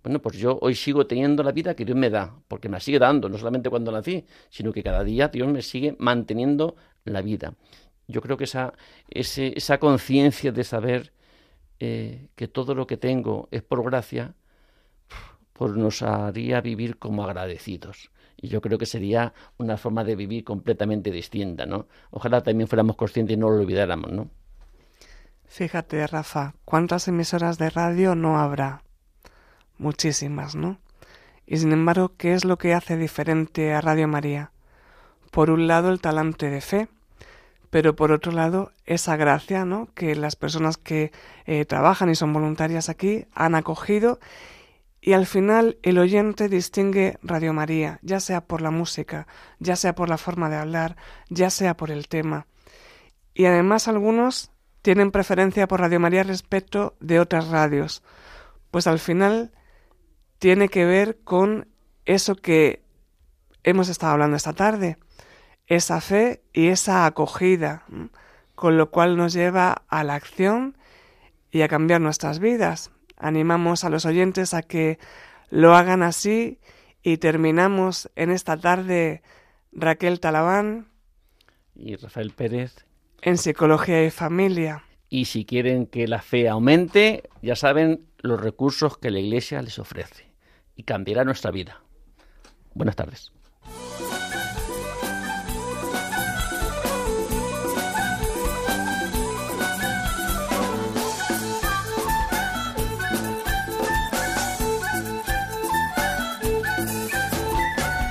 Bueno, 0.05 0.21
pues 0.21 0.37
yo 0.37 0.59
hoy 0.61 0.75
sigo 0.75 1.07
teniendo 1.07 1.43
la 1.43 1.51
vida 1.51 1.75
que 1.75 1.87
Dios 1.87 1.97
me 1.97 2.11
da, 2.11 2.37
porque 2.47 2.69
me 2.69 2.75
la 2.75 2.81
sigue 2.81 2.99
dando, 2.99 3.31
no 3.31 3.39
solamente 3.39 3.71
cuando 3.71 3.91
nací, 3.91 4.27
sino 4.51 4.71
que 4.71 4.83
cada 4.83 5.03
día 5.03 5.29
Dios 5.29 5.49
me 5.49 5.63
sigue 5.63 5.97
manteniendo 5.99 6.77
la 7.05 7.23
vida. 7.23 7.55
Yo 8.07 8.21
creo 8.21 8.37
que 8.37 8.45
esa, 8.45 8.75
esa 9.09 9.79
conciencia 9.79 10.53
de 10.53 10.63
saber 10.63 11.15
eh, 11.81 12.29
que 12.37 12.49
todo 12.49 12.75
lo 12.75 12.87
que 12.87 12.99
tengo 12.99 13.49
es 13.51 13.63
por 13.63 13.83
gracia, 13.83 14.35
pues 15.55 15.73
nos 15.73 16.03
haría 16.03 16.61
vivir 16.61 16.99
como 16.99 17.25
agradecidos. 17.25 18.11
Y 18.37 18.49
yo 18.49 18.61
creo 18.61 18.77
que 18.77 18.85
sería 18.85 19.33
una 19.57 19.79
forma 19.79 20.05
de 20.05 20.17
vivir 20.17 20.45
completamente 20.45 21.11
distinta, 21.11 21.65
¿no? 21.65 21.89
Ojalá 22.11 22.43
también 22.43 22.69
fuéramos 22.69 22.97
conscientes 22.97 23.39
y 23.39 23.41
no 23.41 23.49
lo 23.49 23.63
olvidáramos, 23.63 24.13
¿no? 24.13 24.29
Fíjate, 25.47 26.07
Rafa, 26.07 26.57
¿cuántas 26.67 27.09
emisoras 27.09 27.57
de 27.57 27.71
radio 27.71 28.15
no 28.15 28.39
habrá? 28.39 28.83
Muchísimas, 29.79 30.55
¿no? 30.55 30.79
Y 31.47 31.59
sin 31.59 31.73
embargo, 31.73 32.13
¿qué 32.17 32.35
es 32.35 32.45
lo 32.45 32.59
que 32.59 32.75
hace 32.75 32.97
diferente 32.97 33.73
a 33.73 33.81
Radio 33.81 34.09
María? 34.09 34.51
Por 35.31 35.51
un 35.51 35.67
lado, 35.67 35.91
el 35.91 36.01
talante 36.01 36.49
de 36.49 36.61
fe, 36.61 36.89
pero 37.71 37.97
por 37.97 38.13
otro 38.13 38.33
lado, 38.33 38.73
esa 38.87 39.17
gracia, 39.17 39.65
¿no? 39.65 39.89
Que 39.95 40.15
las 40.15 40.37
personas 40.37 40.77
que 40.77 41.13
eh, 41.45 41.65
trabajan 41.65 42.09
y 42.09 42.15
son 42.15 42.33
voluntarias 42.33 42.89
aquí 42.89 43.27
han 43.35 43.55
acogido 43.55 44.21
y 45.07 45.13
al 45.13 45.27
final 45.27 45.77
el 45.83 45.99
oyente 45.99 46.49
distingue 46.49 47.19
Radio 47.23 47.53
María, 47.53 47.99
ya 48.01 48.21
sea 48.21 48.41
por 48.41 48.63
la 48.63 48.71
música, 48.71 49.27
ya 49.59 49.77
sea 49.77 49.95
por 49.95 50.09
la 50.09 50.17
forma 50.17 50.49
de 50.49 50.57
hablar, 50.57 50.97
ya 51.29 51.51
sea 51.51 51.77
por 51.77 51.91
el 51.91 52.09
tema. 52.09 52.47
Y 53.35 53.45
además 53.45 53.87
algunos 53.87 54.51
tienen 54.81 55.11
preferencia 55.11 55.69
por 55.69 55.81
Radio 55.81 56.01
María 56.01 56.23
respecto 56.23 56.97
de 57.01 57.21
otras 57.21 57.49
radios, 57.49 58.03
pues 58.71 58.87
al 58.87 58.99
final 58.99 59.53
tiene 60.45 60.69
que 60.69 60.85
ver 60.85 61.17
con 61.25 61.69
eso 62.05 62.35
que 62.35 62.83
hemos 63.63 63.89
estado 63.89 64.13
hablando 64.13 64.37
esta 64.37 64.53
tarde, 64.53 64.99
esa 65.67 66.03
fe 66.03 66.43
y 66.53 66.67
esa 66.67 67.07
acogida, 67.07 67.87
con 68.55 68.77
lo 68.77 68.91
cual 68.91 69.17
nos 69.17 69.33
lleva 69.33 69.87
a 69.89 70.05
la 70.05 70.17
acción 70.17 70.77
y 71.51 71.63
a 71.63 71.69
cambiar 71.69 72.03
nuestras 72.03 72.41
vidas. 72.41 72.91
Animamos 73.17 73.85
a 73.85 73.89
los 73.89 74.05
oyentes 74.05 74.53
a 74.53 74.61
que 74.61 74.99
lo 75.49 75.75
hagan 75.75 76.03
así 76.03 76.61
y 77.03 77.17
terminamos 77.17 78.11
en 78.15 78.31
esta 78.31 78.59
tarde 78.59 79.23
Raquel 79.73 80.21
Talabán 80.21 80.89
y 81.75 81.97
Rafael 81.97 82.33
Pérez 82.33 82.85
en 83.23 83.39
Psicología 83.39 84.05
y 84.05 84.11
Familia. 84.11 84.85
Y 85.09 85.25
si 85.25 85.47
quieren 85.47 85.87
que 85.87 86.07
la 86.07 86.21
fe 86.21 86.51
aumente, 86.51 87.31
ya 87.41 87.57
saben 87.57 88.05
los 88.19 88.39
recursos 88.39 88.99
que 88.99 89.11
la 89.11 89.21
Iglesia 89.21 89.63
les 89.63 89.79
ofrece 89.79 90.34
y 90.77 90.83
cambiará 90.83 91.25
nuestra 91.25 91.51
vida. 91.51 91.81
Buenas 92.75 92.97
tardes. 92.97 93.33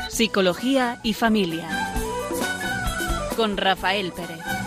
Psicología 0.09 0.99
y 1.01 1.13
Familia 1.13 1.67
con 3.35 3.57
Rafael 3.57 4.13
Pérez. 4.13 4.62